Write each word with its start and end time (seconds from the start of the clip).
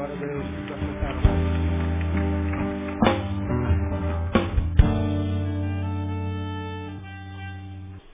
Glória 0.00 0.16
Deus, 0.16 0.46
sentado 0.46 0.86
lá. 0.86 1.00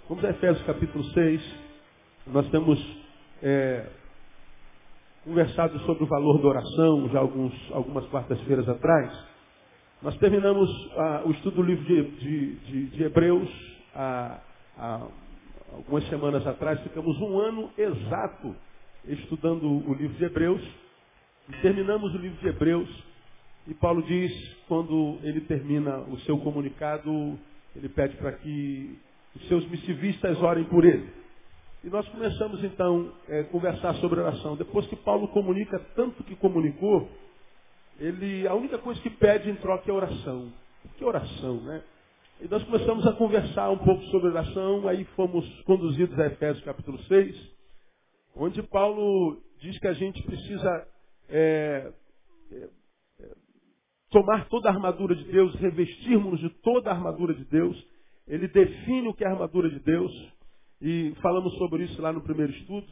Vamos 0.09 0.25
a 0.25 0.31
Efésios 0.31 0.67
capítulo 0.67 1.05
6. 1.05 1.55
Nós 2.27 2.51
temos 2.51 2.85
é, 3.41 3.87
conversado 5.23 5.79
sobre 5.87 6.03
o 6.03 6.09
valor 6.09 6.43
da 6.43 6.49
oração 6.49 7.09
já 7.11 7.21
alguns, 7.21 7.55
algumas 7.71 8.05
quartas-feiras 8.09 8.69
atrás. 8.69 9.17
Nós 10.03 10.19
terminamos 10.19 10.69
ah, 10.97 11.23
o 11.25 11.31
estudo 11.31 11.59
do 11.59 11.63
livro 11.63 11.85
de, 11.85 12.03
de, 12.03 12.55
de, 12.57 12.87
de 12.97 13.05
Hebreus 13.05 13.49
há, 13.95 14.41
há 14.77 15.07
algumas 15.73 16.05
semanas 16.09 16.45
atrás. 16.49 16.81
Ficamos 16.81 17.17
um 17.21 17.39
ano 17.39 17.71
exato 17.79 18.57
estudando 19.05 19.69
o 19.89 19.95
livro 19.95 20.17
de 20.19 20.25
Hebreus. 20.25 20.86
E 21.49 21.53
terminamos 21.63 22.13
o 22.15 22.19
livro 22.19 22.39
de 22.41 22.49
Hebreus. 22.49 22.89
E 23.69 23.75
Paulo 23.75 24.03
diz, 24.03 24.33
quando 24.67 25.19
ele 25.23 25.41
termina 25.43 25.99
o 25.99 26.19
seu 26.21 26.39
comunicado, 26.39 27.39
ele 27.75 27.89
pede 27.89 28.17
para 28.17 28.33
que 28.33 28.99
os 29.35 29.47
seus 29.49 29.69
missivistas 29.69 30.41
orem 30.43 30.65
por 30.65 30.85
ele. 30.85 31.09
E 31.85 31.89
nós 31.89 32.09
começamos 32.09 32.65
então 32.65 33.13
a 33.29 33.33
é, 33.33 33.43
conversar 33.45 33.95
sobre 33.97 34.19
oração. 34.19 34.57
Depois 34.57 34.87
que 34.87 34.97
Paulo 34.97 35.29
comunica 35.29 35.79
tanto 35.95 36.25
que 36.25 36.35
comunicou, 36.35 37.09
ele, 37.99 38.47
a 38.49 38.55
única 38.55 38.79
coisa 38.79 39.01
que 39.01 39.11
pede 39.11 39.49
em 39.49 39.55
troca 39.57 39.89
é 39.89 39.95
oração. 39.95 40.53
Que 40.97 41.05
oração, 41.05 41.61
né? 41.63 41.83
E 42.41 42.49
nós 42.49 42.63
começamos 42.65 43.07
a 43.07 43.13
conversar 43.13 43.71
um 43.71 43.79
pouco 43.79 44.03
sobre 44.07 44.29
oração, 44.29 44.87
aí 44.89 45.05
fomos 45.17 45.49
conduzidos 45.63 46.19
a 46.19 46.27
Efésios 46.27 46.65
capítulo 46.65 46.99
6, 47.05 47.53
onde 48.35 48.63
Paulo 48.65 49.41
diz 49.61 49.79
que 49.79 49.87
a 49.87 49.95
gente 49.95 50.23
precisa 50.23 50.87
é, 51.29 51.93
é, 52.53 52.69
é, 53.21 53.29
tomar 54.11 54.49
toda 54.49 54.69
a 54.69 54.73
armadura 54.73 55.15
de 55.15 55.25
Deus, 55.25 55.55
revestirmos 55.57 56.41
de 56.41 56.51
toda 56.63 56.91
a 56.91 56.95
armadura 56.95 57.35
de 57.35 57.45
Deus. 57.45 57.77
Ele 58.27 58.49
define 58.49 59.09
o 59.09 59.15
que 59.15 59.25
é 59.25 59.29
a 59.29 59.33
armadura 59.33 59.71
de 59.71 59.79
Deus, 59.81 60.13
e 60.81 61.15
falamos 61.23 61.55
sobre 61.59 61.85
isso 61.85 62.01
lá 62.03 62.13
no 62.13 62.21
primeiro 62.21 62.53
estudo. 62.53 62.87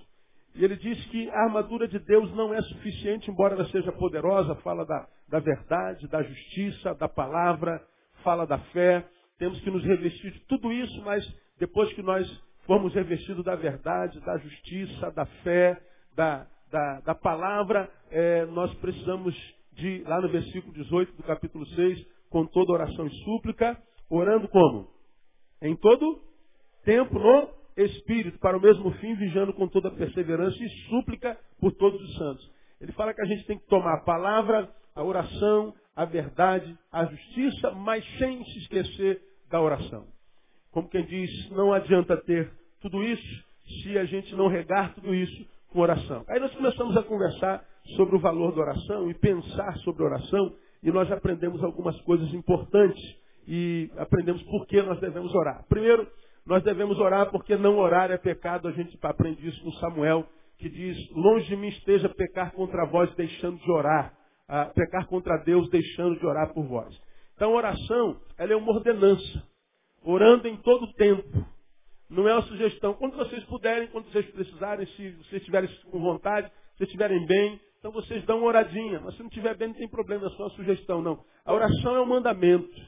E 0.55 0.65
ele 0.65 0.77
diz 0.77 1.05
que 1.07 1.29
a 1.31 1.45
armadura 1.45 1.89
de 1.89 1.99
Deus 1.99 2.33
não 2.35 2.55
é 2.55 2.63
suficiente, 2.63 3.31
embora 3.31 3.55
ela 3.55 3.69
seja 3.71 3.91
poderosa, 3.93 4.55
fala 4.57 4.87
da, 4.87 5.09
da 5.29 5.41
verdade, 5.41 6.07
da 6.07 6.23
justiça, 6.23 6.95
da 6.95 7.09
palavra, 7.09 7.85
fala 8.23 8.47
da 8.47 8.59
fé. 8.59 9.05
Temos 9.37 9.61
que 9.61 9.71
nos 9.71 9.85
revestir 9.85 10.31
de 10.31 10.41
tudo 10.47 10.73
isso, 10.73 11.03
mas 11.03 11.25
depois 11.59 11.93
que 11.95 12.03
nós 12.03 12.27
formos 12.67 12.95
revestidos 12.95 13.45
da 13.45 13.57
verdade, 13.57 14.21
da 14.21 14.39
justiça, 14.39 15.11
da 15.11 15.27
fé, 15.43 15.77
da, 16.15 16.47
da, 16.75 17.00
da 17.03 17.14
palavra, 17.14 17.89
é, 18.11 18.47
nós 18.47 18.75
precisamos 18.78 19.33
de, 19.75 20.03
lá 20.08 20.20
no 20.20 20.28
versículo 20.28 20.75
18 20.75 21.12
do 21.12 21.22
capítulo 21.22 21.64
6, 21.69 22.05
com 22.28 22.44
toda 22.47 22.72
oração 22.72 23.06
e 23.06 23.14
súplica, 23.22 23.80
orando 24.11 24.48
como? 24.48 24.89
Em 25.62 25.77
todo 25.77 26.20
tempo 26.84 27.17
no 27.17 27.48
Espírito, 27.77 28.41
para 28.41 28.58
o 28.58 28.61
mesmo 28.61 28.91
fim, 28.95 29.14
vigiando 29.14 29.55
com 29.55 29.69
toda 29.69 29.89
perseverança 29.89 30.56
e 30.61 30.69
súplica 30.89 31.39
por 31.61 31.70
todos 31.70 32.02
os 32.02 32.17
santos. 32.17 32.50
Ele 32.80 32.91
fala 32.91 33.14
que 33.14 33.22
a 33.22 33.27
gente 33.27 33.47
tem 33.47 33.56
que 33.56 33.69
tomar 33.69 33.95
a 33.95 34.05
palavra, 34.05 34.69
a 34.97 35.05
oração, 35.05 35.72
a 35.95 36.05
verdade, 36.05 36.77
a 36.91 37.05
justiça, 37.05 37.70
mas 37.70 38.05
sem 38.19 38.45
se 38.47 38.58
esquecer 38.58 39.22
da 39.48 39.61
oração. 39.61 40.08
Como 40.72 40.89
quem 40.89 41.05
diz, 41.06 41.50
não 41.50 41.72
adianta 41.72 42.17
ter 42.17 42.50
tudo 42.80 43.00
isso 43.05 43.45
se 43.64 43.97
a 43.97 44.05
gente 44.05 44.34
não 44.34 44.48
regar 44.48 44.92
tudo 44.95 45.14
isso 45.14 45.54
com 45.75 45.80
oração. 45.80 46.25
Aí 46.28 46.39
nós 46.39 46.55
começamos 46.55 46.97
a 46.97 47.03
conversar 47.03 47.64
sobre 47.97 48.14
o 48.14 48.20
valor 48.20 48.55
da 48.55 48.62
oração 48.62 49.11
e 49.11 49.14
pensar 49.14 49.77
sobre 49.78 50.05
oração, 50.05 50.55
e 50.83 50.92
nós 50.92 51.11
aprendemos 51.11 51.62
algumas 51.64 52.00
coisas 52.03 52.33
importantes 52.33 53.03
e 53.47 53.91
aprendemos 53.97 54.41
por 54.45 54.67
que 54.67 54.80
nós 54.83 55.00
devemos 55.00 55.34
orar. 55.34 55.64
Primeiro, 55.68 56.07
nós 56.46 56.63
devemos 56.63 56.98
orar 57.01 57.30
porque 57.30 57.57
não 57.57 57.77
orar 57.79 58.11
é 58.13 58.17
pecado. 58.17 58.68
A 58.68 58.70
gente 58.70 58.96
aprende 59.02 59.46
isso 59.48 59.61
com 59.64 59.73
Samuel, 59.73 60.24
que 60.58 60.68
diz: 60.68 60.96
Longe 61.11 61.48
de 61.48 61.57
mim 61.57 61.68
esteja 61.68 62.08
pecar 62.08 62.52
contra 62.52 62.86
vós, 62.86 63.13
deixando 63.17 63.58
de 63.58 63.70
orar. 63.70 64.14
Ah, 64.46 64.67
pecar 64.67 65.07
contra 65.07 65.39
Deus, 65.39 65.68
deixando 65.70 66.18
de 66.18 66.27
orar 66.27 66.52
por 66.52 66.64
vós. 66.67 66.95
Então, 67.34 67.52
oração, 67.52 68.20
ela 68.39 68.52
é 68.52 68.57
uma 68.57 68.73
ordenança. 68.73 69.42
Orando 70.05 70.46
em 70.46 70.57
todo 70.58 70.84
o 70.84 70.92
tempo. 70.92 71.54
Não 72.14 72.29
é 72.29 72.33
uma 72.33 72.42
sugestão. 72.42 72.95
Quando 72.95 73.17
vocês 73.17 73.42
puderem, 73.45 73.89
quando 73.89 74.11
vocês 74.11 74.25
precisarem, 74.30 74.86
se 74.86 75.11
vocês 75.11 75.42
estiverem 75.42 75.69
com 75.91 76.01
vontade, 76.01 76.47
se 76.47 76.79
vocês 76.79 76.89
estiverem 76.89 77.27
bem, 77.27 77.61
então 77.79 77.91
vocês 77.91 78.25
dão 78.25 78.39
uma 78.39 78.47
oradinha. 78.47 79.01
Mas 79.01 79.14
se 79.14 79.20
não 79.20 79.29
estiver 79.29 79.57
bem, 79.57 79.69
não 79.69 79.75
tem 79.75 79.89
problema, 79.89 80.27
é 80.27 80.30
só 80.30 80.45
uma 80.45 80.51
sugestão, 80.51 81.02
não. 81.02 81.25
A 81.45 81.52
oração 81.52 81.97
é 81.97 82.01
um 82.01 82.07
mandamento. 82.07 82.80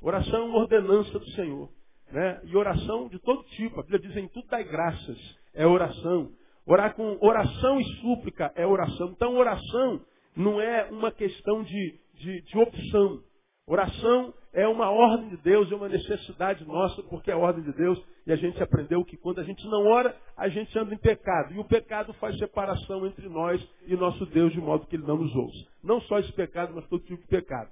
A 0.00 0.06
oração 0.06 0.42
é 0.42 0.44
uma 0.44 0.58
ordenança 0.58 1.18
do 1.18 1.28
Senhor. 1.32 1.68
Né? 2.12 2.40
E 2.44 2.56
oração 2.56 3.08
de 3.08 3.18
todo 3.18 3.42
tipo. 3.50 3.80
A 3.80 3.82
Bíblia 3.82 4.00
diz 4.00 4.16
em 4.16 4.28
tudo 4.28 4.46
dai 4.46 4.62
graças. 4.62 5.18
É 5.52 5.66
oração. 5.66 6.30
Orar 6.64 6.94
com 6.94 7.18
oração 7.20 7.80
e 7.80 7.84
súplica 8.00 8.52
é 8.54 8.66
oração. 8.66 9.10
Então 9.10 9.36
oração 9.36 10.00
não 10.36 10.60
é 10.60 10.84
uma 10.90 11.10
questão 11.10 11.64
de, 11.64 12.00
de, 12.14 12.42
de 12.42 12.58
opção. 12.58 13.22
Oração 13.66 14.32
é 14.60 14.66
uma 14.66 14.90
ordem 14.90 15.28
de 15.28 15.36
Deus, 15.38 15.70
é 15.70 15.74
uma 15.74 15.88
necessidade 15.88 16.64
nossa, 16.66 17.02
porque 17.04 17.30
é 17.30 17.34
a 17.34 17.38
ordem 17.38 17.62
de 17.62 17.72
Deus. 17.72 18.02
E 18.26 18.32
a 18.32 18.36
gente 18.36 18.60
aprendeu 18.62 19.04
que 19.04 19.16
quando 19.16 19.40
a 19.40 19.44
gente 19.44 19.64
não 19.68 19.86
ora, 19.86 20.14
a 20.36 20.48
gente 20.48 20.76
anda 20.78 20.92
em 20.92 20.98
pecado. 20.98 21.54
E 21.54 21.58
o 21.58 21.64
pecado 21.64 22.12
faz 22.14 22.36
separação 22.38 23.06
entre 23.06 23.28
nós 23.28 23.64
e 23.86 23.96
nosso 23.96 24.26
Deus, 24.26 24.52
de 24.52 24.60
modo 24.60 24.86
que 24.86 24.96
Ele 24.96 25.06
não 25.06 25.16
nos 25.16 25.34
ouça. 25.34 25.66
Não 25.82 26.00
só 26.02 26.18
esse 26.18 26.32
pecado, 26.32 26.72
mas 26.74 26.86
todo 26.88 27.04
tipo 27.04 27.22
de 27.22 27.28
pecado. 27.28 27.70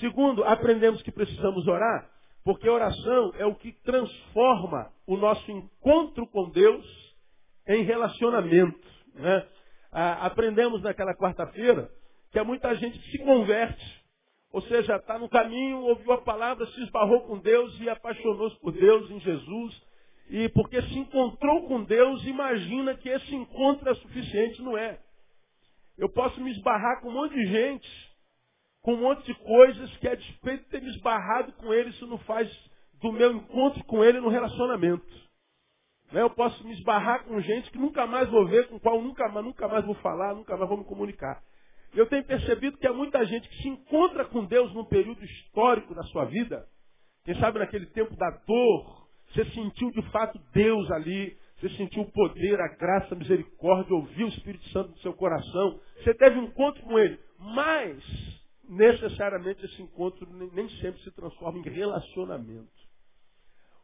Segundo, 0.00 0.42
aprendemos 0.44 1.02
que 1.02 1.12
precisamos 1.12 1.66
orar 1.68 2.10
porque 2.44 2.68
a 2.68 2.72
oração 2.72 3.32
é 3.38 3.46
o 3.46 3.54
que 3.54 3.72
transforma 3.84 4.90
o 5.06 5.16
nosso 5.16 5.50
encontro 5.50 6.26
com 6.26 6.50
Deus 6.50 6.84
em 7.68 7.84
relacionamento. 7.84 8.88
Né? 9.14 9.46
Ah, 9.92 10.26
aprendemos 10.26 10.82
naquela 10.82 11.14
quarta-feira 11.14 11.90
que 12.30 12.38
há 12.38 12.44
muita 12.44 12.74
gente 12.74 12.98
que 12.98 13.10
se 13.10 13.18
converte. 13.18 14.01
Ou 14.52 14.60
seja, 14.62 14.96
está 14.96 15.18
no 15.18 15.28
caminho, 15.28 15.78
ouviu 15.78 16.12
a 16.12 16.20
palavra, 16.20 16.66
se 16.66 16.82
esbarrou 16.82 17.22
com 17.22 17.38
Deus 17.38 17.80
e 17.80 17.88
apaixonou-se 17.88 18.58
por 18.60 18.72
Deus 18.72 19.10
em 19.10 19.18
Jesus. 19.20 19.82
E 20.28 20.48
porque 20.50 20.80
se 20.82 20.98
encontrou 20.98 21.66
com 21.66 21.82
Deus, 21.84 22.24
imagina 22.24 22.94
que 22.94 23.08
esse 23.08 23.34
encontro 23.34 23.88
é 23.88 23.94
suficiente. 23.94 24.60
Não 24.62 24.76
é. 24.76 25.00
Eu 25.96 26.08
posso 26.08 26.40
me 26.40 26.50
esbarrar 26.50 27.00
com 27.00 27.08
um 27.08 27.12
monte 27.12 27.34
de 27.34 27.46
gente 27.46 28.12
com 28.82 28.94
um 28.94 29.00
monte 29.00 29.24
de 29.24 29.34
coisas 29.36 29.96
que 29.98 30.08
a 30.08 30.14
despeito 30.14 30.64
de 30.64 30.70
ter 30.70 30.82
me 30.82 30.90
esbarrado 30.90 31.52
com 31.52 31.72
ele, 31.72 31.90
isso 31.90 32.06
não 32.06 32.18
faz 32.18 32.50
do 33.00 33.12
meu 33.12 33.32
encontro 33.32 33.82
com 33.84 34.04
ele 34.04 34.20
no 34.20 34.28
relacionamento. 34.28 35.06
Né? 36.10 36.20
Eu 36.20 36.30
posso 36.30 36.62
me 36.64 36.72
esbarrar 36.72 37.24
com 37.24 37.40
gente 37.40 37.70
que 37.70 37.78
nunca 37.78 38.06
mais 38.06 38.28
vou 38.28 38.46
ver, 38.46 38.68
com 38.68 38.78
qual 38.78 39.00
nunca 39.00 39.28
nunca 39.40 39.68
mais 39.68 39.84
vou 39.84 39.94
falar, 39.96 40.34
nunca 40.34 40.56
mais 40.56 40.68
vou 40.68 40.78
me 40.78 40.84
comunicar. 40.84 41.42
Eu 41.94 42.06
tenho 42.06 42.24
percebido 42.24 42.78
que 42.78 42.86
há 42.86 42.92
muita 42.92 43.24
gente 43.26 43.48
que 43.48 43.62
se 43.62 43.68
encontra 43.68 44.24
com 44.24 44.44
Deus 44.44 44.72
num 44.72 44.84
período 44.84 45.22
histórico 45.24 45.94
da 45.94 46.02
sua 46.04 46.24
vida. 46.24 46.66
Quem 47.24 47.38
sabe 47.38 47.58
naquele 47.58 47.86
tempo 47.86 48.16
da 48.16 48.30
dor, 48.46 49.08
você 49.28 49.44
sentiu 49.50 49.90
de 49.90 50.02
fato 50.10 50.40
Deus 50.52 50.90
ali, 50.90 51.36
você 51.60 51.68
sentiu 51.76 52.02
o 52.02 52.10
poder, 52.10 52.60
a 52.60 52.68
graça, 52.68 53.14
a 53.14 53.18
misericórdia, 53.18 53.94
ouviu 53.94 54.26
o 54.26 54.30
Espírito 54.30 54.66
Santo 54.70 54.90
no 54.90 54.98
seu 54.98 55.12
coração, 55.12 55.80
você 56.02 56.14
teve 56.14 56.38
um 56.38 56.44
encontro 56.44 56.82
com 56.82 56.98
Ele. 56.98 57.18
Mas 57.38 58.02
necessariamente 58.68 59.64
esse 59.64 59.82
encontro 59.82 60.26
nem 60.52 60.68
sempre 60.80 61.00
se 61.02 61.10
transforma 61.12 61.58
em 61.58 61.62
relacionamento. 61.62 62.82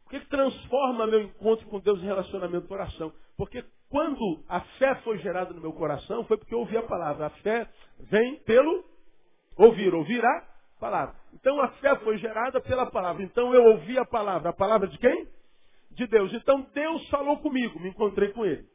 O 0.09 0.11
que, 0.11 0.19
transforma 0.21 1.05
meu 1.05 1.21
encontro 1.21 1.67
com 1.67 1.79
Deus 1.79 1.99
em 2.01 2.05
relacionamento? 2.05 2.73
Oração. 2.73 3.13
Porque 3.37 3.63
quando 3.89 4.43
a 4.49 4.59
fé 4.79 4.95
foi 5.03 5.19
gerada 5.19 5.53
no 5.53 5.61
meu 5.61 5.71
coração, 5.71 6.25
foi 6.25 6.35
porque 6.35 6.51
eu 6.51 6.61
ouvi 6.61 6.75
a 6.75 6.81
palavra. 6.81 7.27
A 7.27 7.29
fé 7.29 7.69
vem 7.99 8.37
pelo 8.39 8.83
ouvir. 9.55 9.93
Ouvir 9.93 10.25
a 10.25 10.47
palavra. 10.79 11.13
Então 11.35 11.61
a 11.61 11.67
fé 11.73 11.95
foi 11.97 12.17
gerada 12.17 12.59
pela 12.59 12.87
palavra. 12.87 13.21
Então 13.21 13.53
eu 13.53 13.63
ouvi 13.65 13.99
a 13.99 14.05
palavra. 14.05 14.49
A 14.49 14.53
palavra 14.53 14.87
de 14.87 14.97
quem? 14.97 15.27
De 15.91 16.07
Deus. 16.07 16.33
Então 16.33 16.65
Deus 16.73 17.07
falou 17.09 17.37
comigo, 17.37 17.79
me 17.79 17.89
encontrei 17.89 18.29
com 18.29 18.43
Ele. 18.43 18.67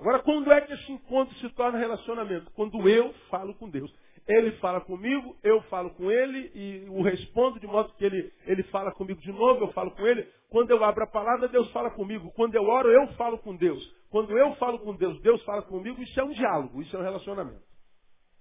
Agora, 0.00 0.18
quando 0.24 0.50
é 0.50 0.60
que 0.62 0.72
esse 0.72 0.90
encontro 0.90 1.32
se 1.36 1.48
torna 1.50 1.78
relacionamento? 1.78 2.50
Quando 2.50 2.88
eu 2.88 3.12
falo 3.30 3.54
com 3.54 3.70
Deus. 3.70 3.94
Ele 4.26 4.52
fala 4.52 4.80
comigo, 4.80 5.36
eu 5.42 5.60
falo 5.62 5.90
com 5.90 6.10
ele 6.10 6.50
e 6.54 6.86
o 6.88 7.02
respondo 7.02 7.58
de 7.58 7.66
modo 7.66 7.92
que 7.94 8.04
ele, 8.04 8.32
ele 8.46 8.62
fala 8.64 8.92
comigo 8.92 9.20
de 9.20 9.32
novo, 9.32 9.64
eu 9.64 9.72
falo 9.72 9.90
com 9.90 10.06
ele. 10.06 10.26
Quando 10.48 10.70
eu 10.70 10.84
abro 10.84 11.02
a 11.02 11.08
palavra, 11.08 11.48
Deus 11.48 11.70
fala 11.72 11.90
comigo. 11.90 12.30
Quando 12.32 12.54
eu 12.54 12.62
oro, 12.62 12.88
eu 12.88 13.08
falo 13.14 13.38
com 13.38 13.56
Deus. 13.56 13.82
Quando 14.10 14.36
eu 14.38 14.54
falo 14.56 14.78
com 14.78 14.94
Deus, 14.94 15.20
Deus 15.22 15.42
fala 15.44 15.62
comigo. 15.62 16.00
Isso 16.02 16.20
é 16.20 16.24
um 16.24 16.30
diálogo, 16.30 16.82
isso 16.82 16.96
é 16.96 17.00
um 17.00 17.02
relacionamento. 17.02 17.64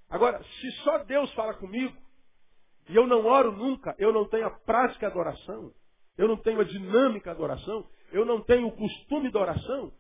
Agora, 0.10 0.44
se 0.44 0.72
só 0.83 1.00
Deus 1.06 1.33
fala 1.33 1.54
comigo 1.54 1.95
e 2.89 2.95
eu 2.95 3.07
não 3.07 3.25
oro 3.25 3.51
nunca, 3.54 3.95
eu 3.98 4.12
não 4.12 4.27
tenho 4.27 4.45
a 4.45 4.51
prática 4.51 5.10
da 5.10 5.18
oração, 5.18 5.72
eu 6.18 6.27
não 6.27 6.36
tenho 6.36 6.60
a 6.60 6.66
dinâmica 6.66 7.34
da 7.34 7.42
oração, 7.42 7.88
eu 8.12 8.25
não 8.25 8.42
tenho 8.42 8.68
o 8.68 8.75
costume 8.75 9.31
da 9.31 9.39
oração, 9.39 9.92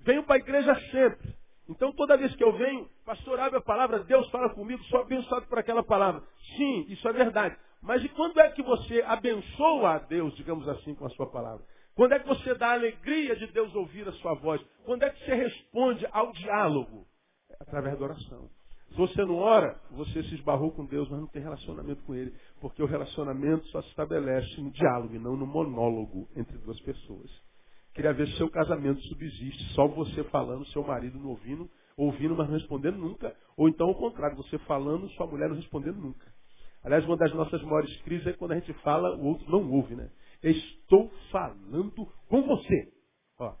venho 0.00 0.24
para 0.24 0.34
a 0.34 0.38
igreja 0.38 0.74
sempre. 0.90 1.39
Então 1.70 1.92
toda 1.92 2.16
vez 2.16 2.34
que 2.34 2.42
eu 2.42 2.52
venho, 2.52 2.88
pastor, 3.06 3.38
abre 3.38 3.58
a 3.58 3.62
palavra, 3.62 4.00
Deus 4.00 4.28
fala 4.30 4.50
comigo, 4.50 4.82
sou 4.84 5.02
abençoado 5.02 5.46
por 5.46 5.56
aquela 5.56 5.84
palavra. 5.84 6.20
Sim, 6.56 6.84
isso 6.88 7.08
é 7.08 7.12
verdade. 7.12 7.56
Mas 7.80 8.02
e 8.04 8.08
quando 8.08 8.40
é 8.40 8.50
que 8.50 8.62
você 8.62 9.00
abençoa 9.02 9.94
a 9.94 9.98
Deus, 9.98 10.34
digamos 10.34 10.68
assim, 10.68 10.94
com 10.96 11.06
a 11.06 11.10
sua 11.10 11.30
palavra? 11.30 11.64
Quando 11.94 12.12
é 12.12 12.18
que 12.18 12.26
você 12.26 12.54
dá 12.56 12.70
a 12.70 12.72
alegria 12.72 13.36
de 13.36 13.46
Deus 13.48 13.72
ouvir 13.74 14.06
a 14.08 14.12
sua 14.14 14.34
voz? 14.34 14.60
Quando 14.84 15.04
é 15.04 15.10
que 15.10 15.24
você 15.24 15.34
responde 15.34 16.06
ao 16.10 16.32
diálogo? 16.32 17.06
É 17.48 17.56
através 17.60 17.96
da 17.96 18.04
oração. 18.04 18.50
Se 18.88 18.96
você 18.96 19.24
não 19.24 19.36
ora, 19.36 19.80
você 19.92 20.24
se 20.24 20.34
esbarrou 20.34 20.72
com 20.72 20.84
Deus, 20.84 21.08
mas 21.08 21.20
não 21.20 21.28
tem 21.28 21.40
relacionamento 21.40 22.02
com 22.02 22.14
Ele. 22.14 22.34
Porque 22.60 22.82
o 22.82 22.86
relacionamento 22.86 23.64
só 23.68 23.80
se 23.82 23.88
estabelece 23.90 24.60
no 24.60 24.72
diálogo 24.72 25.14
e 25.14 25.18
não 25.20 25.36
no 25.36 25.46
monólogo 25.46 26.28
entre 26.34 26.58
duas 26.58 26.80
pessoas. 26.80 27.30
Queria 27.94 28.12
ver 28.12 28.28
se 28.28 28.36
seu 28.36 28.48
casamento 28.50 29.00
subsiste, 29.02 29.74
só 29.74 29.86
você 29.88 30.22
falando, 30.24 30.66
seu 30.66 30.82
marido 30.82 31.18
não 31.18 31.30
ouvindo, 31.30 31.68
ouvindo, 31.96 32.36
mas 32.36 32.48
não 32.48 32.54
respondendo 32.54 32.96
nunca. 32.98 33.36
Ou 33.56 33.68
então 33.68 33.90
o 33.90 33.94
contrário, 33.94 34.36
você 34.36 34.58
falando, 34.60 35.08
sua 35.10 35.26
mulher 35.26 35.48
não 35.48 35.56
respondendo 35.56 35.96
nunca. 35.96 36.32
Aliás, 36.82 37.04
uma 37.04 37.16
das 37.16 37.32
nossas 37.34 37.60
maiores 37.62 37.94
crises 38.02 38.26
é 38.26 38.32
quando 38.32 38.52
a 38.52 38.58
gente 38.58 38.72
fala, 38.82 39.14
o 39.16 39.26
outro 39.26 39.50
não 39.50 39.70
ouve, 39.70 39.94
né? 39.94 40.10
Estou 40.42 41.10
falando 41.30 42.06
com 42.28 42.42
você. 42.42 42.92
Ó. 43.38 43.54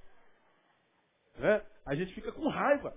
Né? 1.38 1.62
A 1.84 1.94
gente 1.94 2.14
fica 2.14 2.32
com 2.32 2.48
raiva. 2.48 2.96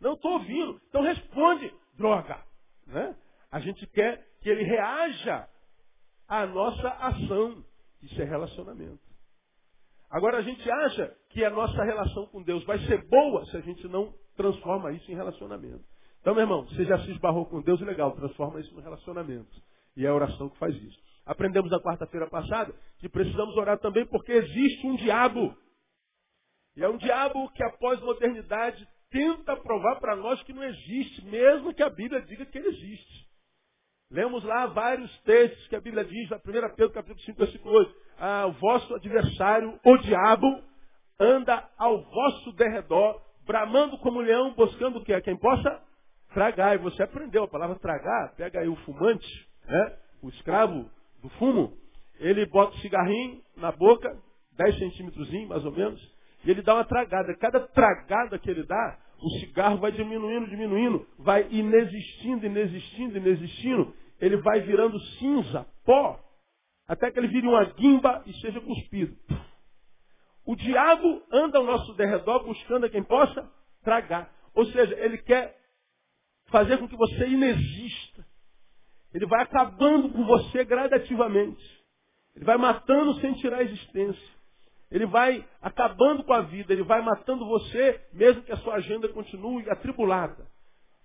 Não 0.00 0.14
estou 0.14 0.32
ouvindo. 0.32 0.80
Então 0.88 1.02
responde, 1.02 1.72
droga. 1.96 2.42
Né? 2.86 3.16
A 3.50 3.60
gente 3.60 3.86
quer 3.86 4.26
que 4.42 4.50
ele 4.50 4.64
reaja 4.64 5.48
à 6.28 6.46
nossa 6.46 6.88
ação. 6.88 7.64
Isso 8.02 8.20
é 8.20 8.24
relacionamento. 8.24 9.05
Agora 10.10 10.38
a 10.38 10.42
gente 10.42 10.70
acha 10.70 11.14
que 11.30 11.44
a 11.44 11.50
nossa 11.50 11.82
relação 11.82 12.26
com 12.26 12.42
Deus 12.42 12.64
vai 12.64 12.78
ser 12.86 13.06
boa 13.08 13.44
se 13.46 13.56
a 13.56 13.60
gente 13.60 13.86
não 13.88 14.14
transforma 14.36 14.92
isso 14.92 15.10
em 15.10 15.14
relacionamento. 15.14 15.84
Então, 16.20 16.34
meu 16.34 16.42
irmão, 16.42 16.64
você 16.66 16.84
já 16.84 16.98
se 17.00 17.10
esbarrou 17.10 17.46
com 17.46 17.60
Deus, 17.60 17.80
legal, 17.80 18.12
transforma 18.12 18.60
isso 18.60 18.74
no 18.74 18.80
relacionamento. 18.80 19.50
E 19.96 20.04
é 20.04 20.08
a 20.08 20.14
oração 20.14 20.48
que 20.48 20.58
faz 20.58 20.74
isso. 20.74 20.98
Aprendemos 21.24 21.70
na 21.70 21.80
quarta-feira 21.80 22.28
passada 22.28 22.74
que 22.98 23.08
precisamos 23.08 23.56
orar 23.56 23.78
também 23.78 24.06
porque 24.06 24.32
existe 24.32 24.86
um 24.86 24.96
diabo. 24.96 25.56
E 26.76 26.82
é 26.82 26.88
um 26.88 26.96
diabo 26.96 27.50
que 27.50 27.62
a 27.62 27.70
pós-modernidade 27.70 28.86
tenta 29.10 29.56
provar 29.56 29.98
para 30.00 30.14
nós 30.14 30.42
que 30.42 30.52
não 30.52 30.62
existe, 30.62 31.24
mesmo 31.24 31.74
que 31.74 31.82
a 31.82 31.90
Bíblia 31.90 32.20
diga 32.22 32.44
que 32.44 32.58
ele 32.58 32.68
existe. 32.68 33.26
Lemos 34.10 34.44
lá 34.44 34.66
vários 34.66 35.10
textos 35.22 35.66
que 35.68 35.74
a 35.76 35.80
Bíblia 35.80 36.04
diz, 36.04 36.28
na 36.30 36.36
1 36.36 36.40
Pedro 36.76 36.90
capítulo 36.90 37.20
5, 37.20 37.38
versículo 37.38 37.74
8. 37.74 37.94
Ah, 38.18 38.46
o 38.46 38.52
vosso 38.52 38.94
adversário, 38.94 39.78
o 39.84 39.96
diabo, 39.98 40.62
anda 41.18 41.68
ao 41.78 42.02
vosso 42.02 42.52
derredor, 42.52 43.20
bramando 43.46 43.98
como 43.98 44.20
leão, 44.20 44.54
buscando 44.54 44.98
o 44.98 45.04
que? 45.04 45.18
Quem 45.20 45.36
possa 45.36 45.82
tragar. 46.32 46.74
E 46.74 46.78
você 46.78 47.02
aprendeu 47.02 47.44
a 47.44 47.48
palavra 47.48 47.76
tragar, 47.76 48.34
pega 48.36 48.60
aí 48.60 48.68
o 48.68 48.76
fumante, 48.76 49.48
né? 49.66 49.96
o 50.22 50.28
escravo 50.28 50.90
do 51.22 51.28
fumo, 51.30 51.72
ele 52.18 52.46
bota 52.46 52.74
o 52.74 52.80
cigarrinho 52.80 53.40
na 53.56 53.72
boca, 53.72 54.08
10 54.56 54.78
centímetros 54.78 55.30
mais 55.48 55.64
ou 55.64 55.72
menos, 55.72 56.00
e 56.44 56.50
ele 56.50 56.62
dá 56.62 56.74
uma 56.74 56.84
tragada. 56.84 57.34
Cada 57.36 57.60
tragada 57.60 58.38
que 58.38 58.50
ele 58.50 58.64
dá, 58.64 58.98
o 59.20 59.30
cigarro 59.40 59.78
vai 59.78 59.92
diminuindo, 59.92 60.48
diminuindo, 60.48 61.06
vai 61.18 61.46
inexistindo, 61.50 62.46
inexistindo, 62.46 63.18
inexistindo, 63.18 63.94
ele 64.20 64.36
vai 64.38 64.60
virando 64.60 64.98
cinza, 65.18 65.66
pó, 65.84 66.18
até 66.86 67.10
que 67.10 67.18
ele 67.18 67.28
vire 67.28 67.46
uma 67.46 67.64
guimba 67.64 68.22
e 68.26 68.32
seja 68.40 68.60
cuspido. 68.60 69.16
O 70.44 70.54
diabo 70.54 71.22
anda 71.32 71.58
ao 71.58 71.64
nosso 71.64 71.92
derredor 71.94 72.44
buscando 72.44 72.86
a 72.86 72.88
quem 72.88 73.02
possa 73.02 73.50
tragar. 73.82 74.32
Ou 74.54 74.64
seja, 74.66 74.94
ele 75.00 75.18
quer 75.18 75.58
fazer 76.46 76.78
com 76.78 76.88
que 76.88 76.96
você 76.96 77.26
inexista. 77.26 78.24
Ele 79.12 79.26
vai 79.26 79.42
acabando 79.42 80.10
com 80.10 80.24
você 80.24 80.64
gradativamente. 80.64 81.64
Ele 82.34 82.44
vai 82.44 82.56
matando 82.56 83.14
sem 83.20 83.32
tirar 83.34 83.58
a 83.58 83.62
existência. 83.62 84.36
Ele 84.90 85.06
vai 85.06 85.44
acabando 85.60 86.22
com 86.22 86.32
a 86.32 86.42
vida, 86.42 86.72
ele 86.72 86.84
vai 86.84 87.02
matando 87.02 87.44
você, 87.44 88.00
mesmo 88.12 88.42
que 88.42 88.52
a 88.52 88.56
sua 88.58 88.76
agenda 88.76 89.08
continue 89.08 89.68
atribulada. 89.68 90.46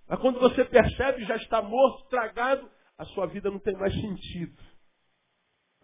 Mas 0.08 0.20
quando 0.20 0.38
você 0.38 0.64
percebe 0.64 1.24
já 1.24 1.36
está 1.36 1.60
morto, 1.60 2.08
tragado, 2.08 2.70
a 2.96 3.04
sua 3.06 3.26
vida 3.26 3.50
não 3.50 3.58
tem 3.58 3.74
mais 3.74 3.92
sentido. 3.92 4.56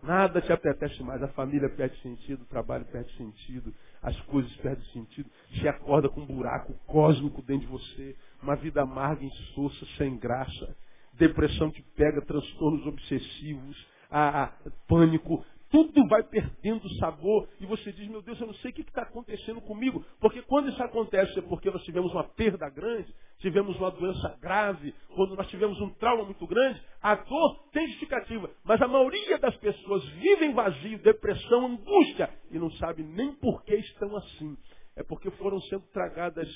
Nada 0.02 0.40
te 0.40 0.52
apetece 0.52 1.02
mais. 1.02 1.22
A 1.22 1.28
família 1.28 1.68
perde 1.68 2.00
sentido, 2.02 2.42
o 2.42 2.46
trabalho 2.46 2.84
perde 2.86 3.12
sentido, 3.16 3.74
as 4.02 4.18
coisas 4.22 4.54
perdem 4.56 4.84
sentido. 4.92 5.28
Se 5.60 5.68
acorda 5.68 6.08
com 6.08 6.20
um 6.20 6.26
buraco 6.26 6.72
cósmico 6.86 7.42
dentro 7.42 7.66
de 7.66 7.72
você, 7.72 8.16
uma 8.42 8.54
vida 8.56 8.82
amarga, 8.82 9.24
insossa, 9.24 9.86
sem 9.96 10.16
graça. 10.16 10.76
Depressão 11.14 11.70
que 11.70 11.82
pega, 11.96 12.22
transtornos 12.22 12.86
obsessivos, 12.86 13.86
a, 14.10 14.44
a, 14.44 14.52
pânico, 14.86 15.44
tudo 15.70 16.06
vai 16.08 16.22
perdendo 16.22 16.88
sabor 16.96 17.48
e 17.60 17.66
você 17.66 17.92
diz, 17.92 18.08
meu 18.08 18.22
Deus, 18.22 18.40
eu 18.40 18.46
não 18.46 18.54
sei 18.54 18.70
o 18.70 18.74
que 18.74 18.80
está 18.80 19.02
acontecendo 19.02 19.60
comigo. 19.60 20.04
Porque 20.18 20.40
quando 20.42 20.70
isso 20.70 20.82
acontece 20.82 21.38
é 21.38 21.42
porque 21.42 21.70
nós 21.70 21.82
tivemos 21.84 22.12
uma 22.12 22.24
perda 22.24 22.70
grande, 22.70 23.14
tivemos 23.38 23.76
uma 23.76 23.90
doença 23.90 24.36
grave, 24.40 24.94
quando 25.14 25.36
nós 25.36 25.46
tivemos 25.48 25.78
um 25.80 25.90
trauma 25.94 26.24
muito 26.24 26.46
grande, 26.46 26.82
a 27.02 27.14
dor 27.14 27.68
tem 27.70 27.86
justificativa. 27.88 28.50
Mas 28.64 28.80
a 28.80 28.88
maioria 28.88 29.38
das 29.38 29.56
pessoas 29.58 30.04
vivem 30.10 30.54
vazio, 30.54 30.98
depressão, 31.02 31.66
angústia 31.66 32.30
e 32.50 32.58
não 32.58 32.70
sabe 32.72 33.02
nem 33.02 33.34
por 33.34 33.62
que 33.64 33.74
estão 33.74 34.16
assim. 34.16 34.56
É 34.96 35.02
porque 35.02 35.30
foram 35.32 35.60
sendo 35.62 35.86
tragadas, 35.92 36.48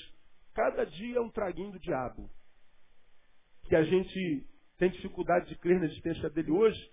cada 0.55 0.85
dia 0.85 1.20
um 1.20 1.31
traguinho 1.31 1.73
do 1.73 1.79
diabo. 1.79 2.31
Que 3.69 3.76
a 3.76 3.85
gente 3.85 4.47
tem 4.79 4.91
dificuldade 4.91 5.49
de 5.49 5.56
crer 5.56 5.79
na 5.79 5.87
existência 5.87 6.31
dele 6.31 6.50
hoje 6.50 6.91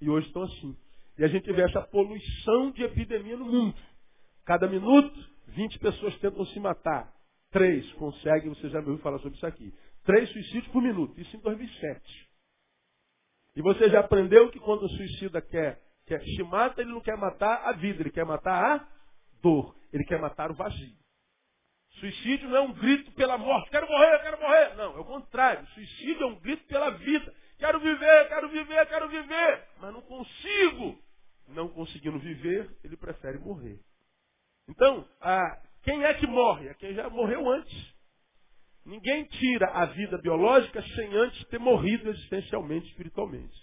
e 0.00 0.10
hoje 0.10 0.26
estão 0.26 0.42
assim. 0.42 0.76
E 1.22 1.24
a 1.24 1.28
gente 1.28 1.52
vê 1.52 1.62
essa 1.62 1.80
poluição 1.82 2.72
de 2.72 2.82
epidemia 2.82 3.36
no 3.36 3.44
mundo. 3.44 3.78
Cada 4.44 4.66
minuto, 4.66 5.16
20 5.46 5.78
pessoas 5.78 6.18
tentam 6.18 6.44
se 6.46 6.58
matar. 6.58 7.14
Três 7.52 7.88
conseguem, 7.92 8.48
você 8.48 8.68
já 8.68 8.80
me 8.80 8.88
ouviu 8.88 9.04
falar 9.04 9.20
sobre 9.20 9.36
isso 9.36 9.46
aqui. 9.46 9.72
Três 10.02 10.28
suicídios 10.32 10.66
por 10.72 10.82
minuto. 10.82 11.20
Isso 11.20 11.36
em 11.36 11.38
2007. 11.38 12.28
E 13.54 13.62
você 13.62 13.88
já 13.88 14.00
aprendeu 14.00 14.50
que 14.50 14.58
quando 14.58 14.82
o 14.82 14.88
suicida 14.88 15.40
quer, 15.40 15.80
quer 16.06 16.24
se 16.24 16.42
mata, 16.42 16.80
ele 16.80 16.90
não 16.90 17.00
quer 17.00 17.16
matar 17.16 17.68
a 17.68 17.72
vida, 17.74 18.02
ele 18.02 18.10
quer 18.10 18.26
matar 18.26 18.80
a 18.80 18.88
dor. 19.40 19.76
Ele 19.92 20.02
quer 20.02 20.18
matar 20.18 20.50
o 20.50 20.54
vazio. 20.54 20.96
Suicídio 22.00 22.48
não 22.48 22.56
é 22.56 22.60
um 22.62 22.72
grito 22.72 23.12
pela 23.12 23.38
morte. 23.38 23.70
Quero 23.70 23.86
morrer, 23.86 24.18
quero 24.22 24.40
morrer. 24.40 24.74
Não, 24.74 24.96
é 24.96 24.98
o 24.98 25.04
contrário. 25.04 25.64
Suicídio 25.68 26.24
é 26.24 26.26
um 26.26 26.40
grito 26.40 26.66
pela 26.66 26.90
vida. 26.90 27.32
Quero 27.60 27.78
viver, 27.78 28.28
quero 28.28 28.48
viver, 28.48 28.86
quero 28.88 29.08
viver, 29.08 29.68
mas 29.78 29.92
não 29.92 30.02
consigo. 30.02 31.11
Não 31.52 31.68
conseguindo 31.68 32.18
viver, 32.18 32.76
ele 32.82 32.96
prefere 32.96 33.38
morrer. 33.38 33.78
Então, 34.68 35.06
quem 35.82 36.04
é 36.04 36.14
que 36.14 36.26
morre? 36.26 36.68
É 36.68 36.74
quem 36.74 36.94
já 36.94 37.08
morreu 37.10 37.48
antes. 37.50 37.92
Ninguém 38.84 39.24
tira 39.24 39.66
a 39.66 39.86
vida 39.86 40.18
biológica 40.18 40.82
sem 40.94 41.14
antes 41.14 41.44
ter 41.46 41.58
morrido 41.58 42.10
existencialmente, 42.10 42.88
espiritualmente. 42.88 43.56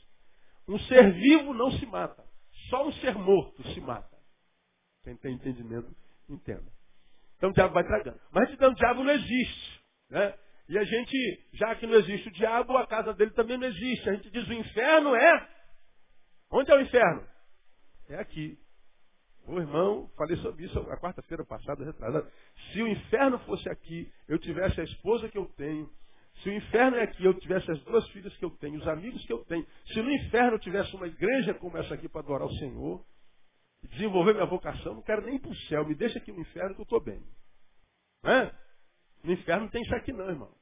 Um 0.67 0.79
ser 0.79 1.11
vivo 1.13 1.53
não 1.53 1.71
se 1.71 1.85
mata. 1.85 2.23
Só 2.69 2.87
um 2.87 2.91
ser 2.93 3.15
morto 3.15 3.61
se 3.73 3.81
mata. 3.81 4.17
Quem 5.03 5.17
tem 5.17 5.33
entendimento, 5.33 5.93
entenda. 6.29 6.71
Então 7.37 7.49
o 7.49 7.53
diabo 7.53 7.73
vai 7.73 7.83
tragando. 7.83 8.19
Mas 8.31 8.51
então 8.51 8.71
o 8.71 8.75
diabo 8.75 9.03
não 9.03 9.11
existe. 9.11 9.81
Né? 10.09 10.37
E 10.69 10.77
a 10.77 10.83
gente, 10.83 11.49
já 11.53 11.75
que 11.75 11.87
não 11.87 11.95
existe 11.95 12.27
o 12.27 12.33
diabo, 12.33 12.77
a 12.77 12.85
casa 12.85 13.13
dele 13.13 13.31
também 13.31 13.57
não 13.57 13.67
existe. 13.67 14.09
A 14.09 14.13
gente 14.13 14.29
diz 14.29 14.47
o 14.47 14.53
inferno 14.53 15.15
é. 15.15 15.49
Onde 16.51 16.71
é 16.71 16.75
o 16.75 16.81
inferno? 16.81 17.27
É 18.09 18.19
aqui. 18.19 18.57
O 19.47 19.59
irmão, 19.59 20.09
falei 20.15 20.35
sobre 20.37 20.65
isso 20.65 20.77
a 20.79 20.97
quarta-feira 20.97 21.45
passada, 21.45 21.83
retrasada. 21.83 22.29
Se 22.71 22.81
o 22.81 22.87
inferno 22.87 23.39
fosse 23.39 23.69
aqui, 23.69 24.11
eu 24.27 24.37
tivesse 24.37 24.79
a 24.81 24.83
esposa 24.83 25.29
que 25.29 25.37
eu 25.37 25.45
tenho. 25.55 25.89
Se 26.43 26.49
o 26.49 26.53
inferno 26.53 26.97
é 26.97 27.03
aqui, 27.03 27.23
eu 27.23 27.33
tivesse 27.33 27.69
as 27.71 27.81
duas 27.83 28.07
filhas 28.09 28.35
que 28.37 28.45
eu 28.45 28.51
tenho, 28.51 28.77
os 28.77 28.87
amigos 28.87 29.25
que 29.25 29.33
eu 29.33 29.43
tenho. 29.45 29.65
Se 29.87 30.01
no 30.01 30.11
inferno 30.11 30.53
eu 30.53 30.59
tivesse 30.59 30.95
uma 30.95 31.07
igreja 31.07 31.53
como 31.55 31.77
essa 31.77 31.93
aqui 31.93 32.07
para 32.07 32.21
adorar 32.21 32.47
o 32.47 32.53
Senhor, 32.57 33.03
desenvolver 33.83 34.33
minha 34.33 34.45
vocação, 34.45 34.95
não 34.95 35.01
quero 35.01 35.25
nem 35.25 35.35
ir 35.35 35.39
para 35.39 35.51
o 35.51 35.55
céu. 35.55 35.85
Me 35.85 35.95
deixa 35.95 36.19
aqui 36.19 36.31
no 36.31 36.41
inferno 36.41 36.75
que 36.75 36.81
eu 36.81 36.83
estou 36.83 37.01
bem. 37.01 37.21
É? 38.23 38.51
No 39.23 39.33
inferno 39.33 39.63
não 39.63 39.69
tem 39.69 39.81
isso 39.81 39.95
aqui 39.95 40.13
não, 40.13 40.29
irmão. 40.29 40.53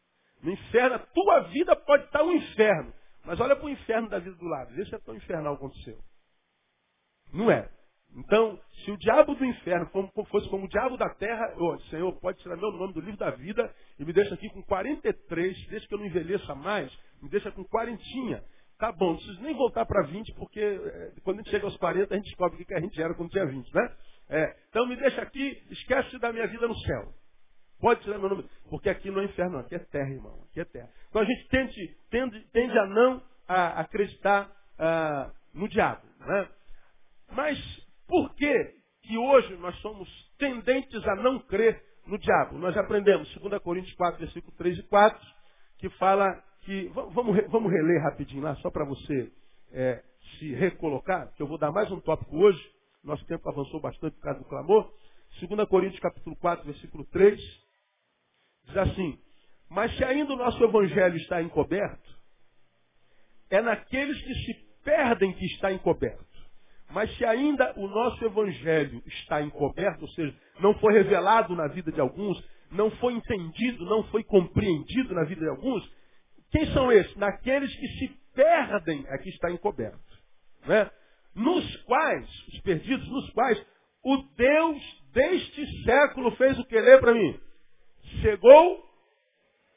No 0.41 0.51
inferno, 0.51 0.95
a 0.95 0.99
tua 0.99 1.41
vida 1.49 1.75
pode 1.75 2.05
estar 2.05 2.23
um 2.23 2.31
inferno. 2.31 2.93
Mas 3.25 3.39
olha 3.39 3.55
para 3.55 3.65
o 3.65 3.69
inferno 3.69 4.07
da 4.09 4.19
vida 4.19 4.35
do 4.35 4.45
lado. 4.45 4.73
Vê 4.73 4.85
se 4.85 4.95
é 4.95 4.99
tão 4.99 5.15
infernal 5.15 5.57
quanto 5.57 5.75
o 5.75 5.83
seu. 5.83 5.99
Não 7.37 7.51
é. 7.51 7.69
Então, 8.15 8.59
se 8.83 8.89
o 8.89 8.97
diabo 8.97 9.35
do 9.35 9.45
inferno 9.45 9.87
fosse 10.31 10.49
como 10.49 10.65
o 10.65 10.69
diabo 10.69 10.97
da 10.97 11.07
terra, 11.09 11.53
oh, 11.57 11.77
Senhor, 11.89 12.11
pode 12.19 12.39
tirar 12.39 12.57
meu 12.57 12.71
nome 12.71 12.93
do 12.93 12.99
livro 12.99 13.17
da 13.17 13.29
vida 13.29 13.71
e 13.99 14.03
me 14.03 14.11
deixa 14.11 14.33
aqui 14.33 14.49
com 14.49 14.63
43, 14.63 15.67
desde 15.67 15.87
que 15.87 15.93
eu 15.93 15.99
não 15.99 16.05
envelheça 16.07 16.55
mais, 16.55 16.91
me 17.21 17.29
deixa 17.29 17.51
com 17.51 17.63
quarentinha. 17.65 18.43
Tá 18.79 18.91
bom, 18.91 19.09
não 19.09 19.15
preciso 19.17 19.41
nem 19.41 19.55
voltar 19.55 19.85
para 19.85 20.07
20, 20.07 20.33
porque 20.33 20.59
é, 20.59 21.11
quando 21.23 21.37
a 21.37 21.43
gente 21.43 21.51
chega 21.51 21.65
aos 21.65 21.77
40, 21.77 22.11
a 22.11 22.17
gente 22.17 22.25
descobre 22.25 22.61
o 22.61 22.65
que 22.65 22.73
a 22.73 22.79
gente 22.79 22.99
era 22.99 23.13
quando 23.13 23.29
tinha 23.29 23.45
20, 23.45 23.73
né? 23.73 23.95
É, 24.29 24.55
então 24.69 24.87
me 24.87 24.95
deixa 24.95 25.21
aqui, 25.21 25.63
esquece 25.69 26.17
da 26.17 26.33
minha 26.33 26.47
vida 26.47 26.67
no 26.67 26.75
céu. 26.79 27.13
Pode 27.79 28.01
tirar 28.01 28.17
meu 28.17 28.29
nome. 28.29 28.49
Porque 28.69 28.89
aqui 28.89 29.11
não 29.11 29.21
é 29.21 29.25
inferno. 29.25 29.59
Aqui 29.59 29.75
é 29.75 29.79
terra, 29.79 30.09
irmão. 30.09 30.43
Aqui 30.49 30.59
é 30.59 30.65
terra. 30.65 30.89
Então 31.09 31.21
a 31.21 31.25
gente 31.25 31.47
tende, 31.47 31.97
tende, 32.09 32.39
tende 32.51 32.77
a 32.77 32.87
não 32.87 33.21
a, 33.47 33.81
acreditar 33.81 34.51
a, 34.79 35.31
no 35.53 35.67
diabo. 35.69 36.01
Né? 36.19 36.49
Mas 37.31 37.57
por 38.07 38.33
que, 38.35 38.73
que 39.03 39.17
hoje 39.17 39.55
nós 39.57 39.75
somos 39.79 40.09
tendentes 40.37 41.05
a 41.07 41.15
não 41.15 41.39
crer 41.39 41.81
no 42.05 42.17
diabo? 42.17 42.57
Nós 42.57 42.75
aprendemos, 42.77 43.33
2 43.35 43.61
Coríntios 43.61 43.95
4, 43.95 44.19
versículo 44.19 44.55
3 44.57 44.79
e 44.79 44.83
4, 44.83 45.27
que 45.77 45.89
fala 45.91 46.43
que. 46.61 46.87
Vamos, 46.89 47.37
vamos 47.49 47.71
reler 47.71 48.01
rapidinho 48.03 48.43
lá, 48.43 48.55
só 48.57 48.69
para 48.71 48.85
você 48.85 49.31
é, 49.71 50.03
se 50.37 50.53
recolocar, 50.53 51.33
que 51.33 51.41
eu 51.41 51.47
vou 51.47 51.57
dar 51.57 51.71
mais 51.71 51.91
um 51.91 51.99
tópico 51.99 52.37
hoje. 52.37 52.61
Nosso 53.03 53.25
tempo 53.25 53.47
avançou 53.49 53.79
bastante 53.79 54.15
por 54.15 54.21
causa 54.21 54.39
do 54.39 54.45
clamor. 54.45 54.91
2 55.39 55.69
Coríntios 55.69 55.99
capítulo 55.99 56.35
4, 56.37 56.65
versículo 56.65 57.05
3, 57.05 57.39
diz 58.65 58.77
assim, 58.77 59.19
mas 59.69 59.95
se 59.95 60.03
ainda 60.03 60.33
o 60.33 60.37
nosso 60.37 60.63
evangelho 60.63 61.15
está 61.17 61.41
encoberto, 61.41 62.17
é 63.49 63.61
naqueles 63.61 64.19
que 64.21 64.33
se 64.33 64.53
perdem 64.83 65.33
que 65.33 65.45
está 65.45 65.71
encoberto. 65.71 66.25
Mas 66.91 67.15
se 67.17 67.25
ainda 67.25 67.73
o 67.75 67.87
nosso 67.87 68.23
evangelho 68.23 69.01
está 69.05 69.41
encoberto, 69.41 70.03
ou 70.03 70.07
seja, 70.09 70.33
não 70.59 70.73
foi 70.75 70.93
revelado 70.93 71.55
na 71.55 71.67
vida 71.67 71.91
de 71.91 71.99
alguns, 71.99 72.41
não 72.71 72.89
foi 72.91 73.13
entendido, 73.13 73.85
não 73.85 74.03
foi 74.05 74.23
compreendido 74.23 75.13
na 75.13 75.23
vida 75.23 75.41
de 75.41 75.49
alguns, 75.49 75.89
quem 76.51 76.65
são 76.73 76.91
esses? 76.91 77.15
Naqueles 77.15 77.73
que 77.75 77.87
se 77.99 78.07
perdem 78.33 79.05
é 79.07 79.17
que 79.17 79.29
está 79.29 79.51
encoberto. 79.51 79.99
Né? 80.65 80.89
Nos 81.35 81.75
quais, 81.83 82.27
os 82.47 82.59
perdidos, 82.61 83.07
nos 83.09 83.29
quais 83.31 83.63
o 84.03 84.17
Deus 84.35 84.81
deste 85.13 85.83
século 85.83 86.31
fez 86.31 86.57
o 86.57 86.65
que? 86.65 86.79
Lê 86.79 86.97
para 86.99 87.13
mim. 87.13 87.37
Chegou 88.21 88.87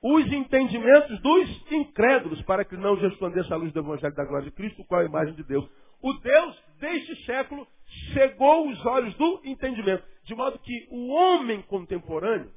os 0.02 0.32
entendimentos 0.32 1.20
dos 1.20 1.72
incrédulos, 1.72 2.40
para 2.42 2.64
que 2.64 2.76
não 2.76 2.94
resplandeça 2.94 3.54
a 3.54 3.56
luz 3.56 3.72
do 3.72 3.80
Evangelho 3.80 4.14
da 4.14 4.24
glória 4.24 4.46
de 4.46 4.52
Cristo, 4.52 4.84
qual 4.84 5.02
é 5.02 5.04
a 5.04 5.08
imagem 5.08 5.34
de 5.34 5.44
Deus. 5.44 5.68
O 6.02 6.12
Deus 6.14 6.62
deste 6.78 7.24
século 7.24 7.66
cegou 8.12 8.68
os 8.68 8.86
olhos 8.86 9.14
do 9.14 9.40
entendimento, 9.44 10.04
de 10.24 10.34
modo 10.34 10.58
que 10.58 10.88
o 10.90 11.08
homem 11.08 11.60
contemporâneo, 11.62 12.52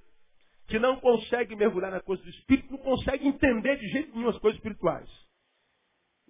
que 0.68 0.80
não 0.80 1.00
consegue 1.00 1.56
mergulhar 1.56 1.92
na 1.92 2.00
coisa 2.00 2.24
do 2.24 2.30
Espírito, 2.30 2.72
não 2.72 2.78
consegue 2.80 3.28
entender 3.28 3.78
de 3.78 3.88
jeito 3.90 4.16
nenhum 4.16 4.30
as 4.30 4.38
coisas 4.40 4.58
espirituais. 4.58 5.10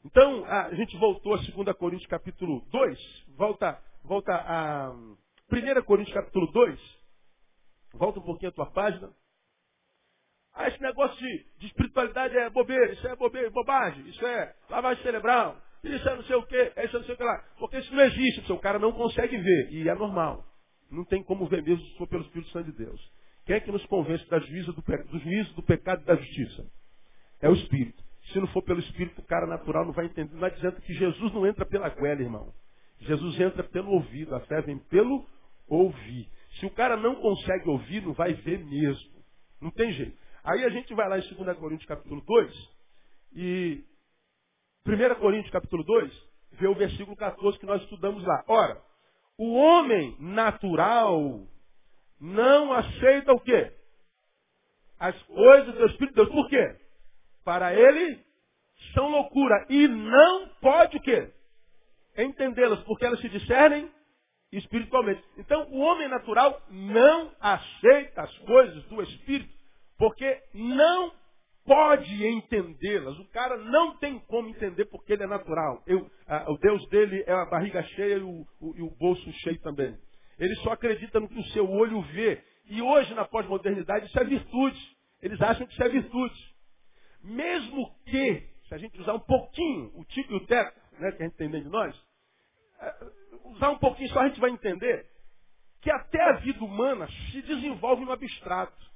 Então, 0.05 0.43
a 0.45 0.73
gente 0.73 0.97
voltou 0.97 1.35
a 1.35 1.37
2 1.37 1.77
Coríntios 1.77 2.09
capítulo 2.09 2.65
2, 2.71 3.25
volta, 3.37 3.81
volta 4.03 4.33
a 4.33 4.91
1 4.91 5.83
Coríntios 5.85 6.13
capítulo 6.13 6.51
2, 6.51 6.79
volta 7.93 8.19
um 8.19 8.23
pouquinho 8.23 8.49
a 8.49 8.53
tua 8.53 8.71
página. 8.71 9.13
Ah, 10.53 10.67
esse 10.67 10.81
negócio 10.81 11.17
de, 11.17 11.45
de 11.57 11.67
espiritualidade 11.67 12.37
é 12.37 12.49
bobeira, 12.49 12.91
isso 12.93 13.07
é 13.07 13.15
bobeira, 13.15 13.49
bobagem, 13.49 14.07
isso 14.09 14.25
é 14.25 14.55
lavagem 14.69 15.01
cerebral, 15.03 15.59
isso 15.83 16.09
é 16.09 16.15
não 16.15 16.23
sei 16.23 16.35
o 16.35 16.43
que, 16.43 16.55
isso 16.55 16.95
é 16.95 16.99
não 16.99 17.05
sei 17.05 17.13
o 17.13 17.17
que 17.17 17.23
lá. 17.23 17.43
Porque 17.59 17.77
isso 17.77 17.93
não 17.93 18.03
existe, 18.03 18.51
o 18.51 18.59
cara 18.59 18.79
não 18.79 18.91
consegue 18.91 19.37
ver, 19.37 19.71
e 19.71 19.89
é 19.89 19.95
normal. 19.95 20.45
Não 20.89 21.03
tem 21.03 21.23
como 21.23 21.47
ver 21.47 21.63
mesmo 21.63 21.83
se 21.85 21.97
for 21.97 22.07
pelo 22.07 22.23
Espírito 22.23 22.51
Santo 22.51 22.71
de 22.71 22.77
Deus. 22.77 23.11
Quem 23.45 23.55
é 23.55 23.59
que 23.59 23.71
nos 23.71 23.85
convence 23.87 24.27
da 24.29 24.39
juízo 24.39 24.71
do, 24.73 24.81
do 24.81 25.19
juízo, 25.19 25.53
do 25.55 25.63
pecado 25.63 26.01
e 26.01 26.05
da 26.05 26.15
justiça? 26.15 26.65
É 27.41 27.49
o 27.49 27.53
Espírito. 27.53 28.01
Se 28.31 28.39
não 28.39 28.47
for 28.47 28.61
pelo 28.61 28.79
Espírito, 28.79 29.19
o 29.19 29.25
cara 29.25 29.45
natural 29.45 29.85
não 29.85 29.91
vai 29.91 30.05
entender. 30.05 30.33
Não 30.35 30.45
adianta 30.45 30.79
que 30.79 30.93
Jesus 30.93 31.33
não 31.33 31.45
entra 31.45 31.65
pela 31.65 31.89
goela, 31.89 32.21
irmão. 32.21 32.53
Jesus 33.01 33.37
entra 33.39 33.63
pelo 33.63 33.91
ouvido. 33.91 34.33
A 34.33 34.39
fé 34.41 34.61
vem 34.61 34.77
pelo 34.77 35.25
ouvir. 35.67 36.29
Se 36.59 36.65
o 36.65 36.69
cara 36.69 36.95
não 36.95 37.15
consegue 37.15 37.67
ouvir, 37.69 38.01
não 38.01 38.13
vai 38.13 38.33
ver 38.33 38.63
mesmo. 38.63 39.11
Não 39.59 39.71
tem 39.71 39.91
jeito. 39.91 40.17
Aí 40.43 40.63
a 40.63 40.69
gente 40.69 40.93
vai 40.93 41.09
lá 41.09 41.17
em 41.17 41.21
2 41.21 41.57
Coríntios 41.57 41.87
capítulo 41.87 42.21
2 42.21 42.69
e 43.35 43.83
1 44.85 45.15
Coríntios 45.15 45.51
capítulo 45.51 45.83
2 45.83 46.11
vê 46.53 46.67
o 46.67 46.75
versículo 46.75 47.15
14 47.15 47.57
que 47.57 47.65
nós 47.65 47.81
estudamos 47.83 48.23
lá. 48.25 48.43
Ora, 48.47 48.81
o 49.37 49.53
homem 49.53 50.15
natural 50.19 51.47
não 52.19 52.73
aceita 52.73 53.31
o 53.33 53.39
quê? 53.39 53.71
As 54.99 55.19
coisas 55.23 55.73
do 55.75 55.85
Espírito 55.85 56.15
de 56.15 56.15
Deus. 56.15 56.29
Por 56.29 56.49
quê? 56.49 56.75
Para 57.43 57.73
ele 57.73 58.23
são 58.93 59.09
loucura. 59.09 59.65
E 59.69 59.87
não 59.87 60.49
pode 60.61 60.97
o 60.97 61.01
quê? 61.01 61.33
Entendê-las, 62.17 62.79
porque 62.83 63.05
elas 63.05 63.19
se 63.21 63.29
discernem 63.29 63.89
espiritualmente. 64.51 65.23
Então, 65.37 65.67
o 65.71 65.79
homem 65.79 66.07
natural 66.07 66.61
não 66.69 67.31
aceita 67.39 68.21
as 68.21 68.37
coisas 68.39 68.83
do 68.85 69.01
Espírito, 69.01 69.51
porque 69.97 70.43
não 70.53 71.11
pode 71.65 72.25
entendê-las. 72.25 73.17
O 73.19 73.25
cara 73.29 73.57
não 73.57 73.97
tem 73.97 74.19
como 74.19 74.49
entender 74.49 74.85
porque 74.85 75.13
ele 75.13 75.23
é 75.23 75.27
natural. 75.27 75.81
Eu, 75.85 76.09
o 76.47 76.57
Deus 76.57 76.87
dele 76.89 77.23
é 77.25 77.33
a 77.33 77.45
barriga 77.45 77.83
cheia 77.83 78.17
e 78.17 78.23
o, 78.23 78.45
o, 78.59 78.77
e 78.77 78.81
o 78.81 78.89
bolso 78.91 79.31
cheio 79.43 79.59
também. 79.61 79.97
Ele 80.39 80.55
só 80.57 80.71
acredita 80.71 81.19
no 81.19 81.29
que 81.29 81.39
o 81.39 81.45
seu 81.47 81.69
olho 81.69 82.01
vê. 82.01 82.43
E 82.65 82.81
hoje, 82.81 83.13
na 83.13 83.25
pós-modernidade, 83.25 84.07
isso 84.07 84.19
é 84.19 84.23
virtude. 84.23 84.97
Eles 85.21 85.41
acham 85.41 85.65
que 85.65 85.73
isso 85.73 85.83
é 85.83 85.89
virtude. 85.89 86.53
Mesmo 87.23 87.95
que, 88.05 88.43
se 88.67 88.75
a 88.75 88.77
gente 88.77 88.99
usar 88.99 89.13
um 89.13 89.19
pouquinho 89.19 89.91
o 89.95 90.03
tipo 90.05 90.33
e 90.33 90.35
o 90.35 90.45
teto, 90.45 90.79
né, 90.99 91.11
que 91.11 91.23
a 91.23 91.25
gente 91.25 91.37
tem 91.37 91.49
dentro 91.49 91.67
de 91.67 91.71
nós, 91.71 91.95
é, 92.79 93.05
usar 93.45 93.69
um 93.69 93.77
pouquinho 93.77 94.09
só 94.09 94.19
a 94.19 94.27
gente 94.27 94.39
vai 94.39 94.49
entender 94.49 95.05
que 95.81 95.91
até 95.91 96.21
a 96.21 96.33
vida 96.33 96.63
humana 96.63 97.07
se 97.31 97.41
desenvolve 97.41 98.03
no 98.05 98.11
abstrato. 98.11 98.92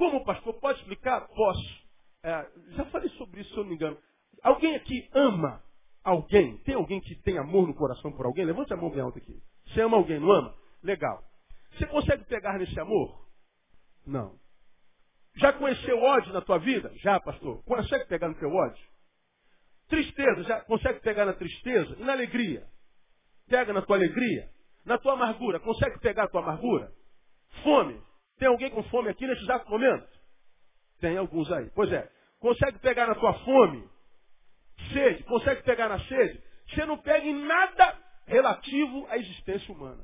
Como, 0.00 0.24
pastor, 0.24 0.54
pode 0.54 0.78
explicar? 0.78 1.28
Posso. 1.28 1.82
É, 2.22 2.46
já 2.70 2.86
falei 2.86 3.10
sobre 3.10 3.42
isso, 3.42 3.50
se 3.50 3.56
eu 3.58 3.64
não 3.64 3.68
me 3.68 3.76
engano. 3.76 3.98
Alguém 4.42 4.74
aqui 4.74 5.06
ama 5.12 5.62
alguém? 6.02 6.56
Tem 6.64 6.74
alguém 6.74 7.02
que 7.02 7.14
tem 7.16 7.36
amor 7.36 7.66
no 7.66 7.74
coração 7.74 8.10
por 8.10 8.24
alguém? 8.24 8.46
Levante 8.46 8.72
a 8.72 8.78
mão 8.78 8.88
bem 8.88 9.02
alta 9.02 9.18
aqui. 9.18 9.38
Você 9.66 9.82
ama 9.82 9.98
alguém, 9.98 10.18
não 10.18 10.32
ama? 10.32 10.54
Legal. 10.82 11.22
Você 11.72 11.84
consegue 11.84 12.24
pegar 12.24 12.58
nesse 12.58 12.80
amor? 12.80 13.28
Não. 14.06 14.38
Já 15.36 15.52
conheceu 15.52 16.02
ódio 16.02 16.32
na 16.32 16.40
tua 16.40 16.56
vida? 16.56 16.90
Já, 17.02 17.20
pastor. 17.20 17.62
Consegue 17.64 18.06
pegar 18.06 18.28
no 18.28 18.36
teu 18.36 18.50
ódio? 18.50 18.82
Tristeza, 19.86 20.44
já 20.44 20.60
consegue 20.62 21.00
pegar 21.00 21.26
na 21.26 21.34
tristeza? 21.34 21.94
E 21.98 22.04
na 22.04 22.12
alegria? 22.12 22.66
Pega 23.46 23.70
na 23.74 23.82
tua 23.82 23.96
alegria? 23.96 24.48
Na 24.82 24.96
tua 24.96 25.12
amargura, 25.12 25.60
consegue 25.60 26.00
pegar 26.00 26.24
a 26.24 26.28
tua 26.28 26.40
amargura? 26.40 26.90
Fome. 27.62 28.00
Tem 28.40 28.48
alguém 28.48 28.70
com 28.70 28.82
fome 28.84 29.10
aqui 29.10 29.26
nesse 29.26 29.42
exato 29.42 29.70
momento? 29.70 30.08
Tem 30.98 31.14
alguns 31.18 31.52
aí. 31.52 31.70
Pois 31.74 31.92
é. 31.92 32.10
Consegue 32.38 32.78
pegar 32.78 33.06
na 33.06 33.14
tua 33.14 33.34
fome? 33.44 33.86
Sede. 34.94 35.22
Consegue 35.24 35.62
pegar 35.62 35.90
na 35.90 36.00
sede? 36.06 36.42
Você 36.70 36.86
não 36.86 36.96
pega 36.96 37.26
em 37.26 37.34
nada 37.34 37.98
relativo 38.26 39.06
à 39.10 39.18
existência 39.18 39.74
humana. 39.74 40.02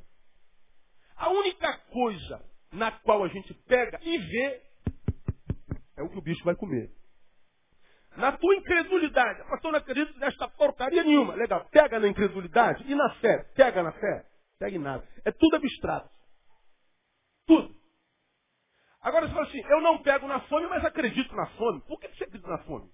A 1.17 1.31
única 1.31 1.79
coisa 1.91 2.45
na 2.73 2.93
qual 2.93 3.25
a 3.25 3.29
gente 3.29 3.55
pega 3.67 3.99
e 4.03 4.19
vê 4.19 4.63
é 5.97 6.03
o 6.03 6.11
que 6.11 6.19
o 6.19 6.23
bicho 6.23 6.45
vai 6.45 6.55
comer. 6.55 6.91
Na 8.19 8.33
tua 8.33 8.55
incredulidade, 8.55 9.49
pastor, 9.49 9.73
não 9.73 9.79
acredito 9.79 10.19
nesta 10.19 10.47
porcaria 10.47 11.03
nenhuma. 11.03 11.35
Legal, 11.35 11.67
pega 11.71 11.99
na 11.99 12.07
incredulidade 12.07 12.85
e 12.87 12.95
na 12.95 13.15
fé. 13.15 13.45
Pega 13.55 13.83
na 13.83 13.93
fé. 13.93 14.27
Pega 14.59 14.77
em 14.77 14.81
nada. 14.81 15.09
É 15.25 15.33
tudo 15.33 15.57
abstrato. 15.57 16.11
Tudo. 17.47 17.86
Agora 19.07 19.29
você 19.29 19.35
fala 19.35 19.47
assim, 19.47 19.63
eu 19.65 19.81
não 19.83 20.03
pego 20.03 20.27
na 20.27 20.41
fome, 20.49 20.67
mas 20.67 20.85
acredito 20.85 21.33
na 21.37 21.47
fome. 21.51 21.81
Por 21.83 22.01
que 22.01 22.09
você 22.09 22.25
acredita 22.25 22.51
na 22.51 22.59
fome? 22.65 22.91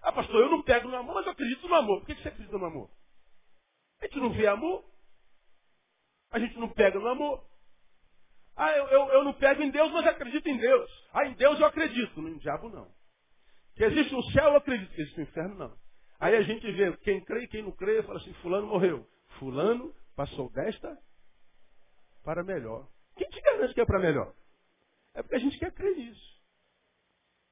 Ah, 0.00 0.12
pastor, 0.12 0.42
eu 0.42 0.48
não 0.48 0.62
pego 0.62 0.86
no 0.86 0.96
amor, 0.96 1.16
mas 1.16 1.26
eu 1.26 1.32
acredito 1.32 1.66
no 1.66 1.74
amor. 1.74 1.98
Por 1.98 2.06
que 2.06 2.22
você 2.22 2.28
acredita 2.28 2.56
no 2.56 2.64
amor? 2.64 2.88
A 4.00 4.04
gente 4.06 4.20
não 4.20 4.30
vê 4.30 4.46
amor. 4.46 4.84
A 6.30 6.38
gente 6.38 6.56
não 6.56 6.68
pega 6.68 7.00
no 7.00 7.08
amor. 7.08 7.44
Ah, 8.54 8.70
eu, 8.70 8.86
eu, 8.86 9.08
eu 9.08 9.24
não 9.24 9.32
pego 9.32 9.60
em 9.60 9.70
Deus, 9.70 9.90
mas 9.90 10.06
acredito 10.06 10.46
em 10.46 10.56
Deus. 10.56 10.88
Ah, 11.12 11.26
em 11.26 11.34
Deus 11.34 11.58
eu 11.58 11.66
acredito, 11.66 12.22
no 12.22 12.38
diabo 12.38 12.68
não. 12.68 12.88
Que 13.74 13.82
existe 13.82 14.14
um 14.14 14.22
céu, 14.22 14.50
eu 14.50 14.56
acredito. 14.58 14.94
Que 14.94 15.00
existe 15.00 15.18
um 15.18 15.24
inferno, 15.24 15.56
não. 15.56 15.78
Aí 16.20 16.36
a 16.36 16.42
gente 16.42 16.70
vê 16.70 16.96
quem 16.98 17.24
crê 17.24 17.42
e 17.42 17.48
quem 17.48 17.62
não 17.64 17.72
crê, 17.72 18.04
fala 18.04 18.20
assim, 18.20 18.32
fulano 18.34 18.68
morreu. 18.68 19.04
Fulano 19.40 19.92
passou 20.14 20.48
desta 20.52 20.96
para 22.22 22.44
melhor. 22.44 22.86
Quem 23.16 23.28
te 23.28 23.40
garante 23.40 23.74
que 23.74 23.80
é 23.80 23.84
para 23.84 23.98
melhor? 23.98 24.32
É 25.18 25.22
porque 25.22 25.34
a 25.34 25.40
gente 25.40 25.58
quer 25.58 25.72
crer 25.72 25.96
nisso. 25.96 26.38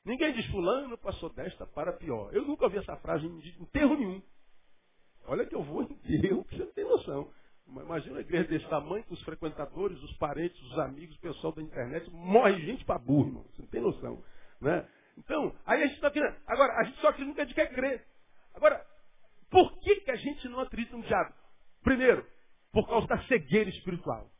Ninguém 0.05 0.33
diz 0.35 0.47
fulano 0.53 0.97
passou 0.97 1.29
desta 1.31 1.67
para 1.67 1.93
pior. 1.93 2.33
Eu 2.33 2.45
nunca 2.47 2.65
ouvi 2.65 2.79
essa 2.79 2.97
frase 2.99 3.27
em 3.27 3.39
enterro 3.61 3.97
nenhum. 3.97 4.23
Olha 5.25 5.45
que 5.45 5.53
eu 5.53 5.65
vou 5.65 5.83
em 5.83 5.93
enterro, 5.93 6.45
que 6.45 6.57
você 6.57 6.65
não 6.65 6.73
tem 6.73 6.85
noção. 6.85 7.35
Imagina 7.67 8.13
uma 8.13 8.21
igreja 8.21 8.45
desse 8.45 8.69
tamanho, 8.69 9.03
com 9.03 9.15
os 9.15 9.23
frequentadores, 9.25 10.01
os 10.01 10.17
parentes, 10.17 10.63
os 10.63 10.79
amigos, 10.79 11.17
o 11.17 11.21
pessoal 11.21 11.53
da 11.53 11.61
internet, 11.61 12.09
morre 12.13 12.65
gente 12.65 12.85
para 12.85 13.01
burro, 13.01 13.27
irmão. 13.27 13.45
Você 13.51 13.63
não 13.63 13.69
tem 13.69 13.81
noção. 13.81 14.25
Né? 14.61 14.89
Então, 15.19 15.53
aí 15.67 15.83
a 15.83 15.87
gente 15.87 15.97
está 15.97 16.09
querendo. 16.09 16.37
Agora, 16.47 16.73
a 16.79 16.85
gente 16.85 17.01
só 17.01 17.09
acredita 17.09 17.45
que 17.47 17.53
a 17.53 17.55
quer 17.67 17.75
crer. 17.75 18.07
Agora, 18.55 18.87
por 19.51 19.77
que, 19.81 20.03
que 20.03 20.11
a 20.13 20.17
gente 20.17 20.49
não 20.49 20.61
acredita 20.61 20.97
no 20.97 21.03
diabo? 21.03 21.35
Primeiro, 21.83 22.25
por 22.71 22.87
causa 22.89 23.09
da 23.09 23.21
cegueira 23.25 23.71
espiritual. 23.71 24.31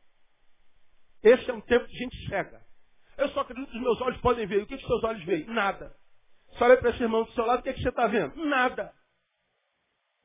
Esse 1.21 1.51
é 1.51 1.53
um 1.53 1.59
tempo 1.59 1.85
de 1.87 1.97
gente 1.97 2.29
cega. 2.29 2.65
Eu 3.17 3.29
só 3.29 3.41
acredito 3.41 3.69
que 3.71 3.77
os 3.77 3.83
meus 3.83 3.99
olhos 4.01 4.21
podem 4.21 4.45
ver. 4.45 4.63
O 4.63 4.67
que, 4.67 4.77
que 4.77 4.83
os 4.83 4.87
seus 4.87 5.03
olhos 5.03 5.23
veem? 5.25 5.45
Nada. 5.45 5.95
Só 6.57 6.65
olha 6.65 6.77
para 6.77 6.91
esse 6.91 7.01
irmão 7.01 7.23
do 7.23 7.31
seu 7.31 7.45
lado, 7.45 7.59
o 7.59 7.63
que, 7.63 7.73
que 7.73 7.81
você 7.81 7.89
está 7.89 8.07
vendo? 8.07 8.35
Nada. 8.45 8.93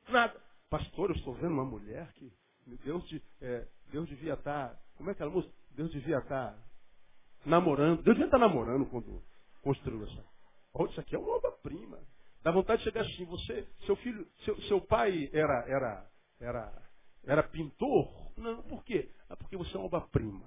Nada. 0.09 0.41
Pastor, 0.69 1.09
eu 1.09 1.15
estou 1.15 1.33
vendo 1.33 1.53
uma 1.53 1.65
mulher 1.65 2.11
que 2.13 2.31
Deus, 2.83 3.03
é, 3.41 3.67
Deus 3.91 4.07
devia 4.07 4.33
estar. 4.33 4.69
Tá, 4.69 4.79
como 4.95 5.09
é 5.09 5.15
que 5.15 5.21
ela 5.21 5.31
música? 5.31 5.53
Deus 5.71 5.91
devia 5.91 6.17
estar 6.17 6.53
tá 6.53 6.63
namorando. 7.45 8.01
Deus 8.03 8.15
devia 8.15 8.25
estar 8.25 8.39
tá 8.39 8.47
namorando 8.47 8.85
quando 8.89 9.21
construiu 9.61 10.03
essa. 10.03 10.25
Oh, 10.73 10.85
isso 10.85 10.99
aqui 10.99 11.15
é 11.15 11.19
uma 11.19 11.35
obra-prima. 11.35 11.99
Dá 12.41 12.51
vontade 12.51 12.79
de 12.79 12.85
chegar 12.85 13.01
assim, 13.01 13.25
você, 13.25 13.67
seu 13.85 13.95
filho, 13.97 14.27
seu, 14.43 14.59
seu 14.63 14.81
pai 14.81 15.29
era, 15.31 15.65
era, 15.67 16.11
era, 16.39 16.81
era 17.23 17.43
pintor? 17.43 18.09
Não, 18.35 18.61
por 18.63 18.83
quê? 18.83 19.09
Ah, 19.29 19.35
porque 19.35 19.55
você 19.55 19.75
é 19.75 19.79
uma 19.79 19.85
obra-prima. 19.85 20.43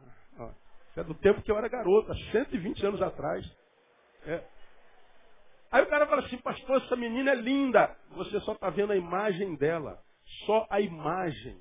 É 0.97 1.05
do 1.05 1.15
tempo 1.15 1.43
que 1.43 1.51
eu 1.51 1.59
era 1.59 1.69
garota, 1.69 2.15
120 2.33 2.87
anos 2.87 3.03
atrás. 3.03 3.47
É. 4.25 4.43
Aí 5.71 5.83
o 5.83 5.89
cara 5.89 6.07
fala 6.07 6.25
assim, 6.25 6.39
pastor, 6.39 6.83
essa 6.83 6.97
menina 6.97 7.33
é 7.33 7.35
linda. 7.35 7.95
Você 8.13 8.41
só 8.41 8.53
está 8.53 8.71
vendo 8.71 8.93
a 8.93 8.97
imagem 8.97 9.57
dela. 9.57 10.03
Só 10.47 10.67
a 10.71 10.81
imagem. 10.81 11.61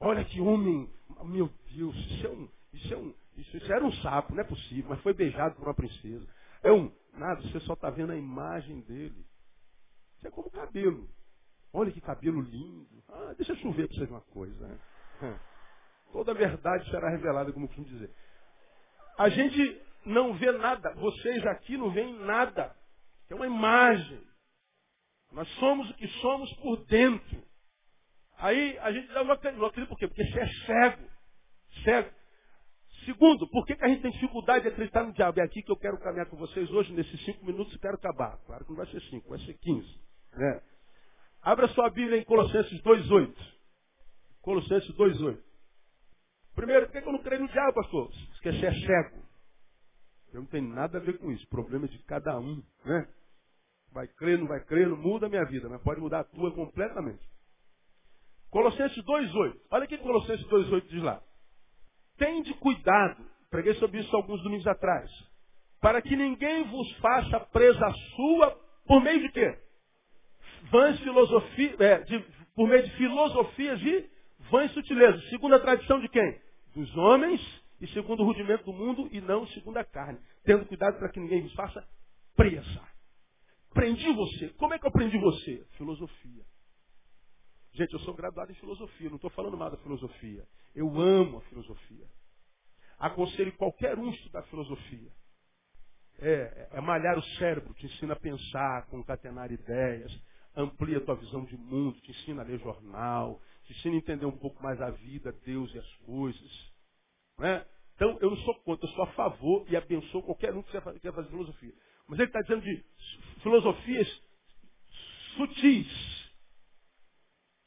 Olha 0.00 0.24
que 0.24 0.40
homem. 0.40 0.90
Meu 1.24 1.50
Deus, 1.70 1.94
isso 1.96 2.26
é 2.26 2.30
um. 2.30 2.48
Isso, 2.72 2.94
é 2.94 2.96
um, 2.96 3.14
isso, 3.36 3.56
isso 3.56 3.72
era 3.72 3.84
um 3.84 3.92
sapo, 3.94 4.34
não 4.34 4.42
é 4.42 4.46
possível, 4.46 4.90
mas 4.90 5.00
foi 5.02 5.12
beijado 5.12 5.56
por 5.56 5.64
uma 5.64 5.74
princesa. 5.74 6.26
É 6.62 6.72
um. 6.72 6.90
Nada, 7.12 7.42
você 7.42 7.60
só 7.60 7.74
está 7.74 7.90
vendo 7.90 8.12
a 8.12 8.16
imagem 8.16 8.80
dele. 8.80 9.26
Isso 10.16 10.28
é 10.28 10.30
como 10.30 10.50
cabelo. 10.50 11.08
Olha 11.72 11.90
que 11.90 12.00
cabelo 12.00 12.40
lindo. 12.40 13.02
Ah, 13.08 13.34
deixa 13.36 13.52
eu 13.52 13.56
chover 13.56 13.88
para 13.88 13.96
vocês 13.96 14.10
uma 14.10 14.20
coisa. 14.22 14.66
Né? 15.20 15.40
Toda 16.12 16.32
a 16.32 16.34
verdade 16.34 16.88
será 16.90 17.10
revelada, 17.10 17.52
como 17.52 17.66
costumo 17.66 17.86
dizer. 17.86 18.10
A 19.20 19.28
gente 19.28 19.82
não 20.06 20.32
vê 20.32 20.50
nada. 20.50 20.94
Vocês 20.94 21.44
aqui 21.44 21.76
não 21.76 21.90
veem 21.90 22.18
nada. 22.20 22.74
É 23.28 23.34
uma 23.34 23.46
imagem. 23.46 24.18
Nós 25.30 25.46
somos 25.56 25.90
o 25.90 25.94
que 25.94 26.08
somos 26.22 26.50
por 26.54 26.82
dentro. 26.86 27.44
Aí 28.38 28.78
a 28.78 28.90
gente 28.90 29.12
não 29.12 29.30
acredita 29.30 29.86
por 29.86 29.98
quê? 29.98 30.08
Porque 30.08 30.24
você 30.24 30.40
é 30.40 30.46
cego. 30.64 31.10
Cego. 31.84 32.10
Segundo, 33.04 33.46
por 33.50 33.66
que, 33.66 33.76
que 33.76 33.84
a 33.84 33.88
gente 33.88 34.00
tem 34.00 34.10
dificuldade 34.10 34.62
de 34.62 34.68
acreditar 34.68 35.04
no 35.04 35.12
diabo? 35.12 35.38
É 35.38 35.44
aqui 35.44 35.62
que 35.62 35.70
eu 35.70 35.76
quero 35.76 35.98
caminhar 35.98 36.24
com 36.24 36.38
vocês 36.38 36.70
hoje, 36.70 36.90
nesses 36.94 37.22
cinco 37.26 37.44
minutos, 37.44 37.74
eu 37.74 37.80
quero 37.80 37.96
acabar. 37.96 38.38
Claro 38.46 38.64
que 38.64 38.70
não 38.70 38.78
vai 38.78 38.86
ser 38.86 39.02
cinco, 39.10 39.28
vai 39.28 39.38
ser 39.40 39.52
quinze. 39.58 40.00
Né? 40.32 40.62
Abra 41.42 41.68
sua 41.68 41.90
Bíblia 41.90 42.16
em 42.16 42.24
Colossenses 42.24 42.80
2,8. 42.80 43.34
Colossenses 44.40 44.90
2,8. 44.96 45.49
Primeiro, 46.54 46.86
por 46.86 46.92
que 46.92 47.08
eu 47.08 47.12
não 47.12 47.22
creio 47.22 47.42
no 47.42 47.48
diabo, 47.48 47.74
pastor? 47.74 48.10
Porque 48.32 48.52
você 48.52 48.66
é 48.66 48.72
cego. 48.72 49.22
Eu 50.32 50.40
não 50.40 50.46
tenho 50.46 50.68
nada 50.68 50.98
a 50.98 51.00
ver 51.00 51.18
com 51.18 51.30
isso. 51.30 51.46
Problema 51.48 51.88
de 51.88 51.98
cada 52.04 52.38
um. 52.38 52.62
Né? 52.84 53.08
Vai 53.92 54.06
crer, 54.08 54.38
não 54.38 54.46
vai 54.46 54.60
crer, 54.64 54.88
não 54.88 54.96
muda 54.96 55.26
a 55.26 55.28
minha 55.28 55.44
vida, 55.44 55.68
mas 55.68 55.82
pode 55.82 56.00
mudar 56.00 56.20
a 56.20 56.24
tua 56.24 56.52
completamente. 56.52 57.24
Colossenses 58.50 59.02
2,8. 59.04 59.60
Olha 59.70 59.84
o 59.84 59.88
que 59.88 59.98
Colossenses 59.98 60.46
2,8 60.46 60.88
diz 60.88 61.02
lá. 61.02 61.22
Tende 62.16 62.52
cuidado, 62.54 63.24
preguei 63.48 63.74
sobre 63.74 64.00
isso 64.00 64.14
alguns 64.14 64.42
domingos 64.42 64.66
atrás, 64.66 65.10
para 65.80 66.02
que 66.02 66.14
ninguém 66.14 66.64
vos 66.64 66.92
faça 66.98 67.40
presa 67.40 67.90
sua 68.14 68.50
por 68.86 69.02
meio 69.02 69.20
de 69.20 69.30
quê? 69.30 69.58
vãs 70.70 70.98
filosofias, 71.00 71.80
é, 71.80 72.04
por 72.54 72.68
meio 72.68 72.82
de 72.82 72.90
filosofias 72.96 73.80
e 73.82 74.10
vãs 74.50 74.72
sutilezas. 74.72 75.28
Segundo 75.30 75.54
a 75.54 75.60
tradição 75.60 76.00
de 76.00 76.08
quem? 76.08 76.40
Dos 76.74 76.96
homens 76.96 77.40
e 77.80 77.86
segundo 77.88 78.22
o 78.22 78.26
rudimento 78.26 78.64
do 78.64 78.72
mundo 78.72 79.08
e 79.10 79.20
não 79.20 79.46
segundo 79.48 79.78
a 79.78 79.84
carne. 79.84 80.18
Tendo 80.44 80.66
cuidado 80.66 80.98
para 80.98 81.08
que 81.08 81.20
ninguém 81.20 81.42
vos 81.42 81.54
faça 81.54 81.86
presa. 82.36 82.82
Prendi 83.72 84.12
você. 84.12 84.48
Como 84.50 84.74
é 84.74 84.78
que 84.78 84.86
eu 84.86 84.90
prendi 84.90 85.18
você? 85.18 85.64
Filosofia. 85.76 86.44
Gente, 87.72 87.92
eu 87.92 88.00
sou 88.00 88.14
graduado 88.14 88.50
em 88.50 88.56
filosofia, 88.56 89.08
não 89.08 89.16
estou 89.16 89.30
falando 89.30 89.56
mal 89.56 89.70
da 89.70 89.76
filosofia. 89.78 90.44
Eu 90.74 91.00
amo 91.00 91.38
a 91.38 91.40
filosofia. 91.42 92.06
Aconselho 92.98 93.52
qualquer 93.56 93.96
um 93.98 94.10
estudar 94.10 94.42
filosofia. 94.44 95.10
É, 96.18 96.68
é, 96.72 96.80
malhar 96.80 97.16
o 97.16 97.22
cérebro, 97.38 97.72
te 97.74 97.86
ensina 97.86 98.12
a 98.12 98.20
pensar, 98.20 98.86
concatenar 98.88 99.50
ideias, 99.50 100.12
amplia 100.54 100.98
a 100.98 101.00
tua 101.00 101.14
visão 101.14 101.44
de 101.44 101.56
mundo, 101.56 101.98
te 102.00 102.10
ensina 102.10 102.42
a 102.42 102.44
ler 102.44 102.58
jornal, 102.58 103.40
te 103.74 103.88
entender 103.88 104.26
um 104.26 104.36
pouco 104.36 104.62
mais 104.62 104.80
a 104.80 104.90
vida, 104.90 105.32
Deus 105.44 105.74
e 105.74 105.78
as 105.78 105.96
coisas. 105.98 106.72
Né? 107.38 107.64
Então, 107.94 108.18
eu 108.20 108.30
não 108.30 108.36
sou 108.38 108.54
contra, 108.62 108.88
eu 108.88 108.92
sou 108.94 109.04
a 109.04 109.12
favor 109.12 109.66
e 109.68 109.76
abençoo 109.76 110.22
qualquer 110.22 110.54
um 110.54 110.62
que 110.62 110.72
quer 110.72 111.12
fazer 111.12 111.28
filosofia. 111.28 111.72
Mas 112.06 112.18
ele 112.18 112.28
está 112.28 112.40
dizendo 112.40 112.62
de 112.62 112.84
filosofias 113.42 114.22
sutis, 115.36 116.20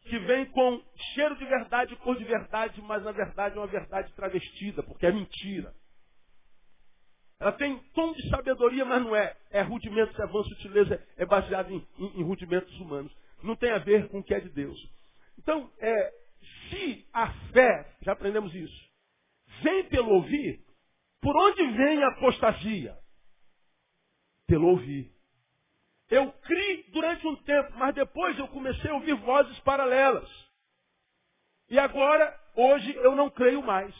que 0.01 0.19
vem 0.19 0.45
com 0.47 0.83
cheiro 1.13 1.35
de 1.37 1.45
verdade, 1.45 1.95
cor 1.97 2.17
de 2.17 2.23
verdade, 2.23 2.81
mas 2.81 3.03
na 3.03 3.11
verdade 3.11 3.55
é 3.55 3.59
uma 3.59 3.67
verdade 3.67 4.11
travestida, 4.13 4.83
porque 4.83 5.05
é 5.05 5.11
mentira. 5.11 5.73
Ela 7.39 7.51
tem 7.51 7.77
tom 7.93 8.13
de 8.13 8.29
sabedoria, 8.29 8.85
mas 8.85 9.03
não 9.03 9.15
é. 9.15 9.35
É 9.51 9.61
rudimentos, 9.61 10.17
é 10.17 10.23
avanço, 10.23 10.49
sutileza, 10.49 11.05
é 11.17 11.25
baseado 11.25 11.71
em, 11.71 11.85
em, 11.97 12.19
em, 12.19 12.23
rudimentos 12.23 12.73
humanos. 12.79 13.11
Não 13.41 13.55
tem 13.55 13.71
a 13.71 13.79
ver 13.79 14.07
com 14.09 14.19
o 14.19 14.23
que 14.23 14.33
é 14.33 14.39
de 14.39 14.49
Deus. 14.49 14.79
Então, 15.37 15.71
é, 15.79 16.13
se 16.69 17.07
a 17.13 17.31
fé, 17.51 17.95
já 18.01 18.13
aprendemos 18.13 18.53
isso, 18.53 18.89
vem 19.61 19.83
pelo 19.85 20.09
ouvir, 20.11 20.63
por 21.21 21.35
onde 21.37 21.65
vem 21.71 22.03
a 22.03 22.09
apostasia? 22.09 22.97
Pelo 24.47 24.67
ouvir. 24.67 25.11
Eu 26.09 26.31
criei 26.31 26.83
durante 26.91 27.25
um 27.25 27.35
tempo, 27.37 27.73
mas 27.77 27.95
depois 27.95 28.37
eu 28.37 28.47
comecei 28.49 28.91
a 28.91 28.93
ouvir 28.93 29.15
vozes 29.15 29.57
paralelas. 29.61 30.29
E 31.69 31.79
agora, 31.79 32.39
hoje, 32.55 32.93
eu 32.97 33.15
não 33.15 33.29
creio 33.29 33.63
mais. 33.63 33.95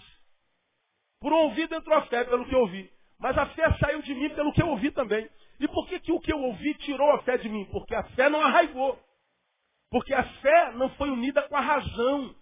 Por 1.19 1.31
um 1.31 1.37
ouvido 1.37 1.73
entrou 1.73 1.97
a 1.97 2.05
fé 2.07 2.25
pelo 2.25 2.45
que 2.45 2.53
eu 2.53 2.59
ouvi. 2.59 2.91
Mas 3.17 3.37
a 3.37 3.45
fé 3.47 3.63
saiu 3.79 4.01
de 4.01 4.13
mim 4.13 4.29
pelo 4.35 4.51
que 4.51 4.61
eu 4.61 4.67
ouvi 4.67 4.91
também. 4.91 5.27
E 5.59 5.67
por 5.67 5.87
que, 5.87 5.99
que 6.01 6.11
o 6.11 6.19
que 6.19 6.33
eu 6.33 6.41
ouvi 6.41 6.73
tirou 6.75 7.09
a 7.13 7.23
fé 7.23 7.37
de 7.37 7.47
mim? 7.47 7.65
Porque 7.71 7.95
a 7.95 8.03
fé 8.09 8.29
não 8.29 8.41
arraigou. 8.41 8.99
Porque 9.93 10.12
a 10.12 10.23
fé 10.23 10.71
não 10.71 10.89
foi 10.95 11.12
unida 11.12 11.43
com 11.43 11.56
a 11.56 11.62
razão. 11.62 12.34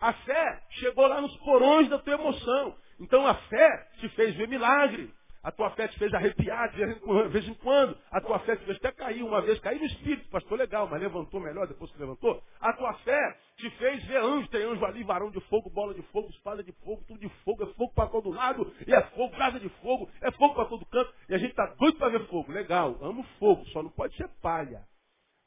A 0.00 0.10
fé 0.14 0.62
chegou 0.70 1.06
lá 1.06 1.20
nos 1.20 1.36
porões 1.36 1.86
da 1.90 1.98
tua 1.98 2.14
emoção. 2.14 2.74
Então 2.98 3.26
a 3.26 3.34
fé 3.34 3.88
te 4.00 4.08
fez 4.08 4.34
ver 4.34 4.48
milagre. 4.48 5.12
A 5.42 5.52
tua 5.52 5.68
fé 5.72 5.86
te 5.86 5.98
fez 5.98 6.14
arrepiar 6.14 6.72
de 6.72 6.82
vez 7.28 7.46
em 7.46 7.52
quando. 7.52 7.98
A 8.10 8.22
tua 8.22 8.38
fé 8.38 8.56
te 8.56 8.64
fez 8.64 8.78
até 8.78 8.90
cair 8.92 9.22
uma 9.22 9.42
vez, 9.42 9.60
cair 9.60 9.78
no 9.78 9.84
espírito, 9.84 10.30
pastor, 10.30 10.56
legal, 10.56 10.88
mas 10.90 10.98
levantou 10.98 11.38
melhor 11.40 11.66
depois 11.68 11.90
que 11.90 12.00
levantou. 12.00 12.42
A 12.58 12.72
tua 12.72 12.94
fé 13.00 13.38
te 13.58 13.68
fez 13.72 14.02
ver 14.06 14.22
anjo, 14.22 14.48
tem 14.48 14.64
anjo 14.64 14.82
ali, 14.86 15.04
varão 15.04 15.30
de 15.30 15.42
fogo, 15.42 15.68
bola 15.68 15.92
de 15.92 16.00
fogo, 16.04 16.30
espada 16.30 16.64
de 16.64 16.72
fogo, 16.72 17.04
tudo 17.06 17.20
de 17.20 17.28
fogo, 17.44 17.64
é 17.64 17.66
fogo 17.74 17.92
para 17.92 18.08
todo 18.08 18.30
lado, 18.30 18.74
e 18.86 18.94
é 18.94 19.02
fogo, 19.10 19.36
casa 19.36 19.60
de 19.60 19.68
fogo, 19.82 20.08
é 20.22 20.30
fogo 20.30 20.54
para 20.54 20.64
todo 20.64 20.86
canto, 20.86 21.12
e 21.28 21.34
a 21.34 21.38
gente 21.38 21.50
está 21.50 21.66
doido 21.78 21.98
para 21.98 22.08
ver 22.08 22.26
fogo. 22.28 22.50
Legal, 22.50 22.96
amo 23.02 23.22
fogo, 23.38 23.66
só 23.66 23.82
não 23.82 23.90
pode 23.90 24.16
ser 24.16 24.28
palha, 24.40 24.82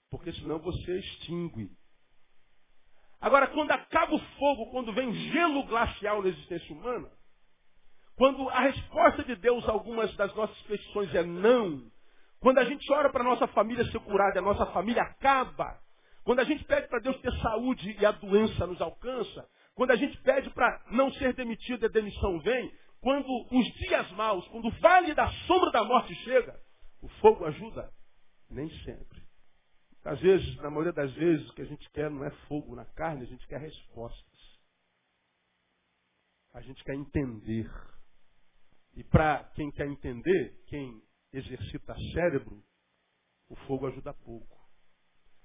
porque 0.09 0.31
senão 0.33 0.59
você 0.59 0.99
extingue. 0.99 1.69
Agora, 3.19 3.47
quando 3.47 3.71
acaba 3.71 4.15
o 4.15 4.19
fogo, 4.19 4.71
quando 4.71 4.93
vem 4.93 5.13
gelo 5.31 5.63
glacial 5.63 6.21
na 6.21 6.29
existência 6.29 6.73
humana, 6.73 7.09
quando 8.15 8.47
a 8.49 8.61
resposta 8.61 9.23
de 9.23 9.35
Deus 9.35 9.67
a 9.67 9.71
algumas 9.71 10.15
das 10.15 10.33
nossas 10.35 10.59
petições 10.63 11.13
é 11.13 11.23
não, 11.23 11.91
quando 12.39 12.59
a 12.59 12.63
gente 12.63 12.91
ora 12.91 13.09
para 13.09 13.21
a 13.21 13.27
nossa 13.27 13.47
família 13.47 13.85
ser 13.91 13.99
curada, 13.99 14.39
a 14.39 14.41
nossa 14.41 14.65
família 14.67 15.01
acaba, 15.01 15.79
quando 16.23 16.39
a 16.39 16.43
gente 16.43 16.63
pede 16.65 16.87
para 16.87 16.99
Deus 16.99 17.19
ter 17.21 17.31
saúde 17.41 17.95
e 17.99 18.05
a 18.05 18.11
doença 18.11 18.67
nos 18.67 18.81
alcança, 18.81 19.47
quando 19.73 19.91
a 19.91 19.95
gente 19.95 20.17
pede 20.21 20.49
para 20.51 20.83
não 20.91 21.11
ser 21.13 21.33
demitido 21.33 21.83
e 21.83 21.85
a 21.85 21.89
demissão 21.89 22.39
vem, 22.39 22.71
quando 23.01 23.27
os 23.51 23.65
dias 23.75 24.11
maus, 24.11 24.47
quando 24.47 24.67
o 24.67 24.79
vale 24.79 25.13
da 25.13 25.27
sombra 25.47 25.71
da 25.71 25.83
morte 25.83 26.13
chega, 26.23 26.59
o 27.01 27.07
fogo 27.21 27.45
ajuda? 27.45 27.91
Nem 28.49 28.69
sempre. 28.83 29.16
Às 30.07 30.21
vezes, 30.21 30.55
na 30.57 30.69
maioria 30.69 30.93
das 30.93 31.11
vezes, 31.15 31.49
o 31.49 31.53
que 31.53 31.61
a 31.61 31.65
gente 31.65 31.89
quer 31.89 32.09
não 32.09 32.23
é 32.23 32.31
fogo 32.47 32.73
na 32.73 32.85
carne, 32.85 33.23
a 33.23 33.27
gente 33.27 33.45
quer 33.45 33.59
respostas. 33.59 34.57
A 36.53 36.61
gente 36.61 36.81
quer 36.85 36.95
entender. 36.95 37.69
E 38.95 39.03
para 39.03 39.43
quem 39.53 39.69
quer 39.69 39.85
entender, 39.85 40.63
quem 40.67 41.03
exercita 41.33 41.93
cérebro, 42.13 42.63
o 43.49 43.55
fogo 43.67 43.85
ajuda 43.87 44.13
pouco. 44.13 44.57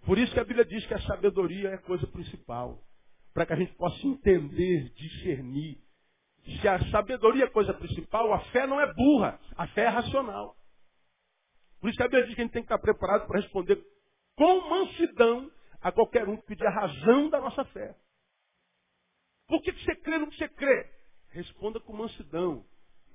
Por 0.07 0.17
isso 0.17 0.33
que 0.33 0.39
a 0.39 0.45
Bíblia 0.45 0.65
diz 0.65 0.87
que 0.87 0.95
a 0.95 1.03
sabedoria 1.09 1.71
é 1.71 1.75
a 1.75 1.83
coisa 1.83 2.07
principal. 2.07 2.87
Para 3.35 3.47
que 3.47 3.55
a 3.55 3.57
gente 3.57 3.75
possa 3.75 4.07
entender, 4.07 4.91
discernir. 4.91 5.83
Se 6.61 6.69
a 6.69 6.79
sabedoria 6.93 7.45
é 7.45 7.49
a 7.49 7.53
coisa 7.53 7.75
principal, 7.75 8.33
a 8.33 8.39
fé 8.53 8.65
não 8.69 8.81
é 8.81 8.95
burra, 8.95 9.41
a 9.57 9.67
fé 9.69 9.87
é 9.87 9.89
racional. 9.89 10.57
Por 11.81 11.91
isso 11.91 11.97
que 11.97 12.05
a 12.05 12.07
Bíblia 12.07 12.27
diz 12.27 12.35
que 12.37 12.41
a 12.43 12.45
gente 12.45 12.53
tem 12.53 12.63
que 12.63 12.73
estar 12.73 12.79
preparado 12.79 13.27
para 13.27 13.41
responder 13.41 13.92
com 14.37 14.69
mansidão 14.69 15.51
a 15.81 15.91
qualquer 15.91 16.29
um 16.29 16.37
que 16.37 16.47
pedir 16.47 16.67
a 16.67 16.71
razão 16.71 17.29
da 17.29 17.41
nossa 17.41 17.65
fé. 17.67 17.97
Por 19.47 19.61
que 19.63 19.73
você 19.73 19.97
crê 19.97 20.19
no 20.19 20.31
que 20.31 20.37
você 20.37 20.49
crê? 20.49 20.91
Responda 21.31 21.81
com 21.81 21.93
mansidão. 21.93 22.65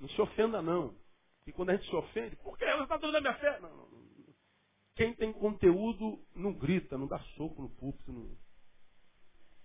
Não 0.00 0.08
se 0.08 0.20
ofenda, 0.20 0.62
não. 0.62 0.94
E 1.46 1.52
quando 1.52 1.70
a 1.70 1.76
gente 1.76 1.88
se 1.88 1.96
ofende, 1.96 2.36
por 2.36 2.56
que 2.58 2.64
ela 2.64 2.84
está 2.84 2.96
dando 2.96 3.16
a 3.16 3.20
minha 3.20 3.34
fé? 3.34 3.58
Não, 3.60 3.70
não, 3.70 3.86
não. 3.86 3.98
Quem 4.94 5.14
tem 5.14 5.32
conteúdo 5.32 6.24
não 6.34 6.52
grita, 6.52 6.98
não 6.98 7.06
dá 7.06 7.18
soco 7.36 7.62
no 7.62 7.70
púlpito. 7.70 8.12
Não. 8.12 8.36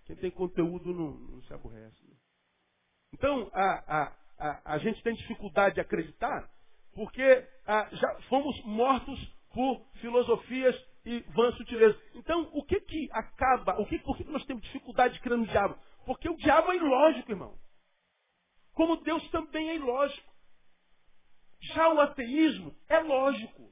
Quem 0.06 0.16
tem 0.16 0.32
conteúdo 0.32 0.94
não, 0.94 1.42
se 1.44 1.54
aborrece. 1.54 2.04
Então, 3.13 3.50
a, 3.54 4.02
a, 4.02 4.18
a, 4.38 4.74
a, 4.74 4.78
gente 4.80 5.02
tem 5.04 5.13
dificuldade 5.13 5.76
de 5.76 5.82
acreditar 5.82 6.50
porque 6.94 7.48
a, 7.66 7.89
já 7.96 8.22
fomos 8.30 8.63
mortos 8.66 9.20
por 9.54 9.86
filosofias 10.02 10.76
e 11.06 11.20
vãs 11.32 11.56
sutilezas. 11.58 12.02
Então, 12.16 12.50
o 12.54 12.63
que 12.63 12.80
que 12.82 13.10
acaba, 13.12 13.80
o 13.80 13.86
que, 13.86 14.00
por 14.00 14.18
que 14.18 14.24
nós 14.26 14.46
temos 14.46 14.63
dificuldade 14.63 15.16
de 15.16 15.20
crer 15.22 15.38
no 15.38 15.48
diabo? 15.48 15.78
Porque 16.06 16.30
o 16.30 16.38
diabo 16.38 16.72
é 16.72 16.76
ilógico, 16.78 17.32
irmão. 17.32 17.58
Como 18.74 18.98
Deus 18.98 19.28
também 19.30 19.70
é 19.70 19.76
ilógico. 19.76 20.34
Já 21.60 21.94
o 21.94 22.00
ateísmo 22.00 22.76
é 22.89 23.00
lógico. 23.00 23.72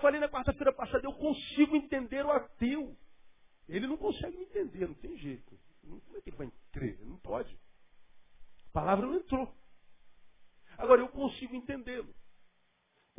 Falei 0.00 0.18
na 0.18 0.28
quarta-feira 0.28 0.72
passada, 0.72 1.06
eu 1.06 1.12
consigo 1.12 1.76
entender 1.76 2.24
o 2.24 2.30
ateu. 2.30 2.96
Ele 3.68 3.86
não 3.86 3.96
consegue 3.96 4.36
me 4.36 4.44
entender, 4.44 4.88
não 4.88 4.94
tem 4.94 5.16
jeito. 5.18 5.58
Como 5.82 6.16
é 6.16 6.20
que 6.20 6.30
ele 6.30 6.36
vai 6.36 6.52
crer? 6.72 6.98
Não 7.04 7.18
pode. 7.18 7.56
A 8.68 8.72
palavra 8.72 9.06
não 9.06 9.16
entrou. 9.16 9.54
Agora 10.78 11.00
eu 11.00 11.08
consigo 11.08 11.54
entendê-lo. 11.54 12.14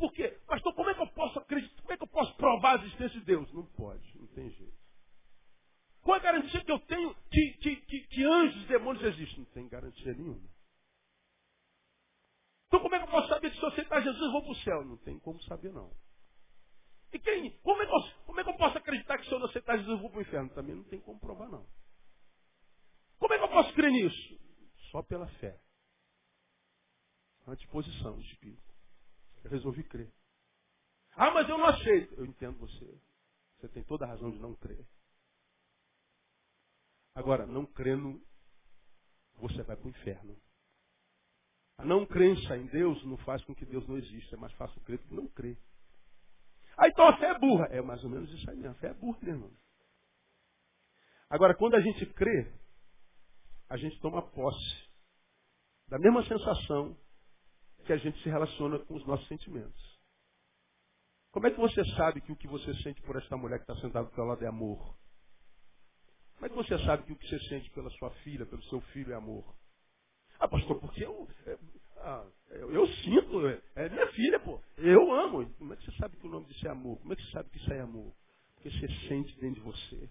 Por 0.02 0.12
quê? 0.12 0.30
Pastor, 0.48 0.74
como 0.74 0.90
é 0.90 0.94
que 0.96 1.00
eu 1.00 1.06
posso 1.12 1.38
acreditar? 1.38 1.80
Como 1.80 1.92
é 1.92 1.96
que 1.96 2.02
eu 2.02 2.08
posso 2.08 2.34
provar 2.34 2.72
a 2.72 2.82
existência 2.82 3.20
de 3.20 3.24
Deus? 3.24 3.52
Não 3.52 3.64
pode, 3.66 4.18
não 4.18 4.26
tem 4.26 4.50
jeito. 4.50 4.76
Qual 6.00 6.16
é 6.16 6.18
a 6.18 6.22
garantia 6.24 6.64
que 6.64 6.72
eu 6.72 6.80
tenho 6.80 7.14
que, 7.30 7.52
que, 7.60 7.76
que, 7.76 8.00
que 8.08 8.24
anjos 8.24 8.64
e 8.64 8.66
demônios 8.66 9.04
existem? 9.04 9.38
Não 9.38 9.52
tem 9.52 9.68
garantia 9.68 10.12
nenhuma. 10.12 10.50
Então 12.66 12.80
como 12.80 12.92
é 12.96 12.98
que 12.98 13.04
eu 13.04 13.10
posso 13.12 13.28
saber 13.28 13.50
que 13.52 13.56
se 13.56 13.62
eu 13.62 13.68
aceitar 13.68 14.02
Jesus 14.02 14.20
eu 14.20 14.32
vou 14.32 14.42
para 14.42 14.50
o 14.50 14.56
céu? 14.56 14.84
Não 14.84 14.96
tem 14.96 15.20
como 15.20 15.40
saber 15.44 15.72
não. 15.72 15.94
E 17.12 17.18
quem? 17.20 17.52
Como 17.60 17.80
é, 17.80 17.86
que 17.86 17.92
eu, 17.92 18.24
como 18.26 18.40
é 18.40 18.42
que 18.42 18.50
eu 18.50 18.56
posso 18.56 18.78
acreditar 18.78 19.18
que 19.18 19.26
se 19.26 19.32
eu 19.32 19.38
não 19.38 19.46
aceitar 19.46 19.76
Jesus 19.76 19.92
eu 19.92 19.98
vou 19.98 20.10
para 20.10 20.18
o 20.18 20.22
inferno? 20.22 20.50
Também 20.50 20.74
não 20.74 20.82
tem 20.82 20.98
como 20.98 21.20
provar 21.20 21.48
não. 21.48 21.64
Como 23.20 23.32
é 23.32 23.38
que 23.38 23.44
eu 23.44 23.50
posso 23.50 23.72
crer 23.74 23.92
nisso? 23.92 24.40
Só 24.90 25.00
pela 25.00 25.28
fé. 25.38 25.60
Uma 27.46 27.54
disposição 27.54 28.18
de 28.18 28.26
espírito. 28.32 28.71
Eu 29.44 29.50
resolvi 29.50 29.82
crer. 29.84 30.12
Ah, 31.14 31.30
mas 31.30 31.48
eu 31.48 31.58
não 31.58 31.66
aceito. 31.66 32.14
Eu 32.14 32.24
entendo 32.24 32.58
você. 32.58 33.00
Você 33.58 33.68
tem 33.68 33.82
toda 33.84 34.04
a 34.04 34.08
razão 34.08 34.30
de 34.30 34.38
não 34.38 34.54
crer. 34.56 34.84
Agora, 37.14 37.46
não 37.46 37.66
crendo, 37.66 38.20
você 39.36 39.62
vai 39.62 39.76
para 39.76 39.86
o 39.86 39.90
inferno. 39.90 40.36
A 41.78 41.84
não 41.84 42.06
crença 42.06 42.56
em 42.56 42.66
Deus 42.66 43.04
não 43.04 43.16
faz 43.18 43.44
com 43.44 43.54
que 43.54 43.66
Deus 43.66 43.86
não 43.86 43.98
exista. 43.98 44.36
É 44.36 44.38
mais 44.38 44.52
fácil 44.54 44.80
crer 44.82 44.98
do 44.98 45.08
que 45.08 45.14
não 45.14 45.28
crer. 45.28 45.58
Ah, 46.76 46.88
então 46.88 47.06
a 47.06 47.16
fé 47.18 47.26
é 47.26 47.38
burra. 47.38 47.66
É 47.66 47.82
mais 47.82 48.02
ou 48.04 48.10
menos 48.10 48.30
isso 48.32 48.48
aí 48.50 48.56
mesmo. 48.56 48.72
A 48.72 48.80
fé 48.80 48.88
é 48.88 48.94
burra, 48.94 49.18
meu 49.22 49.34
irmão. 49.34 49.52
Agora, 51.28 51.54
quando 51.54 51.74
a 51.74 51.80
gente 51.80 52.04
crê, 52.14 52.52
a 53.68 53.76
gente 53.76 53.98
toma 54.00 54.22
posse 54.30 54.90
da 55.88 55.98
mesma 55.98 56.24
sensação 56.26 56.96
que 57.82 57.92
a 57.92 57.96
gente 57.96 58.20
se 58.22 58.28
relaciona 58.28 58.78
com 58.78 58.94
os 58.94 59.06
nossos 59.06 59.26
sentimentos. 59.28 59.92
Como 61.32 61.46
é 61.46 61.50
que 61.50 61.58
você 61.58 61.84
sabe 61.96 62.20
que 62.20 62.30
o 62.30 62.36
que 62.36 62.46
você 62.46 62.74
sente 62.82 63.00
por 63.02 63.16
esta 63.16 63.36
mulher 63.36 63.58
que 63.58 63.70
está 63.70 63.76
sentada 63.80 64.06
do 64.06 64.14
seu 64.14 64.24
lado 64.24 64.44
é 64.44 64.48
amor? 64.48 64.96
Como 66.34 66.46
é 66.46 66.48
que 66.48 66.56
você 66.56 66.78
sabe 66.84 67.04
que 67.04 67.12
o 67.12 67.16
que 67.16 67.28
você 67.28 67.38
sente 67.48 67.70
pela 67.70 67.88
sua 67.90 68.10
filha, 68.22 68.44
pelo 68.44 68.62
seu 68.64 68.80
filho 68.92 69.12
é 69.12 69.16
amor? 69.16 69.44
Ah, 70.38 70.48
pastor, 70.48 70.78
porque 70.80 71.04
eu, 71.04 71.28
é, 71.46 71.58
ah, 71.98 72.26
eu, 72.50 72.72
eu, 72.72 72.86
sinto, 72.86 73.46
é, 73.46 73.62
é, 73.76 73.88
minha 73.88 74.06
filha, 74.08 74.40
pô. 74.40 74.60
Eu 74.76 75.12
amo. 75.12 75.48
Como 75.54 75.72
é 75.72 75.76
que 75.76 75.84
você 75.84 75.96
sabe 75.98 76.16
que 76.16 76.26
o 76.26 76.30
nome 76.30 76.46
disso 76.46 76.66
é 76.66 76.70
amor? 76.70 76.98
Como 76.98 77.12
é 77.12 77.16
que 77.16 77.22
você 77.22 77.30
sabe 77.30 77.48
que 77.48 77.58
isso 77.58 77.72
é 77.72 77.80
amor? 77.80 78.12
Porque 78.54 78.70
você 78.70 78.88
sente 79.08 79.40
dentro 79.40 79.54
de 79.54 79.60
você. 79.60 80.10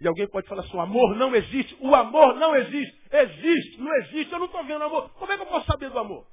E 0.00 0.08
alguém 0.08 0.28
pode 0.28 0.48
falar 0.48 0.62
assim, 0.62 0.76
o 0.76 0.80
amor 0.80 1.14
não 1.16 1.34
existe. 1.34 1.76
O 1.80 1.94
amor 1.94 2.34
não 2.34 2.56
existe. 2.56 3.00
Existe, 3.10 3.78
não 3.78 3.94
existe. 3.96 4.32
Eu 4.32 4.38
não 4.38 4.46
estou 4.46 4.64
vendo 4.64 4.82
amor. 4.82 5.10
Como 5.10 5.30
é 5.30 5.36
que 5.36 5.42
eu 5.42 5.46
posso 5.46 5.66
saber 5.66 5.90
do 5.90 5.98
amor? 5.98 6.26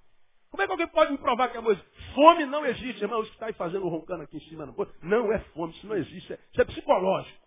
Como 0.53 0.61
é 0.61 0.67
que 0.67 0.71
alguém 0.71 0.87
pode 0.89 1.11
me 1.11 1.17
provar 1.17 1.49
que 1.49 1.57
é 1.57 1.59
existe? 1.59 2.13
Fome 2.13 2.45
não 2.45 2.63
existe, 2.63 3.01
irmão. 3.01 3.21
Isso 3.21 3.31
que 3.31 3.37
está 3.37 3.47
aí 3.47 3.53
fazendo 3.53 3.89
roncando 3.89 4.21
aqui 4.21 4.37
em 4.37 4.41
cima. 4.41 4.67
Não, 4.67 4.75
não 5.01 5.33
é 5.33 5.39
fome, 5.55 5.73
isso 5.73 5.87
não 5.87 5.95
existe. 5.95 6.31
Isso 6.51 6.61
é 6.61 6.65
psicológico. 6.65 7.39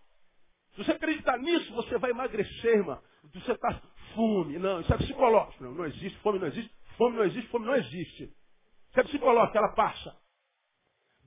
Se 0.73 0.83
você 0.83 0.91
acreditar 0.91 1.39
nisso, 1.39 1.73
você 1.73 1.97
vai 1.99 2.11
emagrecer, 2.11 2.79
irmão. 2.79 3.01
Você 3.33 3.53
está 3.53 3.81
fome. 4.13 4.59
Não, 4.59 4.81
isso 4.81 4.93
é 4.93 4.97
psicológico. 4.97 5.63
Não, 5.63 5.73
não 5.73 5.87
existe, 5.87 6.19
fome 6.19 6.41
não 6.41 6.49
existe. 6.49 6.75
Fome 6.99 7.17
não 7.17 7.25
existe, 7.25 7.49
fome 7.49 7.67
não 7.67 7.77
existe. 7.77 8.25
Isso 8.25 9.01
é 9.01 9.05
psicológico, 9.05 9.57
ela 9.57 9.73
passa. 9.77 10.17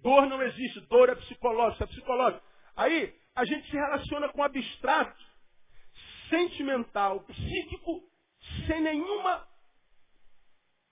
Dor 0.01 0.25
não 0.25 0.43
existe, 0.43 0.81
dor 0.81 1.07
é 1.07 1.15
psicológico, 1.15 1.81
é 1.81 1.87
psicológico. 1.87 2.45
Aí 2.75 3.15
a 3.33 3.45
gente 3.45 3.71
se 3.71 3.77
relaciona 3.77 4.27
com 4.27 4.43
abstrato, 4.43 5.23
sentimental, 6.29 7.21
psíquico, 7.21 8.03
sem 8.67 8.81
nenhuma 8.81 9.47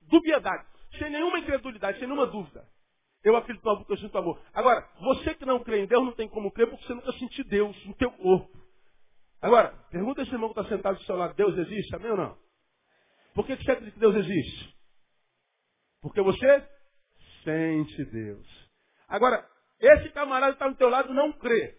dubiedade, 0.04 0.66
sem 0.98 1.10
nenhuma 1.10 1.40
incredulidade, 1.40 2.00
sem 2.00 2.08
nenhuma 2.08 2.28
dúvida. 2.28 2.68
Eu 3.24 3.36
acredito 3.36 3.64
no 3.64 3.72
amor 3.72 3.86
porque 3.86 3.94
eu 3.94 4.06
sinto 4.06 4.18
amor. 4.18 4.42
Agora, 4.54 4.88
você 5.02 5.34
que 5.36 5.46
não 5.46 5.64
crê 5.64 5.82
em 5.82 5.88
Deus 5.88 6.04
não 6.04 6.14
tem 6.14 6.30
como 6.30 6.52
crer 6.52 6.70
porque 6.70 6.86
você 6.86 6.94
nunca 6.94 7.12
sentiu 7.14 7.44
Deus 7.46 7.86
no 7.86 7.96
teu 7.96 8.12
corpo. 8.12 8.58
Agora, 9.42 9.70
pergunta 9.92 10.22
esse 10.22 10.32
irmão 10.32 10.54
que 10.54 10.60
está 10.60 10.76
sentado 10.76 10.98
do 10.98 11.04
seu 11.04 11.16
lado, 11.16 11.36
Deus 11.36 11.58
existe? 11.58 11.96
Amém 11.96 12.12
ou 12.12 12.18
não? 12.18 12.38
Por 13.34 13.46
que 13.46 13.56
você 13.56 13.72
acredita 13.72 13.94
que 13.94 14.00
Deus 14.00 14.16
existe? 14.16 14.76
Porque 16.02 16.22
você 16.22 16.68
sente 17.44 18.06
Deus. 18.06 18.48
Agora, 19.08 19.48
esse 19.80 20.10
camarada 20.10 20.54
que 20.54 20.56
está 20.56 20.68
do 20.68 20.76
teu 20.76 20.90
lado 20.90 21.14
não 21.14 21.32
crê. 21.34 21.78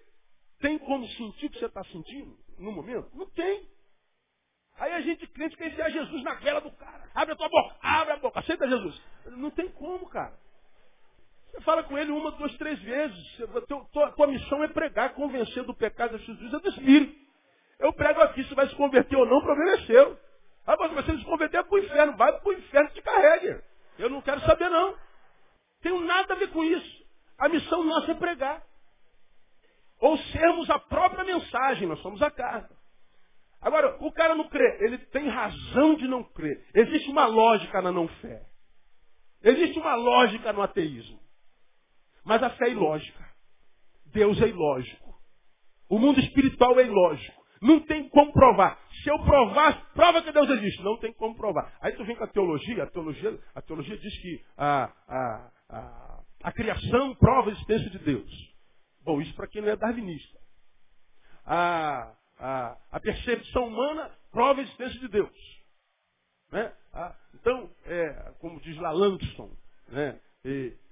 Tem 0.60 0.78
como 0.78 1.06
sentir 1.08 1.46
o 1.46 1.50
que 1.50 1.58
você 1.58 1.66
está 1.66 1.84
sentindo 1.84 2.36
no 2.58 2.72
momento? 2.72 3.10
Não 3.14 3.28
tem. 3.30 3.68
Aí 4.78 4.92
a 4.92 5.00
gente 5.00 5.26
crente 5.28 5.56
quer 5.56 5.68
enfiar 5.68 5.90
Jesus 5.90 6.22
na 6.22 6.34
vela 6.34 6.60
do 6.60 6.70
cara. 6.72 7.02
Abre 7.14 7.32
a 7.32 7.36
tua 7.36 7.48
boca, 7.48 7.76
abre 7.82 8.12
a 8.12 8.16
boca, 8.18 8.40
aceita 8.40 8.68
Jesus. 8.68 9.02
Não 9.26 9.50
tem 9.50 9.68
como, 9.70 10.08
cara. 10.08 10.34
Você 11.50 11.60
fala 11.62 11.82
com 11.82 11.98
ele 11.98 12.12
uma, 12.12 12.30
duas, 12.32 12.56
três 12.56 12.78
vezes. 12.80 13.38
Tua, 13.90 14.12
tua 14.12 14.26
missão 14.26 14.62
é 14.62 14.68
pregar, 14.68 15.14
convencer 15.14 15.64
do 15.64 15.74
pecado, 15.74 16.12
da 16.12 16.18
justiça 16.18 16.56
e 16.56 16.60
do 16.60 16.68
Espírito. 16.68 17.28
Eu 17.80 17.92
prego 17.92 18.20
aqui, 18.20 18.44
se 18.44 18.54
vai 18.54 18.68
se 18.68 18.74
converter 18.76 19.16
ou 19.16 19.26
não, 19.26 19.38
o 19.38 19.42
problema 19.42 19.72
é 19.72 19.86
seu. 19.86 20.18
Ah, 20.66 20.76
mas 20.78 20.92
você 20.92 21.16
se 21.16 21.24
converter 21.24 21.58
é 21.58 21.62
para 21.62 21.74
o 21.74 21.78
inferno. 21.78 22.16
Vai 22.16 22.32
para 22.38 22.48
o 22.48 22.52
inferno 22.52 22.90
te 22.90 23.02
carregue. 23.02 23.60
Eu 23.98 24.10
não 24.10 24.20
quero 24.20 24.40
saber, 24.42 24.68
não. 24.68 24.94
Tenho 25.80 26.00
nada 26.00 26.34
a 26.34 26.36
ver 26.36 26.50
com 26.50 26.62
isso. 26.62 27.04
A 27.38 27.48
missão 27.48 27.82
nossa 27.84 28.12
é 28.12 28.14
pregar. 28.14 28.62
Ou 30.00 30.16
sermos 30.18 30.70
a 30.70 30.78
própria 30.78 31.24
mensagem, 31.24 31.88
nós 31.88 32.00
somos 32.00 32.22
a 32.22 32.30
carta. 32.30 32.77
Agora, 33.60 33.96
o 34.00 34.12
cara 34.12 34.34
não 34.34 34.48
crê, 34.48 34.78
ele 34.84 34.98
tem 34.98 35.28
razão 35.28 35.96
de 35.96 36.06
não 36.06 36.22
crer. 36.22 36.64
Existe 36.74 37.10
uma 37.10 37.26
lógica 37.26 37.82
na 37.82 37.90
não 37.90 38.06
fé. 38.06 38.46
Existe 39.42 39.78
uma 39.78 39.94
lógica 39.94 40.52
no 40.52 40.62
ateísmo. 40.62 41.18
Mas 42.24 42.42
a 42.42 42.50
fé 42.50 42.66
é 42.66 42.70
ilógica. 42.70 43.28
Deus 44.06 44.40
é 44.40 44.48
ilógico. 44.48 45.14
O 45.88 45.98
mundo 45.98 46.20
espiritual 46.20 46.78
é 46.78 46.84
ilógico. 46.84 47.38
Não 47.60 47.80
tem 47.80 48.08
como 48.10 48.32
provar. 48.32 48.78
Se 49.02 49.10
eu 49.10 49.18
provar, 49.20 49.92
prova 49.92 50.22
que 50.22 50.30
Deus 50.30 50.48
existe. 50.50 50.82
Não 50.82 50.96
tem 50.98 51.12
como 51.12 51.34
provar. 51.36 51.76
Aí 51.80 51.92
tu 51.92 52.04
vem 52.04 52.14
com 52.14 52.24
a 52.24 52.28
teologia, 52.28 52.84
a 52.84 52.86
teologia, 52.86 53.38
a 53.54 53.62
teologia 53.62 53.96
diz 53.98 54.18
que 54.20 54.44
a, 54.56 54.92
a, 55.08 55.50
a, 55.68 56.22
a 56.44 56.52
criação 56.52 57.14
prova 57.16 57.50
a 57.50 57.52
existência 57.52 57.90
de 57.90 57.98
Deus. 57.98 58.54
Bom, 59.02 59.20
isso 59.20 59.34
para 59.34 59.48
quem 59.48 59.62
não 59.62 59.68
é 59.68 59.76
darwinista. 59.76 60.38
A, 61.44 62.14
a, 62.38 62.78
a, 62.90 63.00
percepção 63.00 63.66
humana 63.66 64.10
prova 64.30 64.60
a 64.60 64.62
existência 64.62 64.98
de 65.00 65.08
Deus. 65.08 65.58
Né? 66.50 66.74
então, 67.34 67.70
é, 67.84 68.34
como 68.40 68.60
diz 68.60 68.76
lá 68.78 68.90
Langston, 68.90 69.54
né? 69.88 70.18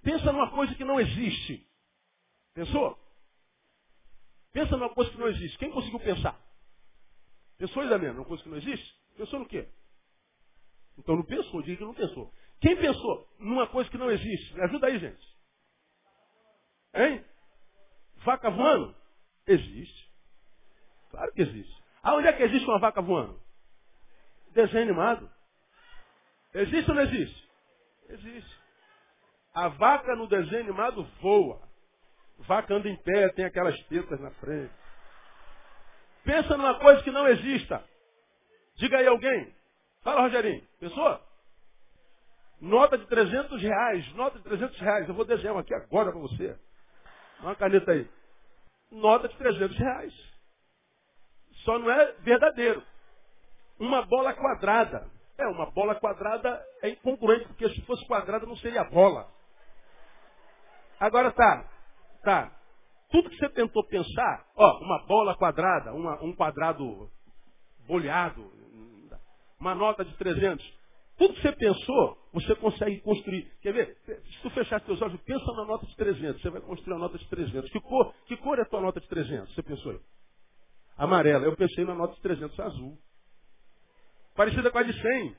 pensa 0.03 0.33
numa 0.33 0.51
coisa 0.51 0.75
que 0.75 0.85
não 0.85 1.01
existe. 1.01 1.67
Pensou? 2.53 2.99
Pensa 4.53 4.77
numa 4.77 4.91
coisa 4.91 5.11
que 5.11 5.19
não 5.19 5.29
existe. 5.29 5.59
Quem 5.59 5.71
conseguiu 5.71 6.01
pensar? 6.01 6.39
Pensou, 7.59 7.85
Isamena, 7.85 8.15
numa 8.15 8.25
coisa 8.25 8.43
que 8.43 8.49
não 8.49 8.59
existe? 8.59 8.95
Pensou 9.17 9.41
no 9.41 9.47
quê? 9.47 9.69
Então 10.99 11.17
não 11.17 11.25
pensou, 11.25 11.63
diga 11.63 11.79
que 11.79 11.85
não 11.85 11.95
pensou. 11.95 12.33
Quem 12.61 12.77
pensou 12.77 13.29
numa 13.39 13.67
coisa 13.67 13.89
que 13.91 13.99
não 13.99 14.11
existe? 14.11 14.55
Me 14.55 14.63
ajuda 14.63 14.87
aí, 14.87 14.99
gente. 14.99 15.37
Hein? 16.95 17.25
Vaca 18.25 18.51
voando? 18.51 18.95
Existe. 19.47 20.06
Claro 21.17 21.33
que 21.33 21.43
existe. 21.43 21.83
Aonde 22.03 22.29
é 22.29 22.33
que 22.35 22.43
existe 22.43 22.69
uma 22.69 22.79
vaca 22.79 23.01
voando? 23.01 23.41
Desenho 24.53 24.83
animado. 24.85 25.31
Existe 26.53 26.91
ou 26.91 26.95
não 26.95 27.03
existe? 27.03 27.51
Existe. 28.11 28.61
A 29.55 29.69
vaca 29.69 30.15
no 30.15 30.27
desenho 30.27 30.65
animado 30.65 31.05
voa. 31.23 31.63
Vaca 32.41 32.75
anda 32.75 32.89
em 32.89 32.97
pé, 32.97 33.31
tem 33.31 33.47
aquelas 33.47 33.75
tetas 33.85 34.21
na 34.21 34.31
frente. 34.33 34.73
Pensa 36.23 36.55
numa 36.55 36.79
coisa 36.79 37.03
que 37.03 37.11
não 37.11 37.27
exista. 37.29 37.83
Diga 38.77 38.99
aí 38.99 39.07
alguém. 39.07 39.55
Fala, 40.03 40.21
Rogerinho. 40.21 40.63
Pensou? 40.79 41.21
Nota 42.61 42.99
de 42.99 43.07
300 43.07 43.63
reais, 43.63 44.13
nota 44.15 44.37
de 44.39 44.45
300 44.45 44.79
reais. 44.81 45.09
Eu 45.09 45.15
vou 45.15 45.25
desenhar 45.25 45.57
aqui 45.57 45.73
agora 45.73 46.13
para 46.13 46.21
você. 46.21 46.59
Uma 47.41 47.57
caneta 47.57 47.93
aí. 47.93 48.07
Nota 48.91 49.29
de 49.29 49.37
300 49.37 49.79
reais. 49.79 50.36
Só 51.67 51.79
não 51.81 51.91
é 51.91 52.13
verdadeiro. 52.21 52.83
Uma 53.79 54.07
bola 54.07 54.33
quadrada. 54.33 55.11
É, 55.37 55.47
uma 55.49 55.67
bola 55.73 55.97
quadrada 55.97 56.65
é 56.81 56.91
incongruente, 56.91 57.47
porque 57.49 57.69
se 57.71 57.83
fosse 57.83 58.07
quadrada 58.07 58.47
não 58.47 58.57
seria 58.57 58.85
bola. 58.85 59.29
Agora 60.99 61.31
tá, 61.33 61.69
tá. 62.23 62.53
Tudo 63.11 63.29
que 63.29 63.37
você 63.37 63.49
tentou 63.51 63.85
pensar, 63.87 64.47
ó, 64.57 64.79
uma 64.79 65.05
bola 65.07 65.37
quadrada, 65.37 65.93
uma, 65.93 66.23
um 66.23 66.35
quadrado 66.35 67.11
bolhado, 67.87 68.51
uma 69.61 69.75
nota 69.75 70.05
de 70.05 70.17
300. 70.17 70.65
Tudo 71.19 71.35
que 71.35 71.43
você 71.43 71.53
pensou, 71.53 72.17
você 72.33 72.55
consegue 72.55 73.01
construir. 73.01 73.51
Quer 73.61 73.73
ver? 73.73 73.97
Se 74.07 74.43
tu 74.43 74.51
fechar 74.51 74.81
seus 74.83 75.03
olhos, 75.03 75.21
pensa 75.23 75.53
na 75.53 75.65
nota 75.65 75.85
de 75.85 75.97
300. 75.97 76.41
Você 76.41 76.51
vai 76.51 76.61
construir 76.61 76.95
a 76.95 76.99
nota 76.99 77.19
de 77.19 77.29
300. 77.29 77.71
Que 77.71 77.81
cor, 77.81 78.15
que 78.27 78.37
cor 78.37 78.59
é 78.59 78.63
a 78.63 78.67
tua 78.67 78.81
nota 78.81 79.01
de 79.01 79.09
300? 79.09 79.55
Você 79.55 79.63
pensou 79.63 79.93
aí? 79.93 80.01
Amarela. 80.97 81.45
Eu 81.45 81.57
pensei 81.57 81.85
na 81.85 81.95
nota 81.95 82.15
de 82.15 82.23
300 82.23 82.59
azul. 82.61 82.99
Parecida 84.35 84.71
com 84.71 84.79
a 84.79 84.83
de 84.83 85.01
100. 85.01 85.37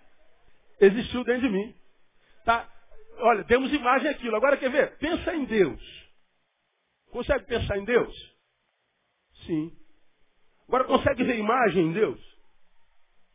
Existiu 0.82 1.24
dentro 1.24 1.48
de 1.48 1.50
mim. 1.50 1.76
Tá? 2.46 2.70
Olha, 3.20 3.44
temos 3.46 3.72
imagem 3.74 4.10
aquilo. 4.10 4.36
Agora 4.36 4.58
quer 4.58 4.72
ver? 4.72 4.98
Pensa 4.98 5.34
em 5.36 5.46
Deus. 5.46 5.82
Consegue 7.12 7.46
pensar 7.46 7.78
em 7.78 7.86
Deus? 7.86 8.14
Sim. 9.46 9.76
Agora 10.68 10.84
consegue 10.84 11.24
ver 11.24 11.38
imagem 11.38 11.88
em 11.88 11.94
Deus? 11.94 12.20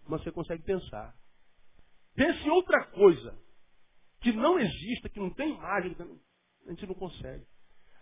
Mas 0.06 0.22
você 0.22 0.30
consegue 0.30 0.62
pensar. 0.62 1.14
Pense 2.14 2.46
em 2.46 2.50
outra 2.50 2.84
coisa 2.86 3.38
que 4.20 4.32
não 4.32 4.58
exista, 4.58 5.08
que 5.08 5.18
não 5.18 5.30
tem 5.30 5.54
imagem, 5.54 5.96
a 6.66 6.70
gente 6.70 6.86
não 6.86 6.94
consegue. 6.94 7.46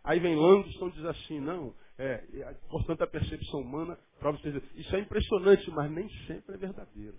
Aí 0.03 0.19
vem 0.19 0.35
Langton 0.35 0.89
e 0.89 0.93
diz 0.93 1.05
assim, 1.05 1.41
não, 1.41 1.75
é, 1.99 2.25
é, 2.33 2.55
portanto 2.71 3.03
a 3.03 3.07
percepção 3.07 3.61
humana 3.61 3.99
prova 4.19 4.39
Isso 4.75 4.97
é 4.97 5.01
impressionante, 5.01 5.71
mas 5.71 5.91
nem 5.91 6.09
sempre 6.27 6.55
é 6.55 6.59
verdadeiro. 6.59 7.19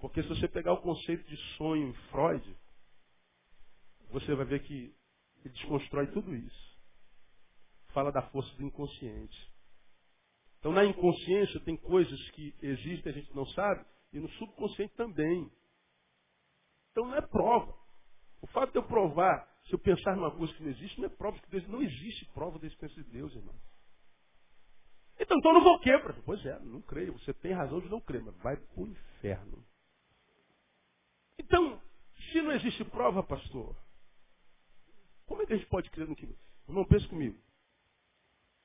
Porque 0.00 0.22
se 0.22 0.28
você 0.28 0.48
pegar 0.48 0.72
o 0.72 0.82
conceito 0.82 1.26
de 1.28 1.36
sonho 1.56 1.88
em 1.88 1.94
Freud, 2.10 2.56
você 4.10 4.34
vai 4.34 4.44
ver 4.44 4.62
que 4.62 4.94
ele 5.44 5.54
desconstrói 5.54 6.08
tudo 6.08 6.34
isso. 6.34 6.76
Fala 7.92 8.10
da 8.10 8.22
força 8.30 8.54
do 8.56 8.64
inconsciente. 8.64 9.52
Então 10.58 10.72
na 10.72 10.84
inconsciência 10.84 11.60
tem 11.60 11.76
coisas 11.76 12.30
que 12.30 12.54
existem, 12.60 13.12
a 13.12 13.14
gente 13.14 13.34
não 13.34 13.46
sabe, 13.46 13.84
e 14.12 14.18
no 14.18 14.28
subconsciente 14.30 14.94
também. 14.94 15.50
Então 16.90 17.06
não 17.06 17.14
é 17.14 17.22
prova. 17.22 17.72
O 18.42 18.46
fato 18.48 18.72
de 18.72 18.78
eu 18.78 18.82
provar, 18.82 19.48
se 19.66 19.72
eu 19.72 19.78
pensar 19.78 20.14
numa 20.14 20.30
coisa 20.30 20.52
que 20.54 20.62
não 20.62 20.70
existe, 20.70 21.00
não 21.00 21.06
é 21.06 21.10
prova 21.10 21.38
que 21.38 21.50
Deus 21.50 21.66
não 21.68 21.82
existe 21.82 22.24
prova 22.26 22.58
da 22.58 22.66
existência 22.66 23.02
de 23.02 23.10
Deus, 23.10 23.34
irmão. 23.34 23.54
Então, 25.18 25.38
então 25.38 25.52
não 25.52 25.62
vou 25.62 25.80
quebrar. 25.80 26.14
Pois 26.24 26.44
é, 26.46 26.58
não 26.60 26.80
creio. 26.82 27.12
Você 27.14 27.34
tem 27.34 27.52
razão 27.52 27.80
de 27.80 27.88
não 27.88 28.00
crer, 28.00 28.22
mas 28.22 28.36
vai 28.36 28.56
para 28.56 28.80
o 28.80 28.86
inferno. 28.86 29.64
Então, 31.38 31.80
se 32.30 32.40
não 32.42 32.52
existe 32.52 32.84
prova, 32.84 33.22
pastor, 33.22 33.76
como 35.26 35.42
é 35.42 35.46
que 35.46 35.54
a 35.54 35.56
gente 35.56 35.68
pode 35.68 35.90
crer 35.90 36.06
no 36.06 36.14
que. 36.14 36.28
Não 36.68 36.84
pense 36.84 37.06
comigo. 37.08 37.36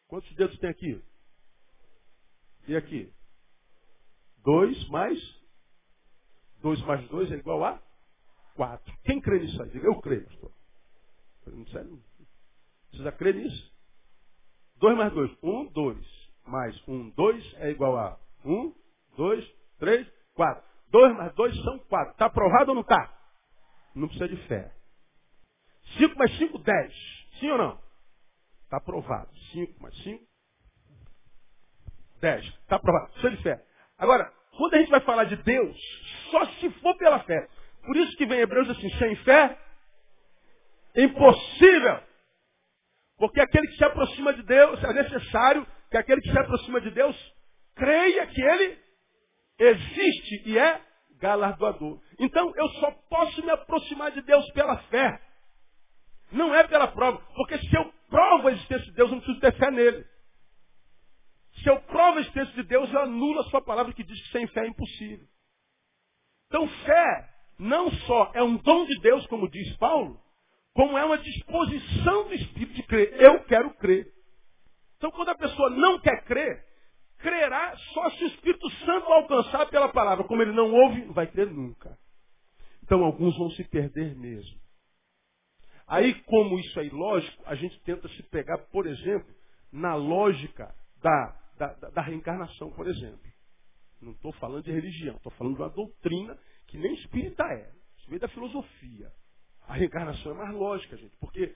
Quantos 0.08 0.34
dedos 0.36 0.58
tem 0.60 0.70
aqui? 0.70 1.04
E 2.68 2.76
aqui? 2.76 3.12
Dois 4.38 4.88
mais. 4.90 5.20
Dois 6.62 6.80
mais 6.82 7.08
dois 7.10 7.32
é 7.32 7.36
igual 7.36 7.64
a 7.64 7.82
quatro. 8.56 8.96
Quem 9.04 9.20
crê 9.20 9.40
nisso 9.40 9.62
aí? 9.64 9.72
Eu 9.78 10.00
creio, 10.00 10.26
pastor. 10.26 10.61
Não 11.48 11.66
sério? 11.68 12.02
Precisa 12.90 13.12
crer 13.14 13.36
nisso? 13.36 13.72
Dois 14.78 14.98
mais 14.98 15.14
dois. 15.14 15.32
Um, 15.44 15.66
dois. 15.68 16.22
Mais 16.46 16.88
um, 16.88 17.10
dois 17.12 17.54
é 17.58 17.70
igual 17.70 17.98
a 17.98 18.20
um, 18.44 18.74
dois, 19.16 19.48
três, 19.80 20.08
quatro. 20.34 20.64
Dois 20.90 21.16
mais 21.16 21.34
dois 21.36 21.56
são 21.64 21.80
quatro. 21.80 22.14
Está 22.14 22.26
aprovado 22.26 22.72
ou 22.72 22.76
não 22.76 22.82
está? 22.82 23.18
Não 23.96 24.08
precisa 24.08 24.28
de 24.28 24.38
fé. 24.48 24.74
Cinco 25.98 26.18
mais 26.18 26.38
cinco, 26.38 26.58
dez. 26.60 26.94
Sim 27.40 27.52
ou 27.52 27.58
não? 27.58 27.82
Está 28.64 28.78
aprovado. 28.78 29.30
Cinco 29.52 29.82
mais 29.82 29.96
cinco, 30.04 30.26
dez. 32.20 32.46
Está 32.46 32.78
aprovado. 32.78 33.12
Precisa 33.14 33.36
de 33.36 33.44
fé. 33.44 33.66
Agora, 33.98 34.34
quando 34.58 34.74
a 34.74 34.78
gente 34.80 34.90
vai 34.90 35.02
falar 35.02 35.26
de 35.26 35.36
Deus, 35.38 35.78
só 36.32 36.46
se 36.46 36.70
for 36.82 36.96
pela 36.98 37.20
fé. 37.24 37.48
Por 37.86 37.96
isso 37.98 38.16
que 38.18 38.26
vem 38.26 38.40
Hebreus 38.40 38.70
assim, 38.70 38.90
sem 38.98 39.16
fé, 39.18 39.58
impossível. 40.96 42.04
Porque 43.18 43.40
aquele 43.40 43.68
que 43.68 43.78
se 43.78 43.86
aproxima 43.86 44.34
de 44.34 44.44
Deus, 44.44 44.84
é 44.84 44.94
necessário 44.94 45.68
que 45.90 45.98
aquele 45.98 46.22
que 46.22 46.32
se 46.32 46.40
aproxima 46.40 46.82
de 46.82 46.90
Deus 46.92 47.16
creia 47.76 48.28
que 48.28 48.42
ele 48.42 48.80
existe 49.60 50.50
e 50.50 50.58
é 50.58 50.82
galardoador. 51.20 52.02
Então 52.20 52.52
eu 52.56 52.68
só 52.80 52.92
posso 53.10 53.46
me 53.46 53.52
aproximar 53.52 54.12
de 54.12 54.22
Deus 54.22 54.50
pela 54.52 54.78
fé. 54.84 55.22
Não 56.32 56.54
é 56.56 56.68
pela 56.68 56.88
prova. 56.88 57.20
Porque 57.36 57.58
se 57.60 57.76
eu 57.76 57.94
provo 58.10 58.48
a 58.48 58.52
existência 58.52 58.86
de 58.86 58.94
Deus, 58.94 59.10
eu 59.10 59.16
não 59.16 59.22
preciso 59.22 59.40
ter 59.40 59.58
fé 59.58 59.70
nele. 59.70 60.06
Se 61.62 61.70
eu 61.70 61.80
provo 61.82 62.18
a 62.18 62.22
existência 62.22 62.54
de 62.56 62.64
Deus, 62.64 62.92
eu 62.92 63.02
anulo 63.02 63.42
a 63.42 63.50
sua 63.50 63.62
palavra 63.62 63.94
que 63.94 64.04
diz 64.04 64.20
que 64.20 64.32
sem 64.32 64.48
fé 64.48 64.62
é 64.62 64.68
impossível. 64.68 65.28
Então 66.48 66.68
fé 66.68 67.30
não 67.60 67.92
só 67.92 68.32
é 68.34 68.42
um 68.42 68.58
dom 68.58 68.86
de 68.86 69.00
Deus, 69.02 69.28
como 69.28 69.50
diz 69.50 69.78
Paulo, 69.78 70.20
como 70.74 70.98
é 70.98 71.04
uma 71.04 71.18
disposição 71.18 72.28
do 72.28 72.34
Espírito 72.34 72.74
de 72.74 72.84
crer. 72.84 73.22
Eu 73.22 73.44
quero 73.44 73.74
crer. 73.76 74.12
Então, 74.98 75.12
quando 75.12 75.30
a 75.30 75.36
pessoa 75.36 75.70
não 75.70 76.00
quer 76.00 76.24
crer, 76.26 76.64
crerá 77.18 77.76
só 77.94 78.10
se 78.12 78.24
o 78.24 78.28
Espírito 78.28 78.70
Santo 78.86 79.12
alcançar 79.12 79.68
pela 79.70 79.90
palavra. 79.90 80.24
Como 80.26 80.42
ele 80.42 80.54
não 80.54 80.72
ouve, 80.72 81.06
não 81.06 81.14
vai 81.14 81.28
crer 81.28 81.48
nunca. 81.48 81.98
Então, 82.84 83.04
alguns 83.04 83.38
vão 83.38 83.50
se 83.52 83.64
perder 83.66 84.16
mesmo. 84.16 84.60
Aí, 85.88 86.14
como 86.24 86.58
isso 86.60 86.80
é 86.80 86.86
ilógico, 86.86 87.44
a 87.46 87.56
gente 87.56 87.78
tenta 87.82 88.08
se 88.10 88.24
pegar, 88.24 88.58
por 88.72 88.88
exemplo, 88.88 89.34
na 89.72 89.96
lógica 89.96 90.74
da, 91.02 91.36
da, 91.58 91.74
da 91.90 92.02
reencarnação, 92.02 92.72
por 92.72 92.88
exemplo. 92.88 93.20
Não 94.02 94.14
estou 94.14 94.32
falando 94.34 94.64
de 94.64 94.72
religião, 94.72 95.18
estou 95.18 95.32
falando 95.34 95.56
de 95.56 95.62
uma 95.62 95.70
doutrina 95.70 96.38
que 96.68 96.78
nem 96.78 96.94
espírita 96.94 97.44
é. 97.44 97.72
Isso 97.98 98.08
veio 98.08 98.22
da 98.22 98.28
filosofia. 98.30 99.12
A 99.72 99.74
reencarnação 99.76 100.34
é 100.34 100.36
mais 100.36 100.54
lógica, 100.54 100.98
gente, 100.98 101.16
porque 101.16 101.56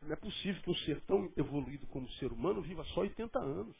não 0.00 0.12
é 0.12 0.16
possível 0.16 0.62
que 0.62 0.70
um 0.70 0.74
ser 0.76 1.00
tão 1.00 1.32
evoluído 1.36 1.84
como 1.88 2.06
o 2.06 2.12
ser 2.12 2.30
humano 2.30 2.62
viva 2.62 2.84
só 2.94 3.00
80 3.00 3.40
anos. 3.40 3.76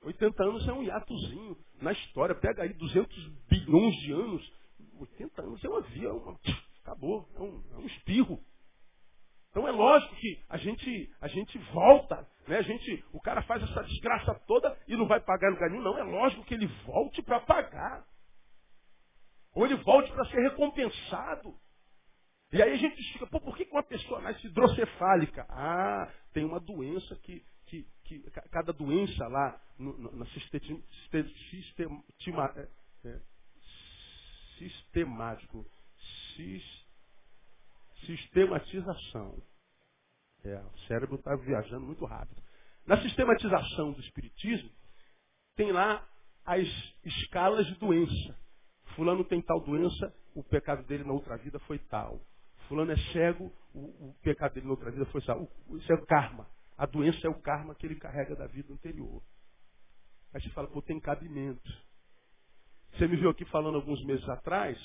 80 0.00 0.42
anos 0.42 0.66
é 0.66 0.72
um 0.72 0.82
hiatozinho 0.82 1.58
na 1.82 1.92
história. 1.92 2.34
Pega 2.34 2.62
aí 2.62 2.72
200 2.72 3.28
bilhões 3.50 3.94
de 3.96 4.12
anos. 4.12 4.52
80 4.98 5.42
anos 5.42 5.62
é 5.62 5.68
uma 5.68 5.82
via, 5.82 6.08
é 6.08 6.12
uma... 6.12 6.40
acabou. 6.80 7.28
É 7.36 7.40
um, 7.40 7.64
é 7.72 7.76
um 7.76 7.86
espirro. 7.86 8.42
Então 9.50 9.68
é 9.68 9.70
lógico 9.70 10.16
que 10.16 10.42
a 10.48 10.56
gente, 10.56 11.14
a 11.20 11.28
gente 11.28 11.58
volta, 11.74 12.26
né? 12.48 12.56
A 12.56 12.62
gente, 12.62 13.04
o 13.12 13.20
cara 13.20 13.42
faz 13.42 13.62
essa 13.62 13.82
desgraça 13.82 14.34
toda 14.46 14.74
e 14.88 14.96
não 14.96 15.06
vai 15.06 15.20
pagar 15.20 15.50
lugar 15.50 15.68
nenhum. 15.68 15.82
Não, 15.82 15.98
é 15.98 16.02
lógico 16.02 16.44
que 16.44 16.54
ele 16.54 16.66
volte 16.86 17.20
para 17.20 17.40
pagar. 17.40 18.06
Ou 19.52 19.66
ele 19.66 19.76
volte 19.76 20.10
para 20.12 20.24
ser 20.30 20.40
recompensado. 20.40 21.60
E 22.52 22.62
aí 22.62 22.72
a 22.72 22.76
gente 22.76 23.12
fica, 23.14 23.26
pô, 23.26 23.40
por 23.40 23.56
que 23.56 23.64
uma 23.70 23.82
pessoa 23.82 24.20
nasce 24.20 24.46
hidrocefálica? 24.46 25.46
Ah, 25.48 26.12
tem 26.34 26.44
uma 26.44 26.60
doença 26.60 27.16
que, 27.22 27.42
que, 27.64 27.86
que 28.04 28.20
cada 28.50 28.74
doença 28.74 29.26
lá 29.28 29.58
no, 29.78 29.96
no, 29.96 30.16
na 30.16 30.26
sistema, 30.26 30.82
é, 32.56 32.68
é, 33.08 33.20
sistemático, 34.58 35.66
sistematização. 38.04 39.42
É, 40.44 40.58
o 40.58 40.78
cérebro 40.88 41.16
está 41.16 41.34
viajando 41.36 41.86
muito 41.86 42.04
rápido. 42.04 42.42
Na 42.84 43.00
sistematização 43.00 43.92
do 43.92 44.00
espiritismo, 44.00 44.70
tem 45.56 45.72
lá 45.72 46.06
as 46.44 46.68
escalas 47.02 47.66
de 47.66 47.76
doença. 47.76 48.38
Fulano 48.94 49.24
tem 49.24 49.40
tal 49.40 49.60
doença, 49.60 50.14
o 50.34 50.42
pecado 50.42 50.82
dele 50.82 51.04
na 51.04 51.14
outra 51.14 51.38
vida 51.38 51.58
foi 51.60 51.78
tal. 51.78 52.20
Fulano 52.68 52.92
é 52.92 52.96
cego, 53.12 53.52
o, 53.74 54.08
o 54.08 54.16
pecado 54.22 54.54
dele 54.54 54.66
na 54.66 54.72
outra 54.72 54.90
vida 54.90 55.04
foi 55.06 55.20
tal. 55.22 55.48
O, 55.68 55.76
isso 55.76 55.90
é 55.90 55.94
o 55.94 56.06
karma. 56.06 56.48
A 56.76 56.86
doença 56.86 57.26
é 57.26 57.30
o 57.30 57.40
karma 57.40 57.74
que 57.74 57.86
ele 57.86 57.96
carrega 57.96 58.34
da 58.34 58.46
vida 58.46 58.72
anterior. 58.72 59.22
Aí 60.32 60.40
você 60.40 60.48
fala, 60.50 60.68
pô, 60.68 60.80
tem 60.80 60.98
cabimento. 60.98 61.70
Você 62.92 63.06
me 63.06 63.16
viu 63.16 63.30
aqui 63.30 63.44
falando 63.46 63.76
alguns 63.76 64.04
meses 64.04 64.26
atrás 64.28 64.78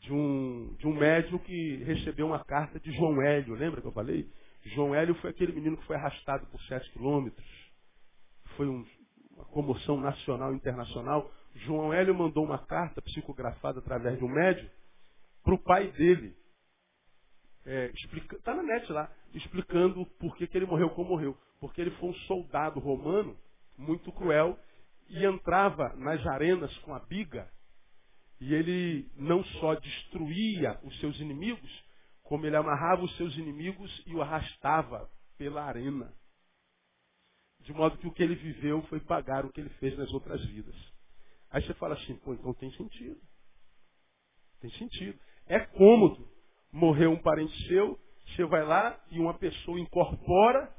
de 0.00 0.12
um, 0.12 0.74
de 0.78 0.86
um 0.86 0.94
médium 0.94 1.38
que 1.38 1.76
recebeu 1.84 2.26
uma 2.26 2.44
carta 2.44 2.78
de 2.78 2.92
João 2.92 3.20
Hélio, 3.20 3.54
lembra 3.54 3.80
que 3.80 3.86
eu 3.86 3.92
falei? 3.92 4.30
João 4.66 4.94
Hélio 4.94 5.14
foi 5.16 5.30
aquele 5.30 5.52
menino 5.52 5.76
que 5.76 5.86
foi 5.86 5.96
arrastado 5.96 6.46
por 6.46 6.60
sete 6.62 6.90
quilômetros. 6.92 7.46
Foi 8.56 8.68
um, 8.68 8.84
uma 9.32 9.44
comoção 9.46 10.00
nacional 10.00 10.52
e 10.52 10.56
internacional. 10.56 11.30
João 11.54 11.92
Hélio 11.92 12.14
mandou 12.14 12.44
uma 12.44 12.58
carta 12.58 13.00
psicografada 13.02 13.78
através 13.78 14.18
de 14.18 14.24
um 14.24 14.28
médium, 14.28 14.68
para 15.42 15.54
o 15.54 15.62
pai 15.62 15.90
dele. 15.92 16.36
É, 17.66 17.90
explica, 17.94 18.38
tá 18.42 18.54
na 18.54 18.62
net 18.62 18.90
lá, 18.92 19.10
explicando 19.34 20.06
por 20.18 20.36
que, 20.36 20.46
que 20.46 20.56
ele 20.56 20.66
morreu 20.66 20.88
como 20.90 21.10
morreu. 21.10 21.36
Porque 21.60 21.80
ele 21.80 21.90
foi 21.92 22.10
um 22.10 22.14
soldado 22.26 22.78
romano 22.78 23.36
muito 23.76 24.12
cruel 24.12 24.58
e 25.08 25.24
entrava 25.24 25.94
nas 25.96 26.24
arenas 26.26 26.76
com 26.78 26.94
a 26.94 27.00
biga 27.00 27.50
e 28.40 28.54
ele 28.54 29.10
não 29.16 29.42
só 29.44 29.74
destruía 29.74 30.78
os 30.82 30.98
seus 31.00 31.18
inimigos, 31.20 31.84
como 32.22 32.46
ele 32.46 32.56
amarrava 32.56 33.02
os 33.02 33.16
seus 33.16 33.34
inimigos 33.36 34.02
e 34.06 34.14
o 34.14 34.22
arrastava 34.22 35.10
pela 35.38 35.64
arena. 35.64 36.12
De 37.60 37.72
modo 37.72 37.96
que 37.98 38.06
o 38.06 38.12
que 38.12 38.22
ele 38.22 38.34
viveu 38.34 38.82
foi 38.82 39.00
pagar 39.00 39.44
o 39.44 39.52
que 39.52 39.60
ele 39.60 39.70
fez 39.70 39.96
nas 39.96 40.12
outras 40.12 40.44
vidas. 40.46 40.74
Aí 41.50 41.62
você 41.62 41.72
fala 41.74 41.94
assim, 41.94 42.16
pô, 42.16 42.34
então 42.34 42.52
tem 42.54 42.70
sentido. 42.72 43.20
Tem 44.60 44.70
sentido. 44.72 45.18
É 45.46 45.60
cômodo. 45.60 46.28
Morreu 46.72 47.10
um 47.10 47.22
parente 47.22 47.68
seu, 47.68 47.98
você 48.26 48.44
vai 48.44 48.64
lá 48.64 49.00
e 49.10 49.18
uma 49.18 49.34
pessoa 49.34 49.80
incorpora 49.80 50.74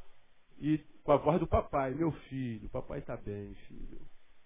e 0.59 0.77
com 1.03 1.11
a 1.11 1.17
voz 1.17 1.39
do 1.39 1.47
papai, 1.47 1.93
meu 1.93 2.11
filho, 2.11 2.69
papai 2.69 2.99
está 2.99 3.15
bem, 3.15 3.55
filho. 3.67 4.01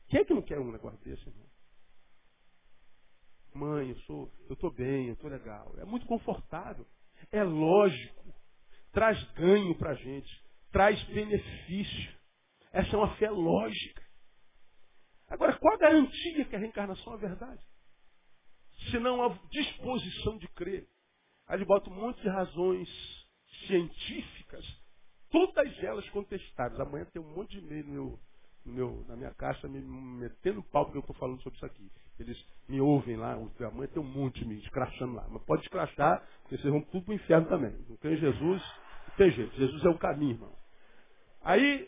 Quem 0.08 0.20
é 0.20 0.26
que 0.26 0.34
não 0.34 0.42
quer 0.42 0.60
um 0.60 0.72
negócio 0.72 1.00
desse, 1.00 1.28
irmão? 1.28 1.48
Mãe, 3.54 3.90
eu 3.90 3.96
sou, 4.02 4.32
eu 4.48 4.54
estou 4.54 4.72
bem, 4.72 5.08
eu 5.08 5.14
estou 5.14 5.30
legal. 5.30 5.74
É 5.78 5.86
muito 5.86 6.06
confortável. 6.06 6.86
É 7.32 7.44
lógico. 7.44 8.34
Traz 8.92 9.22
ganho 9.34 9.76
para 9.76 9.92
a 9.92 9.96
gente. 9.96 10.30
Traz 10.72 11.02
benefício. 11.06 12.16
Essa 12.72 12.96
é 12.96 12.98
uma 12.98 13.16
fé 13.16 13.30
lógica. 13.30 14.02
Agora, 15.28 15.58
qual 15.58 15.74
a 15.76 15.80
garantia 15.80 16.46
que 16.46 16.56
a 16.56 16.60
reencarnação 16.60 17.14
é 17.14 17.18
verdade? 17.18 17.66
Se 18.90 19.00
não 19.00 19.24
a 19.24 19.38
disposição 19.50 20.38
de 20.38 20.48
crer. 20.50 20.88
Aí 21.52 21.58
ele 21.58 21.66
bota 21.66 21.90
um 21.90 21.94
monte 21.94 22.22
de 22.22 22.30
razões 22.30 22.88
científicas, 23.68 24.66
todas 25.30 25.84
elas 25.84 26.10
contestadas. 26.12 26.80
Amanhã 26.80 27.06
tem 27.12 27.22
um 27.22 27.36
monte 27.36 27.52
de 27.52 27.58
e-mail 27.58 27.84
no 27.84 27.92
meu, 27.92 28.20
no 28.66 28.74
meu, 28.74 29.06
na 29.06 29.18
minha 29.18 29.34
caixa 29.34 29.68
me 29.68 29.82
metendo 29.82 30.64
pau 30.64 30.86
porque 30.86 31.00
eu 31.00 31.02
estou 31.02 31.16
falando 31.18 31.42
sobre 31.42 31.58
isso 31.58 31.66
aqui. 31.66 31.92
Eles 32.18 32.42
me 32.70 32.80
ouvem 32.80 33.18
lá, 33.18 33.34
amanhã 33.34 33.88
tem 33.88 34.02
um 34.02 34.06
monte 34.06 34.46
me 34.46 34.60
escrachando 34.60 35.14
lá. 35.14 35.28
Mas 35.30 35.44
pode 35.44 35.64
escrachar, 35.64 36.26
porque 36.44 36.56
vocês 36.56 36.72
vão 36.72 36.82
tudo 36.84 37.04
para 37.04 37.12
o 37.12 37.16
inferno 37.16 37.50
também. 37.50 37.76
Não 37.90 37.98
tem 37.98 38.16
Jesus, 38.16 38.64
não 39.10 39.16
tem 39.18 39.32
jeito. 39.32 39.54
Jesus 39.58 39.84
é 39.84 39.90
o 39.90 39.98
caminho, 39.98 40.36
irmão. 40.36 40.56
Aí, 41.42 41.86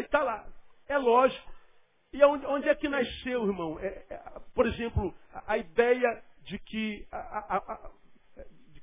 está 0.00 0.24
lá. 0.24 0.44
É 0.88 0.98
lógico. 0.98 1.54
E 2.12 2.24
onde, 2.24 2.44
onde, 2.46 2.68
é 2.68 2.74
que 2.74 2.88
nasceu, 2.88 3.46
irmão? 3.46 3.78
É, 3.78 4.06
é, 4.10 4.40
por 4.56 4.66
exemplo, 4.66 5.14
a, 5.32 5.52
a, 5.52 5.58
ideia 5.58 6.20
de 6.42 6.58
que 6.58 7.06
a, 7.12 7.56
a, 7.56 7.90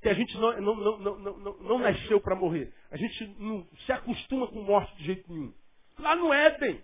que 0.01 0.09
a 0.09 0.13
gente 0.13 0.35
não, 0.37 0.59
não, 0.59 0.75
não, 0.75 1.19
não, 1.19 1.57
não 1.59 1.79
nasceu 1.79 2.19
para 2.19 2.35
morrer. 2.35 2.73
A 2.89 2.97
gente 2.97 3.27
não 3.37 3.67
se 3.85 3.91
acostuma 3.91 4.47
com 4.47 4.61
morte 4.63 4.95
de 4.97 5.05
jeito 5.05 5.31
nenhum. 5.31 5.53
Lá 5.99 6.15
no 6.15 6.33
Éden. 6.33 6.83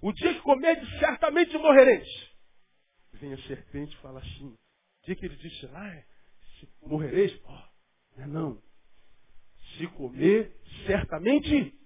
O 0.00 0.12
dia 0.12 0.34
que 0.34 0.40
comerdes, 0.40 0.88
certamente 0.98 1.56
morrereis. 1.58 2.08
Vem 3.14 3.34
a 3.34 3.38
serpente 3.42 3.94
e 3.94 4.00
fala 4.00 4.20
assim. 4.20 4.48
O 4.48 5.06
dia 5.06 5.16
que 5.16 5.26
ele 5.26 5.36
disse 5.36 5.66
lá, 5.66 6.04
se 6.58 6.68
morrereis, 6.82 7.38
oh, 7.44 8.16
não 8.16 8.24
é 8.24 8.26
não. 8.26 8.62
Se 9.76 9.86
comer, 9.88 10.56
certamente 10.86 11.78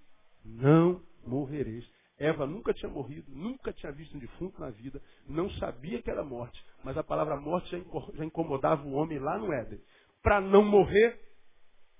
não 0.45 1.05
morrereis. 1.27 1.89
Eva 2.21 2.47
nunca 2.47 2.75
tinha 2.75 2.91
morrido, 2.91 3.33
nunca 3.33 3.73
tinha 3.73 3.91
visto 3.91 4.15
um 4.15 4.21
defunto 4.21 4.61
na 4.61 4.69
vida, 4.69 5.01
não 5.27 5.51
sabia 5.53 6.03
que 6.03 6.11
era 6.11 6.23
morte, 6.23 6.63
mas 6.85 6.97
a 6.99 7.03
palavra 7.03 7.35
morte 7.41 7.71
já 8.15 8.25
incomodava 8.25 8.87
o 8.87 8.93
homem 8.93 9.19
lá 9.19 9.39
no 9.39 9.51
Éden. 9.51 9.81
Para 10.23 10.41
não 10.41 10.65
morrer, 10.65 11.19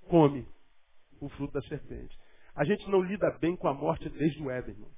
come 0.09 0.47
o 1.21 1.29
fruto 1.31 1.53
da 1.53 1.63
serpente. 1.63 2.17
A 2.55 2.65
gente 2.65 2.89
não 2.89 3.01
lida 3.01 3.31
bem 3.39 3.57
com 3.57 3.69
a 3.69 3.75
morte 3.75 4.09
desde 4.09 4.43
o 4.43 4.51
Éden, 4.51 4.75
irmão. 4.75 4.91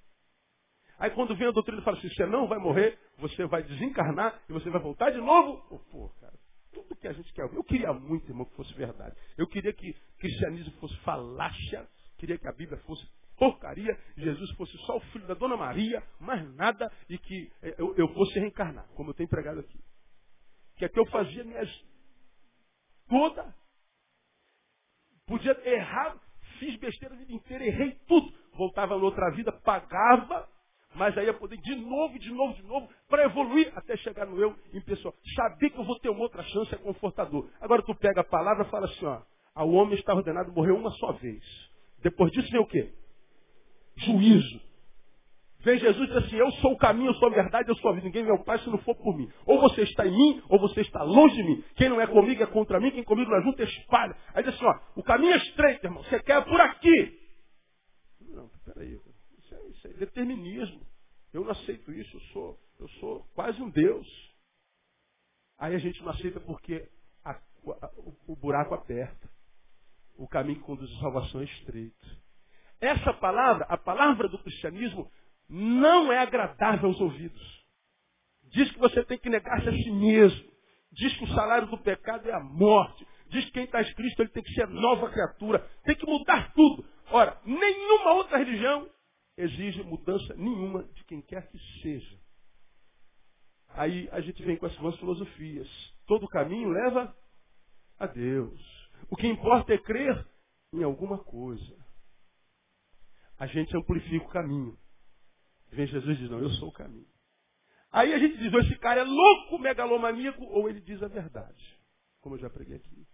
Aí 0.99 1.11
quando 1.11 1.35
vem 1.37 1.49
a 1.49 1.51
doutrina 1.51 1.81
e 1.81 1.85
fala 1.85 1.99
assim, 1.99 2.09
você 2.09 2.27
não 2.27 2.47
vai 2.47 2.59
morrer, 2.59 2.99
você 3.19 3.45
vai 3.47 3.63
desencarnar 3.63 4.41
e 4.49 4.53
você 4.53 4.71
vai 4.71 4.81
voltar 4.81 5.11
de 5.11 5.19
novo. 5.19 5.65
Oh, 5.71 5.79
pô, 5.79 6.09
cara, 6.21 6.35
tudo 6.73 6.97
que 6.97 7.09
a 7.09 7.13
gente 7.13 7.33
quer. 7.33 7.43
Eu 7.43 7.65
queria 7.65 7.93
muito, 7.93 8.29
irmão, 8.29 8.45
que 8.45 8.55
fosse 8.55 8.73
verdade. 8.75 9.17
Eu 9.37 9.47
queria 9.47 9.73
que 9.73 9.93
cristianismo 10.19 10.73
fosse 10.79 10.97
falácia, 10.99 11.89
queria 12.19 12.39
que 12.39 12.47
a 12.47 12.53
Bíblia 12.53 12.79
fosse 12.83 13.05
porcaria, 13.37 13.99
Jesus 14.17 14.51
fosse 14.53 14.77
só 14.87 14.97
o 14.97 15.01
filho 15.13 15.27
da 15.27 15.35
Dona 15.35 15.57
Maria, 15.57 16.01
mais 16.21 16.49
nada, 16.55 16.91
e 17.09 17.19
que 17.19 17.53
eh, 17.63 17.75
eu, 17.79 17.95
eu 17.97 18.07
fosse 18.15 18.39
reencarnar, 18.39 18.87
como 18.95 19.11
eu 19.11 19.15
tenho 19.15 19.29
pregado 19.29 19.59
aqui. 19.59 19.81
Que 20.77 20.85
é 20.85 20.89
que 20.89 21.01
eu 21.01 21.07
fazia 21.07 21.43
minhas 21.43 21.69
toda. 23.13 23.55
Podia 25.27 25.69
errar, 25.69 26.17
fiz 26.59 26.77
besteira 26.77 27.15
a 27.15 27.19
vida 27.19 27.33
inteira, 27.33 27.65
errei 27.65 27.93
tudo. 28.09 28.33
Voltava 28.55 28.99
noutra 28.99 29.31
vida, 29.31 29.53
pagava 29.53 30.49
mas 30.95 31.17
aí 31.17 31.27
eu 31.27 31.35
poder 31.39 31.57
de 31.57 31.75
novo, 31.75 32.19
de 32.19 32.31
novo, 32.31 32.55
de 32.55 32.63
novo, 32.65 32.89
para 33.09 33.25
evoluir 33.25 33.73
até 33.75 33.97
chegar 33.97 34.27
no 34.27 34.39
eu 34.39 34.55
em 34.75 34.81
pessoa. 34.81 35.15
Saber 35.35 35.71
que 35.71 35.79
eu 35.79 35.85
vou 35.85 35.99
ter 35.99 36.11
uma 36.11 36.21
outra 36.21 36.43
chance 36.43 36.75
é 36.75 36.79
confortador. 36.79 37.49
Agora 37.61 37.83
tu 37.83 37.95
pega 37.95 38.21
a 38.21 38.25
palavra 38.25 38.67
e 38.67 38.71
fala 38.71 38.87
assim, 38.87 39.07
ó, 39.07 39.23
ao 39.55 39.71
homem 39.71 39.95
está 39.95 40.15
ordenado 40.15 40.53
morrer 40.53 40.73
uma 40.73 40.91
só 40.91 41.13
vez. 41.13 41.43
Depois 42.03 42.31
disso 42.33 42.51
vem 42.51 42.61
o 42.61 42.67
quê? 42.67 42.93
Juízo. 43.97 44.61
Vem 45.63 45.79
Jesus 45.79 46.11
e 46.11 46.13
diz 46.13 46.25
assim, 46.25 46.37
eu 46.37 46.51
sou 46.53 46.73
o 46.73 46.79
caminho, 46.79 47.11
eu 47.11 47.15
sou 47.15 47.29
a 47.29 47.35
verdade, 47.35 47.69
eu 47.69 47.77
sou 47.77 47.91
a 47.91 47.95
vida. 47.95 48.07
Ninguém 48.07 48.25
vê 48.25 48.31
ao 48.31 48.45
Pai 48.45 48.59
se 48.59 48.69
não 48.69 48.79
for 48.79 48.97
por 48.97 49.17
mim. 49.17 49.31
Ou 49.47 49.61
você 49.61 49.83
está 49.83 50.07
em 50.07 50.11
mim, 50.11 50.43
ou 50.49 50.59
você 50.59 50.81
está 50.81 51.03
longe 51.03 51.37
de 51.37 51.43
mim. 51.45 51.65
Quem 51.77 51.89
não 51.89 52.01
é 52.01 52.07
comigo 52.07 52.43
é 52.43 52.47
contra 52.47 52.81
mim, 52.81 52.91
quem 52.91 53.05
comigo 53.05 53.31
não 53.31 53.39
é 53.39 53.43
junto 53.43 53.63
espalha. 53.63 54.17
Aí 54.35 54.43
diz 54.43 54.55
assim, 54.55 54.65
ó, 54.65 54.79
o 54.97 55.03
caminho 55.03 55.35
é 55.35 55.37
estreito, 55.39 55.87
irmão. 55.87 56.03
Você 56.05 56.21
quer 56.21 56.45
por 56.45 56.61
aqui. 56.61 57.19
Não, 58.21 58.49
peraí 58.65 58.99
isso 59.71 59.89
é 59.89 59.93
determinismo. 59.95 60.81
Eu 61.33 61.45
não 61.45 61.51
aceito 61.51 61.93
isso, 61.93 62.17
eu 62.17 62.21
sou, 62.33 62.61
eu 62.79 62.89
sou 63.01 63.25
quase 63.35 63.61
um 63.61 63.71
Deus. 63.71 64.07
Aí 65.59 65.75
a 65.75 65.79
gente 65.79 66.01
não 66.03 66.11
aceita 66.11 66.41
porque 66.41 66.89
a, 67.25 67.31
a, 67.31 67.91
o, 67.97 68.33
o 68.33 68.37
buraco 68.37 68.75
aperta. 68.75 69.31
O 70.17 70.29
caminho 70.29 70.59
que 70.59 70.65
conduz 70.65 70.91
à 70.97 71.01
salvação 71.01 71.41
é 71.41 71.45
estreito. 71.45 72.23
Essa 72.81 73.15
palavra, 73.15 73.65
a 73.67 73.79
palavra 73.79 74.29
do 74.29 74.39
cristianismo, 74.39 75.11
não 75.55 76.11
é 76.11 76.17
agradável 76.17 76.89
aos 76.89 76.99
ouvidos. 76.99 77.63
Diz 78.45 78.71
que 78.73 78.79
você 78.79 79.05
tem 79.05 79.19
que 79.19 79.29
negar-se 79.29 79.69
a 79.69 79.73
si 79.73 79.91
mesmo. 79.91 80.51
Diz 80.91 81.15
que 81.19 81.25
o 81.25 81.35
salário 81.35 81.69
do 81.69 81.77
pecado 81.77 82.27
é 82.27 82.33
a 82.33 82.41
morte. 82.41 83.07
Diz 83.29 83.45
que 83.45 83.53
quem 83.53 83.65
está 83.65 83.83
escrito 83.83 84.23
ele 84.23 84.31
tem 84.31 84.43
que 84.43 84.55
ser 84.55 84.67
nova 84.69 85.11
criatura. 85.11 85.59
Tem 85.85 85.95
que 85.95 86.07
mudar 86.07 86.55
tudo. 86.55 86.83
Ora, 87.11 87.39
nenhuma 87.45 88.15
outra 88.15 88.39
religião 88.39 88.89
exige 89.37 89.83
mudança 89.83 90.35
nenhuma 90.37 90.85
de 90.85 91.05
quem 91.05 91.21
quer 91.21 91.47
que 91.51 91.59
seja. 91.83 92.19
Aí 93.75 94.09
a 94.11 94.23
gente 94.23 94.43
vem 94.43 94.57
com 94.57 94.65
as 94.65 94.75
suas 94.77 94.97
filosofias. 94.97 95.69
Todo 96.07 96.29
caminho 96.29 96.71
leva 96.71 97.15
a 97.99 98.07
Deus. 98.07 98.89
O 99.11 99.17
que 99.17 99.27
importa 99.27 99.75
é 99.75 99.79
crer 99.79 100.27
em 100.73 100.83
alguma 100.83 101.19
coisa. 101.19 101.77
A 103.39 103.47
gente 103.47 103.77
amplifica 103.77 104.25
o 104.25 104.31
caminho. 104.31 104.79
Vem 105.73 105.87
Jesus 105.87 106.19
e 106.19 106.21
diz, 106.21 106.31
não, 106.31 106.39
eu 106.39 106.51
sou 106.51 106.69
o 106.69 106.73
caminho. 106.73 107.07
Aí 107.91 108.13
a 108.13 108.19
gente 108.19 108.37
diz, 108.39 108.53
ou 108.53 108.61
esse 108.61 108.77
cara 108.79 109.01
é 109.01 109.05
louco, 109.05 109.59
megalomaníaco, 109.59 110.45
ou 110.45 110.69
ele 110.69 110.81
diz 110.81 111.03
a 111.03 111.09
verdade. 111.09 111.81
Como 112.21 112.35
eu 112.37 112.41
já 112.41 112.51
preguei 112.51 112.77
aqui. 112.77 113.07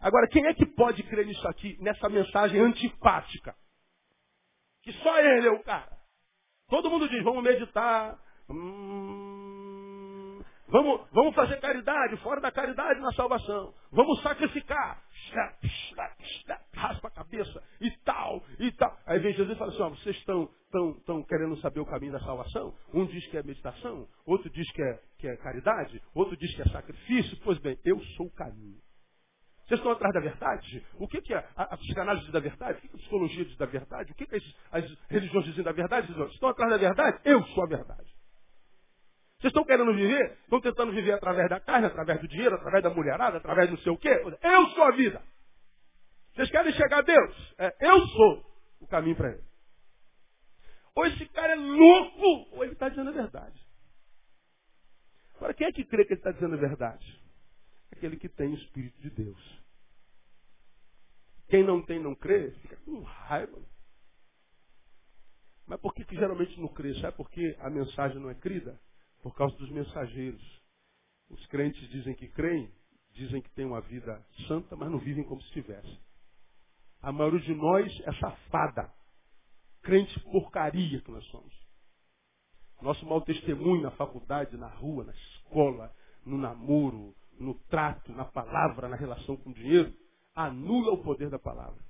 Agora, 0.00 0.26
quem 0.28 0.46
é 0.46 0.54
que 0.54 0.66
pode 0.66 1.02
crer 1.04 1.26
nisso 1.26 1.46
aqui, 1.46 1.76
nessa 1.80 2.08
mensagem 2.08 2.60
antipática? 2.60 3.54
Que 4.82 4.92
só 4.94 5.18
ele 5.20 5.46
é 5.46 5.50
o 5.50 5.62
cara. 5.62 5.96
Todo 6.68 6.90
mundo 6.90 7.08
diz, 7.08 7.22
vamos 7.22 7.44
meditar. 7.44 8.18
Hum, 8.50 10.42
vamos, 10.68 11.08
vamos 11.12 11.34
fazer 11.34 11.60
caridade, 11.60 12.16
fora 12.18 12.40
da 12.40 12.50
caridade 12.50 13.00
na 13.00 13.12
salvação. 13.12 13.74
Vamos 13.92 14.20
sacrificar. 14.22 15.02
Raspa 16.74 17.08
a 17.08 17.12
cabeça 17.12 17.62
e 17.80 17.90
tal, 17.98 18.42
e 18.58 18.72
tal. 18.72 18.98
Aí 19.06 19.20
vem 19.20 19.34
Jesus 19.34 19.54
e 19.54 19.58
fala 19.58 19.72
assim, 19.72 19.82
ó, 19.82 19.90
vocês 19.90 20.16
estão 20.16 20.50
tão, 20.72 20.94
tão 21.00 21.22
querendo 21.22 21.56
saber 21.58 21.80
o 21.80 21.86
caminho 21.86 22.12
da 22.12 22.20
salvação? 22.20 22.74
Um 22.92 23.04
diz 23.06 23.24
que 23.28 23.36
é 23.36 23.42
meditação, 23.42 24.08
outro 24.26 24.50
diz 24.50 24.68
que 24.72 24.82
é, 24.82 25.00
que 25.18 25.28
é 25.28 25.36
caridade, 25.36 26.02
outro 26.14 26.36
diz 26.36 26.52
que 26.56 26.62
é 26.62 26.64
sacrifício. 26.64 27.38
Pois 27.44 27.58
bem, 27.58 27.78
eu 27.84 28.00
sou 28.16 28.26
o 28.26 28.32
caminho. 28.32 28.80
Vocês 29.66 29.78
estão 29.78 29.92
atrás 29.92 30.12
da 30.12 30.20
verdade? 30.20 30.84
O 30.98 31.06
que, 31.06 31.20
que 31.20 31.32
é 31.32 31.38
a, 31.54 31.62
a 31.62 31.76
psicanálise 31.76 32.32
da 32.32 32.40
verdade? 32.40 32.78
O 32.78 32.80
que, 32.80 32.88
que 32.88 32.96
a 32.96 32.98
psicologia 32.98 33.44
diz 33.44 33.56
da 33.56 33.66
verdade? 33.66 34.10
O 34.10 34.14
que, 34.14 34.26
que 34.26 34.34
as, 34.34 34.42
as 34.72 34.98
religiões 35.08 35.44
dizem 35.44 35.62
da 35.62 35.72
verdade? 35.72 36.08
Dizem, 36.08 36.26
estão 36.26 36.48
atrás 36.48 36.72
da 36.72 36.78
verdade? 36.78 37.20
Eu 37.24 37.42
sou 37.48 37.64
a 37.64 37.66
verdade. 37.68 38.12
Vocês 39.38 39.50
estão 39.50 39.64
querendo 39.64 39.94
viver? 39.94 40.38
Estão 40.42 40.60
tentando 40.60 40.92
viver 40.92 41.12
através 41.12 41.48
da 41.48 41.60
carne, 41.60 41.86
através 41.86 42.20
do 42.20 42.28
dinheiro, 42.28 42.54
através 42.56 42.82
da 42.82 42.90
mulherada, 42.90 43.38
através 43.38 43.68
do 43.68 43.76
não 43.76 43.82
sei 43.82 43.92
o 43.92 43.98
quê? 43.98 44.22
Eu 44.42 44.66
sou 44.70 44.84
a 44.84 44.90
vida. 44.92 45.22
Vocês 46.34 46.50
querem 46.50 46.72
chegar 46.72 46.98
a 46.98 47.02
Deus? 47.02 47.54
É, 47.58 47.74
eu 47.80 48.06
sou 48.06 48.44
o 48.80 48.86
caminho 48.86 49.16
para 49.16 49.30
ele. 49.30 49.51
Ou 50.94 51.06
esse 51.06 51.26
cara 51.28 51.52
é 51.52 51.56
louco, 51.56 52.54
ou 52.54 52.64
ele 52.64 52.74
está 52.74 52.88
dizendo 52.88 53.10
a 53.10 53.12
verdade. 53.12 53.60
Agora, 55.36 55.54
quem 55.54 55.66
é 55.66 55.72
que 55.72 55.84
crê 55.84 56.04
que 56.04 56.12
ele 56.12 56.20
está 56.20 56.30
dizendo 56.30 56.54
a 56.54 56.58
verdade? 56.58 57.20
Aquele 57.90 58.16
que 58.16 58.28
tem 58.28 58.48
o 58.48 58.54
Espírito 58.54 59.00
de 59.00 59.10
Deus. 59.10 59.62
Quem 61.48 61.64
não 61.64 61.82
tem, 61.84 62.00
não 62.00 62.14
crê, 62.14 62.50
fica 62.62 62.76
com 62.76 63.00
raiva. 63.02 63.58
Mas 65.66 65.80
por 65.80 65.94
que, 65.94 66.04
que 66.04 66.14
geralmente 66.14 66.58
não 66.60 66.68
crê? 66.68 66.94
Sabe 67.00 67.16
por 67.16 67.30
que 67.30 67.56
a 67.60 67.70
mensagem 67.70 68.18
não 68.20 68.30
é 68.30 68.34
crida? 68.34 68.78
Por 69.22 69.34
causa 69.34 69.56
dos 69.56 69.70
mensageiros. 69.70 70.62
Os 71.30 71.46
crentes 71.46 71.88
dizem 71.90 72.14
que 72.14 72.28
creem, 72.28 72.70
dizem 73.12 73.40
que 73.40 73.50
têm 73.50 73.64
uma 73.64 73.80
vida 73.80 74.24
santa, 74.46 74.76
mas 74.76 74.90
não 74.90 74.98
vivem 74.98 75.24
como 75.24 75.42
se 75.42 75.52
tivessem. 75.52 75.98
A 77.00 77.10
maioria 77.10 77.40
de 77.40 77.54
nós 77.54 78.00
é 78.06 78.12
safada. 78.14 78.92
Crente 79.82 80.18
porcaria 80.20 81.00
que 81.00 81.10
nós 81.10 81.24
somos. 81.26 81.52
Nosso 82.80 83.06
mau 83.06 83.20
testemunho 83.20 83.82
na 83.82 83.90
faculdade, 83.92 84.56
na 84.56 84.68
rua, 84.68 85.04
na 85.04 85.12
escola, 85.12 85.92
no 86.24 86.36
namoro, 86.36 87.14
no 87.38 87.54
trato, 87.68 88.12
na 88.12 88.24
palavra, 88.24 88.88
na 88.88 88.96
relação 88.96 89.36
com 89.36 89.50
o 89.50 89.54
dinheiro, 89.54 89.92
anula 90.34 90.92
o 90.92 91.02
poder 91.02 91.30
da 91.30 91.38
palavra. 91.38 91.82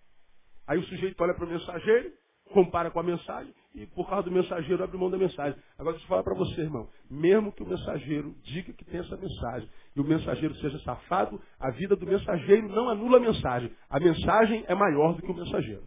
Aí 0.67 0.79
o 0.79 0.85
sujeito 0.85 1.23
olha 1.23 1.35
para 1.35 1.45
o 1.45 1.49
mensageiro, 1.49 2.13
compara 2.53 2.91
com 2.91 3.01
a 3.01 3.03
mensagem 3.03 3.53
e 3.75 3.87
por 3.87 4.09
causa 4.09 4.25
do 4.25 4.31
mensageiro 4.31 4.85
abre 4.85 4.99
mão 4.99 5.11
da 5.11 5.17
mensagem. 5.17 5.59
Agora 5.79 5.95
deixa 5.95 6.05
eu 6.05 6.09
falar 6.09 6.23
para 6.23 6.35
você, 6.35 6.61
irmão. 6.61 6.89
Mesmo 7.11 7.53
que 7.53 7.63
o 7.63 7.67
mensageiro 7.67 8.35
diga 8.43 8.73
que 8.73 8.85
tem 8.85 9.01
essa 9.01 9.17
mensagem 9.17 9.69
e 9.97 10.01
o 10.01 10.05
mensageiro 10.05 10.55
seja 10.57 10.79
safado, 10.81 11.41
a 11.59 11.71
vida 11.71 11.97
do 11.97 12.07
mensageiro 12.07 12.69
não 12.69 12.89
anula 12.89 13.17
a 13.17 13.21
mensagem. 13.21 13.73
A 13.89 13.99
mensagem 13.99 14.65
é 14.69 14.75
maior 14.75 15.15
do 15.15 15.23
que 15.23 15.31
o 15.31 15.35
mensageiro. 15.35 15.87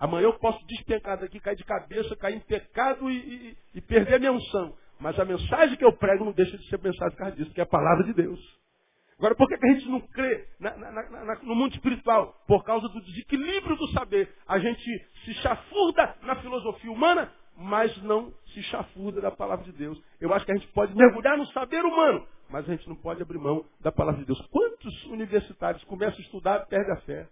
Amanhã 0.00 0.24
eu 0.24 0.38
posso 0.38 0.66
despencar 0.66 1.18
daqui, 1.18 1.38
cair 1.38 1.56
de 1.56 1.64
cabeça, 1.64 2.16
cair 2.16 2.36
em 2.36 2.40
pecado 2.40 3.10
e, 3.10 3.16
e, 3.16 3.56
e 3.74 3.80
perder 3.82 4.14
a 4.14 4.18
minha 4.18 4.32
unção. 4.32 4.74
Mas 4.98 5.18
a 5.20 5.24
mensagem 5.26 5.76
que 5.76 5.84
eu 5.84 5.92
prego 5.92 6.24
não 6.24 6.32
deixa 6.32 6.56
de 6.56 6.66
ser 6.68 6.80
mensagem 6.80 7.10
por 7.10 7.18
causa 7.18 7.36
disso, 7.36 7.52
que 7.52 7.60
é 7.60 7.64
a 7.64 7.66
palavra 7.66 8.04
de 8.04 8.14
Deus. 8.14 8.40
Agora, 9.18 9.34
por 9.34 9.46
que, 9.46 9.54
a 9.54 9.72
gente 9.74 9.86
não 9.90 10.00
crê 10.00 10.48
na, 10.58 10.74
na, 10.78 10.90
na, 10.90 11.34
no 11.42 11.54
mundo 11.54 11.74
espiritual? 11.74 12.34
Por 12.46 12.64
causa 12.64 12.88
do 12.88 13.02
desequilíbrio 13.02 13.76
do 13.76 13.88
saber. 13.88 14.34
A 14.48 14.58
gente 14.58 14.82
se 15.26 15.34
chafurda 15.34 16.16
na 16.22 16.36
filosofia 16.36 16.90
humana, 16.90 17.30
mas 17.54 17.94
não 18.02 18.32
se 18.54 18.62
chafurda 18.62 19.20
da 19.20 19.30
palavra 19.30 19.66
de 19.66 19.72
Deus. 19.72 20.02
Eu 20.18 20.32
acho 20.32 20.46
que 20.46 20.52
a 20.52 20.56
gente 20.56 20.68
pode 20.68 20.96
mergulhar 20.96 21.36
no 21.36 21.46
saber 21.48 21.84
humano, 21.84 22.26
mas 22.48 22.66
a 22.66 22.72
gente 22.72 22.88
não 22.88 22.96
pode 22.96 23.20
abrir 23.20 23.38
mão 23.38 23.62
da 23.80 23.92
palavra 23.92 24.20
de 24.20 24.26
Deus. 24.26 24.40
Quantos 24.46 25.04
universitários 25.04 25.84
começam 25.84 26.18
a 26.18 26.22
estudar 26.22 26.62
e 26.62 26.66
perdem 26.70 26.94
a 26.94 27.00
fé? 27.02 27.28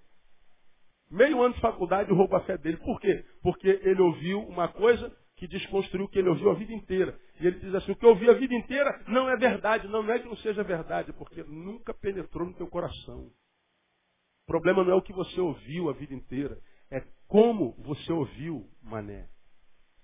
Meio 1.11 1.43
ano 1.43 1.55
de 1.55 1.61
faculdade 1.61 2.13
rouba 2.13 2.39
a 2.39 2.41
fé 2.41 2.59
dele. 2.59 2.77
Por 2.79 3.01
quê? 3.01 3.25
Porque 3.43 3.69
ele 3.83 4.01
ouviu 4.01 4.41
uma 4.43 4.69
coisa 4.69 5.15
que 5.37 5.47
desconstruiu 5.47 6.07
o 6.07 6.09
que 6.09 6.19
ele 6.19 6.29
ouviu 6.29 6.51
a 6.51 6.55
vida 6.55 6.73
inteira. 6.73 7.19
E 7.41 7.47
ele 7.47 7.61
diz 7.61 7.75
assim, 7.75 7.93
o 7.93 7.97
que 7.97 8.05
eu 8.05 8.11
ouvi 8.11 8.29
a 8.29 8.35
vida 8.35 8.55
inteira 8.55 9.03
não 9.07 9.31
é 9.31 9.37
verdade, 9.37 9.87
não, 9.87 10.03
não 10.03 10.13
é 10.13 10.19
que 10.19 10.29
não 10.29 10.37
seja 10.37 10.63
verdade, 10.65 11.13
porque 11.13 11.45
nunca 11.45 11.95
penetrou 11.95 12.47
no 12.47 12.55
teu 12.55 12.67
coração. 12.67 13.31
O 14.43 14.47
problema 14.47 14.83
não 14.83 14.93
é 14.93 14.95
o 14.97 15.03
que 15.03 15.13
você 15.13 15.41
ouviu 15.41 15.89
a 15.89 15.93
vida 15.93 16.13
inteira, 16.13 16.59
é 16.91 17.03
como 17.29 17.73
você 17.79 18.13
ouviu, 18.13 18.69
mané. 18.83 19.29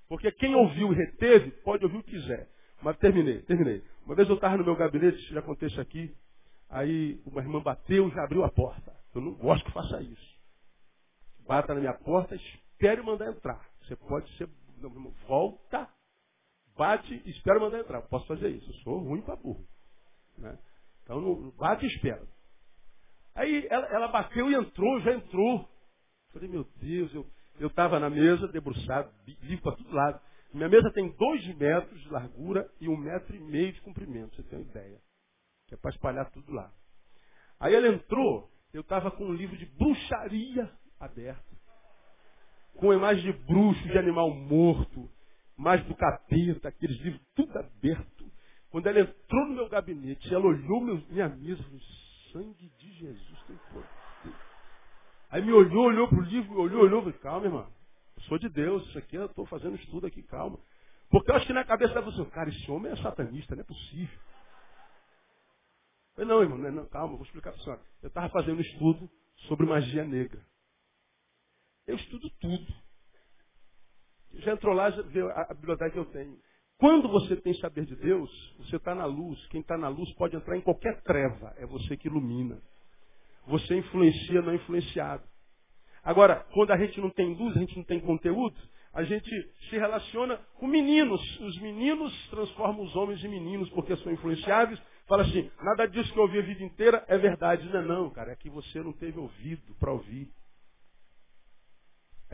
Porque 0.09 0.31
quem 0.31 0.55
ouviu 0.55 0.93
e 0.93 0.97
reteve, 0.97 1.51
pode 1.63 1.85
ouvir 1.85 1.99
o 1.99 2.03
que 2.03 2.13
quiser. 2.13 2.49
Mas 2.81 2.97
terminei, 2.99 3.43
terminei. 3.43 3.83
Uma 4.07 4.15
vez 4.15 4.29
eu 4.29 4.37
estava 4.37 4.57
no 4.57 4.65
meu 4.65 4.77
gabinete, 4.77 5.19
já 5.33 5.43
isso 5.63 5.81
aqui, 5.81 6.15
aí 6.69 7.21
uma 7.27 7.41
irmã 7.41 7.61
bateu 7.61 8.07
e 8.07 8.11
já 8.13 8.23
abriu 8.23 8.45
a 8.45 8.51
porta. 8.51 8.95
Eu 9.15 9.21
não 9.21 9.33
gosto 9.33 9.65
que 9.65 9.73
faça 9.73 10.01
isso. 10.03 10.34
Bata 11.47 11.74
na 11.74 11.80
minha 11.80 11.95
porta, 11.95 12.34
espere 12.34 13.03
mandar 13.03 13.28
entrar. 13.30 13.61
Você 13.82 13.97
pode 13.97 14.30
ser 14.36 14.49
volta, 15.26 15.88
bate 16.76 17.22
e 17.24 17.30
espera 17.30 17.61
mandar 17.61 17.80
entrar. 17.80 18.03
Posso 18.03 18.26
fazer 18.26 18.49
isso. 18.49 18.70
Eu 18.70 18.74
sou 18.76 18.99
ruim 18.99 19.22
para 19.22 19.36
burro. 19.36 19.66
Né? 20.38 20.59
Então, 21.03 21.20
não, 21.20 21.51
bate 21.53 21.84
e 21.84 21.88
espera. 21.88 22.26
Aí 23.34 23.66
ela, 23.68 23.86
ela, 23.86 24.09
bateu 24.09 24.51
e 24.51 24.55
entrou, 24.55 25.01
já 25.01 25.12
entrou. 25.12 25.68
Falei, 26.32 26.49
meu 26.49 26.64
Deus, 26.76 27.12
eu 27.59 27.68
estava 27.68 27.99
na 27.99 28.11
mesa, 28.11 28.49
debruçado, 28.49 29.11
livro 29.42 29.62
para 29.62 29.76
todo 29.76 29.95
lado. 29.95 30.20
Minha 30.53 30.68
mesa 30.68 30.90
tem 30.92 31.11
dois 31.16 31.47
metros 31.57 32.01
de 32.01 32.09
largura 32.11 32.70
e 32.80 32.88
um 32.88 32.97
metro 32.97 33.34
e 33.34 33.40
meio 33.40 33.72
de 33.72 33.80
comprimento, 33.80 34.36
você 34.36 34.42
tem 34.45 34.59
uma 34.61 34.64
ideia. 34.64 35.01
Que 35.66 35.74
é 35.74 35.76
para 35.76 35.90
espalhar 35.90 36.30
tudo 36.30 36.53
lá. 36.53 36.72
Aí 37.59 37.74
ela 37.74 37.88
entrou, 37.88 38.51
eu 38.72 38.82
estava 38.82 39.11
com 39.11 39.24
um 39.24 39.32
livro 39.32 39.57
de 39.57 39.66
bruxaria 39.66 40.70
aberto 41.05 41.55
com 42.77 42.93
imagem 42.93 43.23
de 43.23 43.33
bruxo, 43.45 43.83
de 43.83 43.99
animal 43.99 44.31
morto, 44.31 45.09
mais 45.57 45.85
do 45.85 45.95
capeta, 45.95 46.69
aqueles 46.69 46.99
livros 47.01 47.23
tudo 47.35 47.57
aberto. 47.59 48.25
Quando 48.71 48.89
ela 48.89 49.01
entrou 49.01 49.47
no 49.47 49.55
meu 49.55 49.69
gabinete, 49.69 50.35
ela 50.35 50.45
olhou 50.45 50.81
meu, 50.81 51.01
minha 51.09 51.29
mesa 51.29 51.63
falou, 51.63 51.81
sangue 52.33 52.69
de 52.77 52.93
Jesus 52.95 53.43
tem 53.47 53.57
poder. 53.73 54.35
Aí 55.31 55.43
me 55.43 55.53
olhou, 55.53 55.87
olhou 55.87 56.09
para 56.09 56.19
o 56.19 56.23
livro, 56.23 56.61
olhou, 56.61 56.83
olhou, 56.83 57.03
falei, 57.03 57.19
calma, 57.19 57.47
irmã, 57.47 57.67
sou 58.23 58.39
de 58.39 58.49
Deus, 58.49 58.85
isso 58.89 58.99
aqui 58.99 59.17
eu 59.17 59.27
estou 59.27 59.47
fazendo 59.47 59.77
estudo 59.77 60.07
aqui, 60.07 60.23
calma. 60.23 60.59
Porque 61.11 61.31
eu 61.31 61.37
acho 61.37 61.47
que 61.47 61.53
na 61.53 61.65
cabeça 61.65 61.95
dela 61.95 62.09
assim, 62.09 62.25
cara, 62.31 62.49
esse 62.49 62.69
homem 62.71 62.91
é 62.91 62.97
satanista, 62.97 63.55
não 63.55 63.63
é 63.63 63.65
possível. 63.65 64.19
Eu 66.17 66.27
falei, 66.27 66.29
não, 66.29 66.43
irmão, 66.43 66.59
não, 66.59 66.73
não, 66.73 66.87
calma, 66.87 67.15
vou 67.17 67.25
explicar 67.25 67.53
para 67.53 67.61
a 67.61 67.65
senhora. 67.65 67.83
Eu 68.03 68.09
estava 68.09 68.29
fazendo 68.31 68.61
estudo 68.61 69.09
sobre 69.47 69.67
magia 69.67 70.05
negra. 70.05 70.45
Eu 71.87 71.97
estudo 71.97 72.30
tudo. 72.41 72.74
Já 74.35 74.53
entrou 74.53 74.74
lá, 74.74 74.91
já 74.91 75.03
vê 75.03 75.20
a, 75.20 75.47
a 75.51 75.55
biblioteca 75.55 75.91
que 75.91 75.99
eu 75.99 76.07
tenho. 76.07 76.39
Quando 76.78 77.09
você 77.09 77.37
tem 77.37 77.55
saber 77.55 77.85
de 77.85 77.95
Deus, 77.97 78.30
você 78.59 78.76
está 78.76 78.95
na 78.95 79.05
luz. 79.05 79.39
Quem 79.47 79.61
está 79.61 79.76
na 79.76 79.89
luz 79.89 80.12
pode 80.14 80.37
entrar 80.37 80.57
em 80.57 80.61
qualquer 80.61 81.03
treva. 81.03 81.55
É 81.57 81.66
você 81.66 81.97
que 81.97 82.09
ilumina. 82.09 82.61
Você 83.47 83.76
influencia, 83.76 84.43
não 84.43 84.53
é 84.53 84.57
influenciado. 84.57 85.22
Agora, 86.03 86.45
quando 86.53 86.72
a 86.72 86.76
gente 86.76 87.01
não 87.01 87.11
tem 87.11 87.35
luz, 87.35 87.57
a 87.57 87.61
gente 87.61 87.76
não 87.76 87.85
tem 87.85 88.01
conteúdo, 88.01 88.57
a 88.93 89.03
gente 89.05 89.30
se 89.68 89.76
relaciona 89.76 90.37
com 90.55 90.66
meninos. 90.66 91.20
Os 91.41 91.59
meninos 91.61 92.12
transformam 92.28 92.85
os 92.85 92.95
homens 92.97 93.22
em 93.24 93.28
meninos 93.28 93.68
porque 93.70 93.97
são 93.97 94.12
influenciáveis. 94.12 94.80
Fala 95.07 95.22
assim, 95.22 95.51
nada 95.62 95.87
disso 95.87 96.12
que 96.12 96.18
eu 96.18 96.22
ouvi 96.22 96.39
a 96.39 96.43
vida 96.43 96.62
inteira 96.62 97.05
é 97.09 97.16
verdade. 97.18 97.68
Não 97.68 97.80
é 97.80 97.85
não, 97.85 98.11
cara. 98.11 98.32
É 98.32 98.37
que 98.37 98.51
você 98.51 98.80
não 98.80 98.93
teve 98.93 99.18
ouvido 99.18 99.74
para 99.78 99.93
ouvir. 99.93 100.30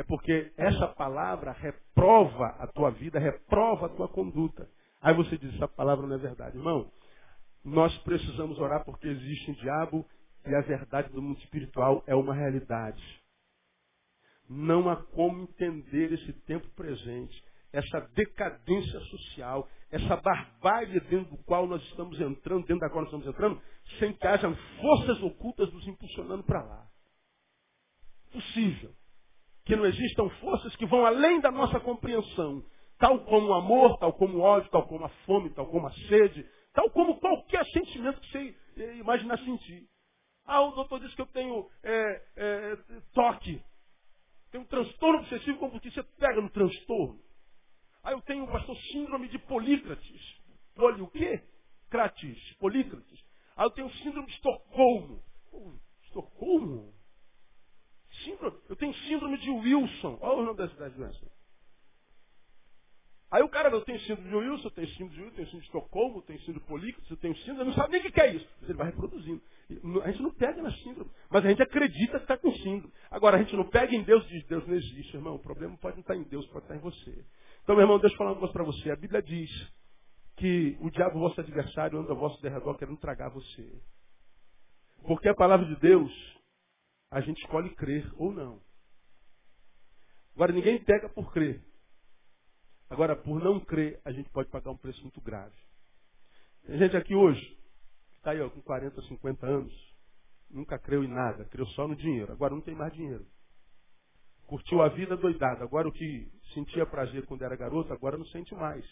É 0.01 0.03
porque 0.03 0.51
essa 0.57 0.89
palavra 0.89 1.53
reprova 1.53 2.57
a 2.59 2.67
tua 2.67 2.91
vida, 2.91 3.19
reprova 3.19 3.85
a 3.85 3.89
tua 3.91 4.09
conduta. 4.09 4.67
Aí 4.99 5.13
você 5.13 5.37
diz, 5.37 5.55
essa 5.57 5.69
palavra 5.69 6.07
não 6.07 6.15
é 6.15 6.19
verdade. 6.19 6.57
Irmão, 6.57 6.91
nós 7.63 7.95
precisamos 7.99 8.59
orar 8.59 8.83
porque 8.83 9.07
existe 9.07 9.51
um 9.51 9.55
diabo 9.57 10.09
e 10.47 10.55
a 10.55 10.63
verdade 10.63 11.13
do 11.13 11.21
mundo 11.21 11.39
espiritual 11.41 12.03
é 12.07 12.15
uma 12.15 12.33
realidade. 12.33 13.05
Não 14.49 14.89
há 14.89 14.97
como 14.97 15.43
entender 15.43 16.15
esse 16.15 16.33
tempo 16.45 16.67
presente, 16.71 17.45
essa 17.71 18.01
decadência 18.15 19.01
social, 19.01 19.69
essa 19.91 20.17
barbárie 20.17 20.99
dentro 21.11 21.37
do 21.37 21.45
qual 21.45 21.67
nós 21.67 21.83
estamos 21.89 22.19
entrando, 22.19 22.65
dentro 22.65 22.81
da 22.81 22.89
qual 22.89 23.05
nós 23.05 23.13
estamos 23.13 23.27
entrando, 23.27 23.61
sem 23.99 24.15
que 24.15 24.27
hajam 24.27 24.57
forças 24.81 25.23
ocultas 25.23 25.71
nos 25.71 25.87
impulsionando 25.87 26.43
para 26.43 26.63
lá. 26.63 26.87
Possível 28.33 28.99
que 29.71 29.77
não 29.77 29.87
existam 29.87 30.29
forças 30.41 30.75
que 30.75 30.85
vão 30.85 31.07
além 31.07 31.41
da 31.41 31.53
nossa 31.53 31.79
compreensão, 31.79 32.61
tal 32.99 33.21
como 33.21 33.47
o 33.47 33.55
amor, 33.55 33.99
tal 33.99 34.13
como 34.13 34.39
o 34.39 34.41
ódio, 34.41 34.69
tal 34.69 34.85
como 34.89 35.05
a 35.05 35.09
fome, 35.25 35.49
tal 35.51 35.65
como 35.67 35.87
a 35.87 35.93
sede, 36.09 36.45
tal 36.75 36.91
como 36.91 37.21
qualquer 37.21 37.65
sentimento 37.67 38.21
que 38.21 38.33
você 38.33 38.57
imaginar 38.99 39.39
sentir. 39.39 39.87
Ah, 40.45 40.61
o 40.63 40.73
doutor 40.73 40.99
disse 40.99 41.15
que 41.15 41.23
eu 41.23 41.27
tenho 41.27 41.71
é, 41.85 42.23
é, 42.37 42.79
toque, 43.15 43.63
tenho 44.51 44.65
um 44.65 44.67
transtorno 44.67 45.21
obsessivo 45.21 45.59
compulsivo, 45.59 45.95
você 45.95 46.03
pega 46.19 46.41
no 46.41 46.51
transtorno. 46.51 47.21
Ah, 48.03 48.11
eu 48.11 48.21
tenho, 48.23 48.49
pastor, 48.49 48.77
síndrome 48.91 49.29
de 49.29 49.39
Polícrates. 49.39 50.41
Poli 50.75 51.01
o 51.01 51.07
quê? 51.07 51.41
Crates, 51.89 52.55
Polícrates. 52.55 53.25
Ah, 53.57 53.65
eu 53.65 53.71
tenho 53.71 53.89
síndrome 53.99 54.27
de 54.27 54.33
Estocolmo. 54.33 55.23
Estocolmo? 56.07 56.93
Síndrome, 58.25 58.57
eu 58.69 58.77
tenho 58.77 58.95
síndrome 58.95 59.39
de 59.39 59.51
Wilson. 59.51 60.19
Olha 60.21 60.43
o 60.43 60.45
nome 60.45 60.59
das 60.59 60.73
doenças. 60.95 61.41
Aí 63.31 63.43
o 63.43 63.49
cara, 63.49 63.71
eu 63.71 63.81
tenho 63.83 64.01
síndrome 64.01 64.29
de 64.29 64.35
Wilson, 64.35 64.67
eu 64.67 64.71
tenho 64.73 64.89
síndrome 64.89 65.15
de 65.15 65.21
Wilson, 65.21 65.31
eu 65.31 65.37
tenho 65.37 65.47
síndrome 65.47 65.61
de 65.61 65.67
Estocolmo, 65.67 66.19
eu 66.19 66.23
tenho 66.23 66.39
síndrome 66.41 66.61
de 66.61 66.67
Polícrates, 66.67 67.11
eu 67.11 67.17
tenho 67.17 67.37
síndrome, 67.39 67.65
não 67.71 67.75
sabe 67.75 67.93
nem 67.93 68.01
o 68.01 68.13
que 68.13 68.21
é 68.21 68.35
isso. 68.35 68.49
Mas 68.61 68.71
ele 68.71 68.79
vai 68.79 68.87
reproduzindo. 68.87 69.43
A 70.03 70.11
gente 70.11 70.23
não 70.23 70.31
pega 70.33 70.61
na 70.61 70.73
síndrome, 70.73 71.11
mas 71.31 71.45
a 71.45 71.49
gente 71.49 71.63
acredita 71.63 72.19
que 72.19 72.25
está 72.25 72.37
com 72.37 72.53
síndrome. 72.57 72.93
Agora, 73.09 73.37
a 73.37 73.43
gente 73.43 73.55
não 73.55 73.69
pega 73.69 73.95
em 73.95 74.03
Deus 74.03 74.25
e 74.25 74.29
diz, 74.31 74.47
Deus 74.49 74.67
não 74.67 74.75
existe, 74.75 75.15
irmão. 75.15 75.37
O 75.37 75.39
problema 75.39 75.77
pode 75.77 75.97
não 75.97 76.01
estar 76.01 76.17
em 76.17 76.25
Deus, 76.25 76.45
pode 76.49 76.65
estar 76.65 76.75
em 76.75 76.81
você. 76.81 77.25
Então, 77.63 77.77
meu 77.77 77.85
irmão, 77.85 78.01
deixa 78.01 78.15
eu 78.15 78.19
falar 78.19 78.33
uma 78.33 78.41
coisa 78.41 78.53
para 78.53 78.65
você. 78.65 78.91
A 78.91 78.97
Bíblia 78.97 79.23
diz 79.23 79.49
que 80.37 80.77
o 80.81 80.91
diabo, 80.91 81.21
vosso 81.21 81.41
adversário, 81.41 82.01
anda 82.01 82.11
ao 82.11 82.19
vosso 82.19 82.43
derredor 82.43 82.77
querendo 82.77 82.99
tragar 82.99 83.29
você. 83.29 83.81
Porque 85.07 85.29
a 85.29 85.35
palavra 85.35 85.67
de 85.67 85.77
Deus 85.77 86.11
a 87.11 87.21
gente 87.21 87.41
escolhe 87.43 87.71
crer 87.75 88.11
ou 88.17 88.33
não. 88.33 88.61
Agora, 90.35 90.53
ninguém 90.53 90.83
pega 90.83 91.09
por 91.09 91.33
crer. 91.33 91.63
Agora, 92.89 93.15
por 93.15 93.43
não 93.43 93.61
crer, 93.61 94.01
a 94.05 94.13
gente 94.13 94.31
pode 94.31 94.49
pagar 94.49 94.71
um 94.71 94.77
preço 94.77 95.01
muito 95.03 95.21
grave. 95.21 95.57
Tem 96.67 96.79
gente 96.79 96.97
aqui 96.97 97.15
hoje 97.15 97.61
Está 98.21 98.33
aí, 98.33 98.41
ó, 98.43 98.51
com 98.51 98.61
40, 98.61 99.01
50 99.01 99.47
anos. 99.47 99.73
Nunca 100.51 100.79
creu 100.79 101.03
em 101.03 101.09
nada, 101.09 101.47
creu 101.47 101.65
só 101.69 101.89
no 101.89 101.97
dinheiro. 101.97 102.31
Agora 102.31 102.55
não 102.55 102.61
tem 102.61 102.75
mais 102.75 102.93
dinheiro. 102.93 103.27
Curtiu 104.47 104.83
a 104.83 104.91
vida 104.91 105.17
doidada. 105.17 105.65
Agora 105.65 105.89
o 105.89 105.93
que 105.93 106.31
sentia 106.53 106.85
prazer 106.85 107.25
quando 107.25 107.43
era 107.43 107.57
garoto, 107.57 107.91
agora 107.95 108.19
não 108.19 108.27
sente 108.27 108.55
mais. 108.55 108.85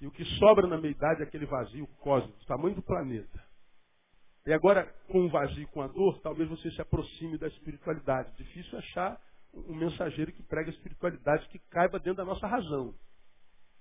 E 0.00 0.06
o 0.06 0.10
que 0.10 0.24
sobra 0.38 0.66
na 0.66 0.78
meia-idade 0.78 1.20
é 1.20 1.24
aquele 1.24 1.44
vazio 1.44 1.86
cósmico, 1.98 2.38
do 2.38 2.46
tamanho 2.46 2.76
do 2.76 2.82
planeta. 2.82 3.47
E 4.48 4.52
agora, 4.54 4.86
com 5.08 5.26
o 5.26 5.28
vazio, 5.28 5.68
com 5.68 5.82
a 5.82 5.86
dor, 5.86 6.22
talvez 6.22 6.48
você 6.48 6.70
se 6.70 6.80
aproxime 6.80 7.36
da 7.36 7.48
espiritualidade. 7.48 8.34
Difícil 8.34 8.78
achar 8.78 9.20
um 9.52 9.74
mensageiro 9.74 10.32
que 10.32 10.42
prega 10.42 10.70
a 10.70 10.72
espiritualidade 10.72 11.46
que 11.50 11.58
caiba 11.68 11.98
dentro 11.98 12.14
da 12.14 12.24
nossa 12.24 12.46
razão. 12.46 12.94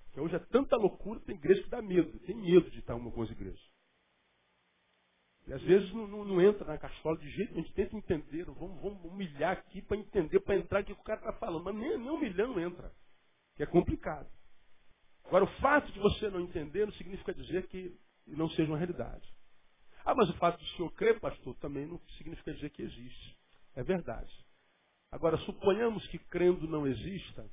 Porque 0.04 0.20
hoje 0.20 0.36
é 0.36 0.40
tanta 0.40 0.76
loucura, 0.76 1.22
tem 1.22 1.36
igreja 1.38 1.64
que 1.64 1.70
dá 1.70 1.82
medo. 1.82 2.20
Tem 2.20 2.36
medo 2.36 2.70
de 2.70 2.80
estar 2.80 2.96
uma 2.96 3.10
boa 3.10 3.26
igreja. 3.32 3.64
E 5.48 5.54
às 5.54 5.62
vezes 5.62 5.90
não, 5.94 6.06
não, 6.06 6.26
não, 6.26 6.42
entra 6.42 6.66
na 6.66 6.78
cachola 6.78 7.18
de 7.18 7.30
jeito, 7.30 7.54
a 7.54 7.62
gente 7.62 7.74
tenta 7.74 7.96
entender, 7.96 8.44
vamos, 8.44 8.82
vamos 8.82 9.06
humilhar 9.06 9.54
aqui 9.54 9.82
para 9.82 9.96
entender, 9.96 10.42
para 10.42 10.58
entrar 10.58 10.82
o 10.82 10.86
que 10.86 10.92
o 10.92 10.98
cara 10.98 11.22
está 11.22 11.32
falando. 11.40 11.64
Mas 11.64 11.76
nem, 11.76 11.98
nem 11.98 12.10
humilhando 12.10 12.60
entra. 12.60 12.92
Que 13.56 13.64
é 13.64 13.66
complicado. 13.66 14.30
Agora, 15.24 15.46
o 15.46 15.62
fato 15.62 15.90
de 15.94 16.00
você 16.02 16.30
não 16.30 16.42
entender 16.42 16.86
não 16.86 16.94
significa 16.96 17.34
dizer 17.34 17.68
que 17.68 17.98
não 18.28 18.50
seja 18.50 18.70
uma 18.70 18.78
realidade. 18.78 19.38
Ah, 20.08 20.16
mas 20.16 20.30
o 20.30 20.34
fato 20.36 20.58
de 20.58 20.64
o 20.64 20.78
senhor 20.78 20.92
crer, 20.94 21.20
pastor, 21.20 21.54
também 21.56 21.86
não 21.86 22.00
significa 22.18 22.54
dizer 22.54 22.70
que 22.70 22.82
existe. 22.82 23.38
É 23.76 23.84
verdade. 23.84 24.34
Agora, 25.12 25.36
suponhamos 25.40 26.08
que 26.08 26.18
crendo 26.18 26.66
não 26.66 26.88
exista 26.88 27.46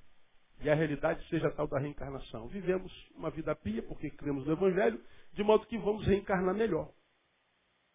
e 0.61 0.71
a 0.71 0.75
realidade 0.75 1.29
seja 1.29 1.51
tal 1.51 1.67
da 1.67 1.81
reencarnação. 1.81 2.47
Vivemos 2.47 2.93
uma 3.17 3.29
vida 3.29 3.57
pia 3.57 3.83
porque 3.83 4.09
cremos 4.09 4.47
no 4.47 4.53
Evangelho, 4.53 5.03
de 5.33 5.43
modo 5.43 5.67
que 5.67 5.77
vamos 5.77 6.07
reencarnar 6.07 6.55
melhor. 6.55 6.93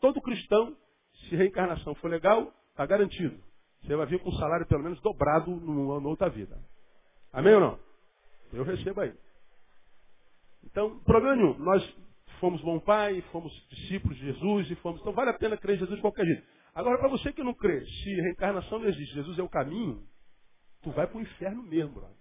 Todo 0.02 0.22
cristão, 0.22 0.76
se 1.30 1.38
reencarnação 1.38 1.96
for 1.96 2.10
legal, 2.10 2.54
está 2.72 2.86
garantido. 2.86 3.42
Você 3.84 3.96
vai 3.96 4.08
vir 4.08 4.20
com 4.20 4.28
um 4.28 4.38
salário 4.40 4.68
pelo 4.68 4.84
menos 4.84 5.00
dobrado 5.00 5.52
numa 5.52 6.06
outra 6.06 6.30
vida. 6.30 6.62
Amém 7.32 7.54
ou 7.54 7.62
não? 7.62 7.80
Eu 8.52 8.66
recebo 8.66 9.00
aí. 9.00 9.14
Então, 10.66 11.00
problema 11.00 11.38
nenhum. 11.38 11.58
Nós 11.60 11.82
fomos 12.40 12.62
bom 12.62 12.80
pai, 12.80 13.22
fomos 13.32 13.54
discípulos 13.70 14.18
de 14.18 14.26
Jesus 14.26 14.72
e 14.72 14.76
fomos. 14.76 15.02
Então 15.02 15.14
vale 15.14 15.30
a 15.30 15.38
pena 15.38 15.58
crer 15.58 15.76
em 15.76 15.80
Jesus 15.80 15.96
de 15.96 16.02
qualquer 16.02 16.26
jeito. 16.26 16.48
Agora, 16.74 16.98
para 16.98 17.10
você 17.10 17.34
que 17.34 17.44
não 17.44 17.54
crê, 17.54 17.86
se 17.86 18.14
reencarnação 18.22 18.80
não 18.80 18.88
existe, 18.88 19.14
Jesus 19.14 19.38
é 19.38 19.44
o 19.44 19.50
caminho, 19.50 20.08
tu 20.82 20.92
vai 20.92 21.08
para 21.08 21.18
o 21.18 21.22
inferno 21.22 21.64
mesmo, 21.64 21.94
brother. 21.94 22.16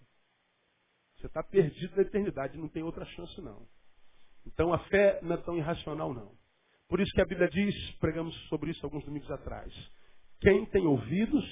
Você 1.16 1.26
está 1.26 1.42
perdido 1.42 1.96
na 1.96 2.02
eternidade, 2.02 2.56
não 2.56 2.68
tem 2.68 2.82
outra 2.82 3.04
chance 3.06 3.40
não. 3.40 3.66
Então 4.46 4.72
a 4.72 4.78
fé 4.84 5.20
não 5.22 5.34
é 5.34 5.38
tão 5.38 5.56
irracional 5.56 6.14
não. 6.14 6.32
Por 6.88 7.00
isso 7.00 7.12
que 7.12 7.20
a 7.20 7.26
Bíblia 7.26 7.48
diz, 7.48 7.74
pregamos 7.98 8.34
sobre 8.48 8.70
isso 8.70 8.84
alguns 8.84 9.04
domingos 9.04 9.30
atrás. 9.30 9.72
Quem 10.40 10.64
tem 10.66 10.86
ouvidos, 10.86 11.44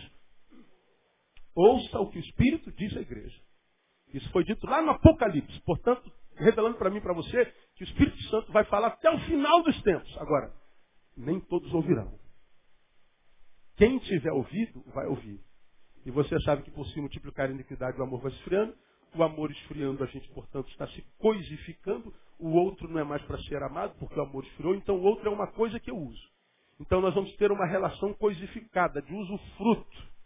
ouça 1.54 1.98
o 1.98 2.10
que 2.10 2.18
o 2.18 2.20
Espírito 2.20 2.72
diz 2.72 2.96
à 2.96 3.00
igreja. 3.00 3.38
Isso 4.14 4.30
foi 4.30 4.44
dito 4.44 4.66
lá 4.66 4.80
no 4.80 4.92
Apocalipse. 4.92 5.60
Portanto, 5.62 6.10
revelando 6.37 6.76
para 6.76 6.91
mim 6.91 7.01
para 7.01 7.14
você 7.14 7.45
que 7.74 7.84
o 7.84 7.87
Espírito 7.87 8.20
Santo 8.24 8.53
vai 8.53 8.64
falar 8.64 8.89
até 8.89 9.11
o 9.11 9.18
final 9.20 9.62
dos 9.62 9.80
tempos. 9.82 10.16
Agora, 10.18 10.53
nem 11.16 11.41
todos 11.41 11.72
ouvirão. 11.72 12.18
Quem 13.76 13.99
tiver 13.99 14.32
ouvido, 14.32 14.82
vai 14.95 15.07
ouvir. 15.07 15.41
E 16.05 16.11
você 16.11 16.41
sabe 16.41 16.62
que 16.62 16.70
por 16.70 16.87
se 16.87 17.01
multiplicar 17.01 17.49
a 17.49 17.53
iniquidade, 17.53 17.99
o 18.01 18.03
amor 18.03 18.20
vai 18.20 18.32
esfriando. 18.32 18.74
O 19.14 19.22
amor 19.22 19.51
esfriando, 19.51 20.03
a 20.03 20.07
gente, 20.07 20.28
portanto, 20.30 20.68
está 20.70 20.87
se 20.89 21.03
coisificando. 21.18 22.12
O 22.39 22.51
outro 22.51 22.89
não 22.89 23.01
é 23.01 23.05
mais 23.05 23.22
para 23.22 23.39
ser 23.43 23.62
amado, 23.62 23.95
porque 23.99 24.18
o 24.18 24.22
amor 24.22 24.45
esfriou. 24.45 24.74
Então, 24.74 24.97
o 24.97 25.03
outro 25.03 25.28
é 25.28 25.32
uma 25.32 25.47
coisa 25.49 25.80
que 25.80 25.91
eu 25.91 25.97
uso. 25.97 26.22
Então, 26.78 27.01
nós 27.01 27.14
vamos 27.14 27.34
ter 27.37 27.51
uma 27.51 27.66
relação 27.66 28.12
coisificada, 28.14 29.03
de 29.03 29.14
uso 29.14 29.39
fruto. 29.57 30.16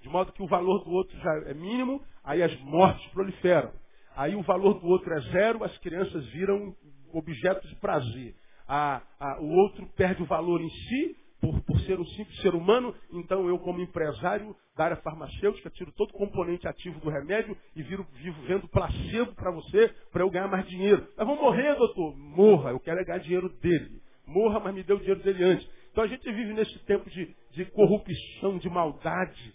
De 0.00 0.08
modo 0.08 0.32
que 0.32 0.42
o 0.42 0.46
valor 0.46 0.84
do 0.84 0.90
outro 0.90 1.18
já 1.18 1.50
é 1.50 1.54
mínimo, 1.54 2.02
aí 2.22 2.42
as 2.42 2.54
mortes 2.60 3.06
proliferam. 3.12 3.72
Aí 4.16 4.34
o 4.36 4.42
valor 4.42 4.80
do 4.80 4.86
outro 4.86 5.12
é 5.12 5.20
zero, 5.32 5.64
as 5.64 5.76
crianças 5.78 6.24
viram 6.26 6.74
objetos 7.12 7.68
de 7.68 7.76
prazer. 7.76 8.34
A, 8.66 9.02
a, 9.18 9.40
o 9.40 9.48
outro 9.48 9.86
perde 9.96 10.22
o 10.22 10.26
valor 10.26 10.60
em 10.60 10.70
si, 10.70 11.16
por, 11.40 11.60
por, 11.62 11.78
ser 11.80 12.00
um 12.00 12.06
simples 12.06 12.40
ser 12.40 12.54
humano, 12.54 12.94
então 13.12 13.46
eu, 13.46 13.58
como 13.58 13.80
empresário 13.80 14.56
da 14.74 14.84
área 14.84 14.96
farmacêutica, 14.96 15.68
tiro 15.68 15.92
todo 15.92 16.10
o 16.10 16.18
componente 16.18 16.66
ativo 16.66 16.98
do 17.00 17.10
remédio 17.10 17.54
e 17.76 17.82
viro, 17.82 18.06
vivo 18.14 18.40
vendo 18.42 18.66
placebo 18.68 19.34
para 19.34 19.50
você, 19.50 19.88
para 20.10 20.22
eu 20.22 20.30
ganhar 20.30 20.48
mais 20.48 20.66
dinheiro. 20.66 21.06
Mas 21.16 21.26
vou 21.26 21.36
morrer, 21.36 21.74
doutor. 21.74 22.16
Morra, 22.16 22.70
eu 22.70 22.80
quero 22.80 23.00
é 23.00 23.04
ganhar 23.04 23.18
dinheiro 23.18 23.50
dele. 23.60 24.00
Morra, 24.26 24.58
mas 24.58 24.74
me 24.74 24.82
dê 24.82 24.94
o 24.94 24.98
dinheiro 24.98 25.22
dele 25.22 25.44
antes. 25.44 25.68
Então 25.92 26.02
a 26.02 26.06
gente 26.06 26.24
vive 26.24 26.54
nesse 26.54 26.78
tempo 26.86 27.08
de, 27.10 27.36
de 27.50 27.64
corrupção, 27.66 28.58
de 28.58 28.68
maldade, 28.70 29.54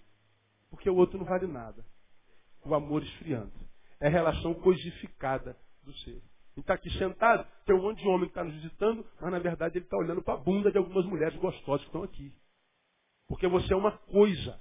porque 0.70 0.90
o 0.90 0.96
outro 0.96 1.18
não 1.18 1.26
vale 1.26 1.48
nada. 1.48 1.84
O 2.64 2.76
amor 2.76 3.02
esfriando. 3.02 3.69
É 4.00 4.08
relação 4.08 4.54
coisificada 4.56 5.58
do 5.84 5.94
ser. 6.00 6.22
Ele 6.60 6.64
está 6.64 6.74
aqui 6.74 6.90
sentado, 6.98 7.48
tem 7.66 7.76
um 7.76 7.82
monte 7.82 8.02
de 8.02 8.08
homem 8.08 8.26
que 8.26 8.32
está 8.32 8.44
nos 8.44 8.54
visitando, 8.54 9.06
mas 9.22 9.32
na 9.32 9.40
verdade 9.40 9.78
ele 9.78 9.86
está 9.86 9.98
olhando 9.98 10.22
para 10.22 10.34
a 10.34 10.38
bunda 10.38 10.72
de 10.72 10.78
algumas 10.78 11.06
mulheres 11.06 11.38
gostosas 11.40 11.82
que 11.82 11.88
estão 11.88 12.04
aqui. 12.04 12.34
Porque 13.28 13.48
você 13.48 13.74
é 13.74 13.78
uma 13.78 13.92
coisa. 13.92 14.60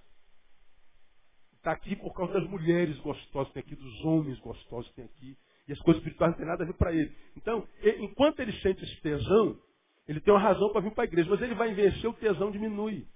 Está 1.55 1.73
aqui 1.73 1.97
por 1.97 2.15
causa 2.15 2.35
das 2.35 2.49
mulheres 2.49 2.97
gostosas 2.99 3.49
que 3.49 3.55
tem 3.55 3.63
aqui, 3.63 3.75
dos 3.75 4.05
homens 4.05 4.39
gostosos 4.41 4.89
que 4.91 4.97
tem 4.97 5.05
aqui. 5.07 5.37
E 5.67 5.73
as 5.73 5.79
coisas 5.81 6.01
espirituais 6.01 6.33
não 6.33 6.39
têm 6.39 6.47
nada 6.47 6.63
a 6.65 6.67
ver 6.67 6.75
para 6.75 6.93
ele. 6.93 7.15
Então, 7.37 7.67
enquanto 7.99 8.41
ele 8.41 8.53
sente 8.61 8.83
esse 8.85 9.01
tesão, 9.01 9.61
ele 10.07 10.21
tem 10.21 10.33
uma 10.33 10.41
razão 10.41 10.71
para 10.71 10.81
vir 10.81 10.95
para 10.95 11.05
a 11.05 11.07
igreja, 11.07 11.29
mas 11.29 11.43
ele 11.43 11.55
vai 11.55 11.71
envelhecer, 11.71 12.09
o 12.09 12.15
tesão 12.15 12.51
diminui. 12.51 13.07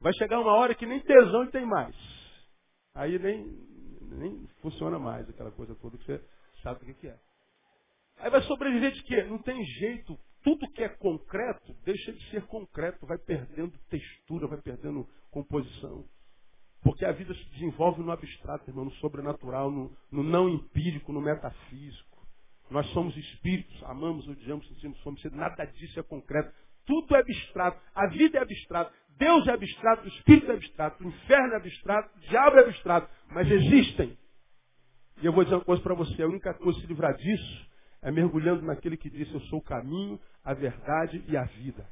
Vai 0.00 0.14
chegar 0.14 0.40
uma 0.40 0.54
hora 0.54 0.74
que 0.74 0.86
nem 0.86 1.00
tesão 1.00 1.42
ele 1.42 1.50
tem 1.50 1.66
mais. 1.66 1.94
Aí 2.94 3.18
nem, 3.18 3.44
nem 4.14 4.46
funciona 4.60 4.98
mais 4.98 5.28
aquela 5.28 5.50
coisa 5.50 5.74
toda 5.76 5.96
que 5.98 6.04
você 6.04 6.22
sabe 6.62 6.90
o 6.90 6.94
que 6.94 7.06
é. 7.06 7.18
Aí 8.18 8.30
vai 8.30 8.42
sobreviver 8.42 8.92
de 8.92 9.02
quê? 9.04 9.24
Não 9.24 9.38
tem 9.38 9.64
jeito. 9.64 10.18
Tudo 10.42 10.70
que 10.72 10.82
é 10.82 10.88
concreto 10.88 11.74
deixa 11.84 12.12
de 12.12 12.30
ser 12.30 12.46
concreto, 12.46 13.06
vai 13.06 13.18
perdendo 13.18 13.72
textura, 13.88 14.46
vai 14.46 14.60
perdendo 14.60 15.06
composição. 15.30 16.04
Porque 16.82 17.04
a 17.04 17.12
vida 17.12 17.34
se 17.34 17.44
desenvolve 17.50 18.02
no 18.02 18.10
abstrato, 18.10 18.68
irmão, 18.70 18.86
no 18.86 18.92
sobrenatural, 18.92 19.70
no, 19.70 19.94
no 20.10 20.22
não 20.22 20.48
empírico, 20.48 21.12
no 21.12 21.20
metafísico. 21.20 22.10
Nós 22.70 22.86
somos 22.92 23.14
espíritos, 23.16 23.82
amamos, 23.84 24.26
odiamos, 24.28 24.66
sentimos 24.68 24.98
fome, 25.00 25.18
nada 25.32 25.64
disso 25.66 25.98
é 25.98 26.02
concreto. 26.02 26.54
Tudo 26.86 27.14
é 27.14 27.20
abstrato. 27.20 27.80
A 27.94 28.06
vida 28.06 28.38
é 28.38 28.42
abstrata. 28.42 28.92
Deus 29.18 29.46
é 29.46 29.52
abstrato, 29.52 30.04
o 30.04 30.08
Espírito 30.08 30.50
é 30.50 30.54
abstrato, 30.54 31.04
o 31.04 31.08
inferno 31.08 31.54
é 31.54 31.56
abstrato, 31.56 32.10
o 32.16 32.20
diabo 32.20 32.56
é 32.56 32.60
abstrato, 32.60 33.08
mas 33.30 33.50
existem. 33.50 34.16
E 35.22 35.26
eu 35.26 35.32
vou 35.32 35.44
dizer 35.44 35.56
uma 35.56 35.64
coisa 35.64 35.82
para 35.82 35.94
você, 35.94 36.22
a 36.22 36.26
única 36.26 36.54
coisa 36.54 36.78
a 36.78 36.80
se 36.80 36.86
livrar 36.86 37.14
disso 37.14 37.70
é 38.02 38.10
mergulhando 38.10 38.62
naquele 38.62 38.96
que 38.96 39.10
disse, 39.10 39.32
eu 39.34 39.40
sou 39.42 39.58
o 39.58 39.62
caminho, 39.62 40.18
a 40.42 40.54
verdade 40.54 41.22
e 41.28 41.36
a 41.36 41.44
vida. 41.44 41.86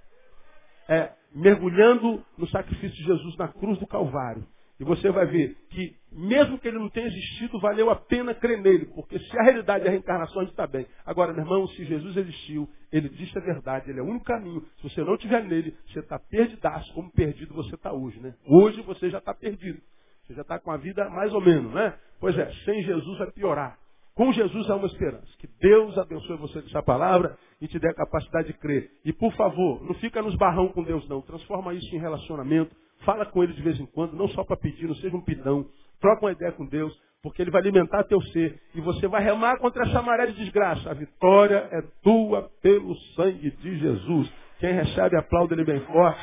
É 0.89 1.13
mergulhando 1.35 2.25
no 2.39 2.49
sacrifício 2.49 2.97
de 2.97 3.05
Jesus 3.05 3.37
na 3.37 3.49
cruz 3.49 3.79
do 3.79 3.87
Calvário. 3.87 4.47
E 4.81 4.85
você 4.85 5.11
vai 5.11 5.27
ver 5.27 5.57
que, 5.71 5.97
mesmo 6.13 6.57
que 6.59 6.69
ele 6.69 6.79
não 6.79 6.89
tenha 6.89 7.09
existido, 7.09 7.59
valeu 7.59 7.91
a 7.91 7.97
pena 7.97 8.33
crer 8.33 8.61
nele, 8.61 8.87
porque 8.87 9.19
se 9.19 9.39
a 9.39 9.43
realidade 9.43 9.85
é 9.85 9.89
a 9.89 9.91
reencarnação, 9.91 10.41
a 10.41 10.45
gente 10.45 10.53
está 10.53 10.69
bem. 10.69 10.87
Agora, 11.05 11.33
meu 11.33 11.43
irmão, 11.43 11.67
se 11.69 11.85
Jesus 11.85 12.17
existiu, 12.17 12.69
ele 12.93 13.09
disse 13.09 13.37
a 13.37 13.41
verdade, 13.41 13.91
ele 13.91 13.99
é 13.99 14.03
o 14.03 14.07
único 14.07 14.25
caminho. 14.25 14.65
Se 14.77 14.89
você 14.89 15.03
não 15.03 15.15
estiver 15.15 15.43
nele, 15.43 15.77
você 15.89 15.99
está 15.99 16.19
perdidaço, 16.19 16.93
como 16.95 17.11
perdido 17.11 17.55
você 17.55 17.75
está 17.75 17.93
hoje, 17.93 18.21
né? 18.21 18.35
Hoje 18.47 18.81
você 18.83 19.11
já 19.11 19.19
está 19.19 19.35
perdido. 19.35 19.81
Você 20.25 20.35
já 20.35 20.43
está 20.43 20.61
com 20.61 20.71
a 20.71 20.77
vida 20.77 21.09
mais 21.11 21.33
ou 21.35 21.41
menos, 21.41 21.73
né? 21.73 21.99
Pois 22.21 22.39
é, 22.39 22.49
sem 22.65 22.83
Jesus 22.83 23.19
vai 23.19 23.33
piorar. 23.33 23.79
Com 24.15 24.33
Jesus 24.33 24.69
há 24.71 24.77
uma 24.77 24.87
esperança. 24.87 25.27
Que 25.39 25.49
Deus 25.61 25.97
abençoe 25.97 26.37
você 26.37 26.61
com 26.61 26.69
essa 26.69 26.83
palavra 26.83 27.37
e 27.61 27.67
te 27.67 27.79
dê 27.79 27.89
a 27.89 27.95
capacidade 27.95 28.49
de 28.49 28.55
crer. 28.55 28.91
E 29.05 29.13
por 29.13 29.33
favor, 29.35 29.83
não 29.85 29.95
fica 29.95 30.21
nos 30.23 30.37
barrão 30.37 30.69
com 30.69 30.83
Deus 30.83 31.09
não. 31.09 31.21
Transforma 31.23 31.73
isso 31.73 31.95
em 31.95 31.99
relacionamento 31.99 32.75
Fala 33.05 33.27
com 33.27 33.43
ele 33.43 33.53
de 33.53 33.63
vez 33.63 33.79
em 33.79 33.87
quando, 33.87 34.15
não 34.15 34.29
só 34.29 34.45
para 34.45 34.57
pedir, 34.57 34.87
não 34.87 34.95
seja 34.97 35.17
um 35.17 35.21
pidão. 35.21 35.67
Troca 36.01 36.25
uma 36.25 36.33
ideia 36.33 36.53
com 36.53 36.67
Deus, 36.67 36.93
porque 37.23 37.43
ele 37.43 37.51
vai 37.51 37.61
alimentar 37.61 38.05
teu 38.05 38.21
ser. 38.23 38.61
E 38.75 38.81
você 38.81 39.07
vai 39.09 39.23
remar 39.23 39.59
contra 39.59 39.85
essa 39.85 40.03
maré 40.03 40.27
de 40.27 40.35
desgraça. 40.35 40.91
A 40.91 40.95
vitória 40.95 41.69
é 41.73 41.83
tua 42.03 42.51
pelo 42.63 42.95
sangue 43.15 43.51
de 43.51 43.79
Jesus. 43.79 44.33
Quem 44.59 44.73
recebe, 44.73 45.17
aplauda 45.17 45.55
ele 45.55 45.65
bem 45.65 45.81
forte. 45.81 46.21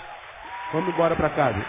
Vamos 0.73 0.93
embora 0.93 1.15
para 1.15 1.29
casa. 1.29 1.65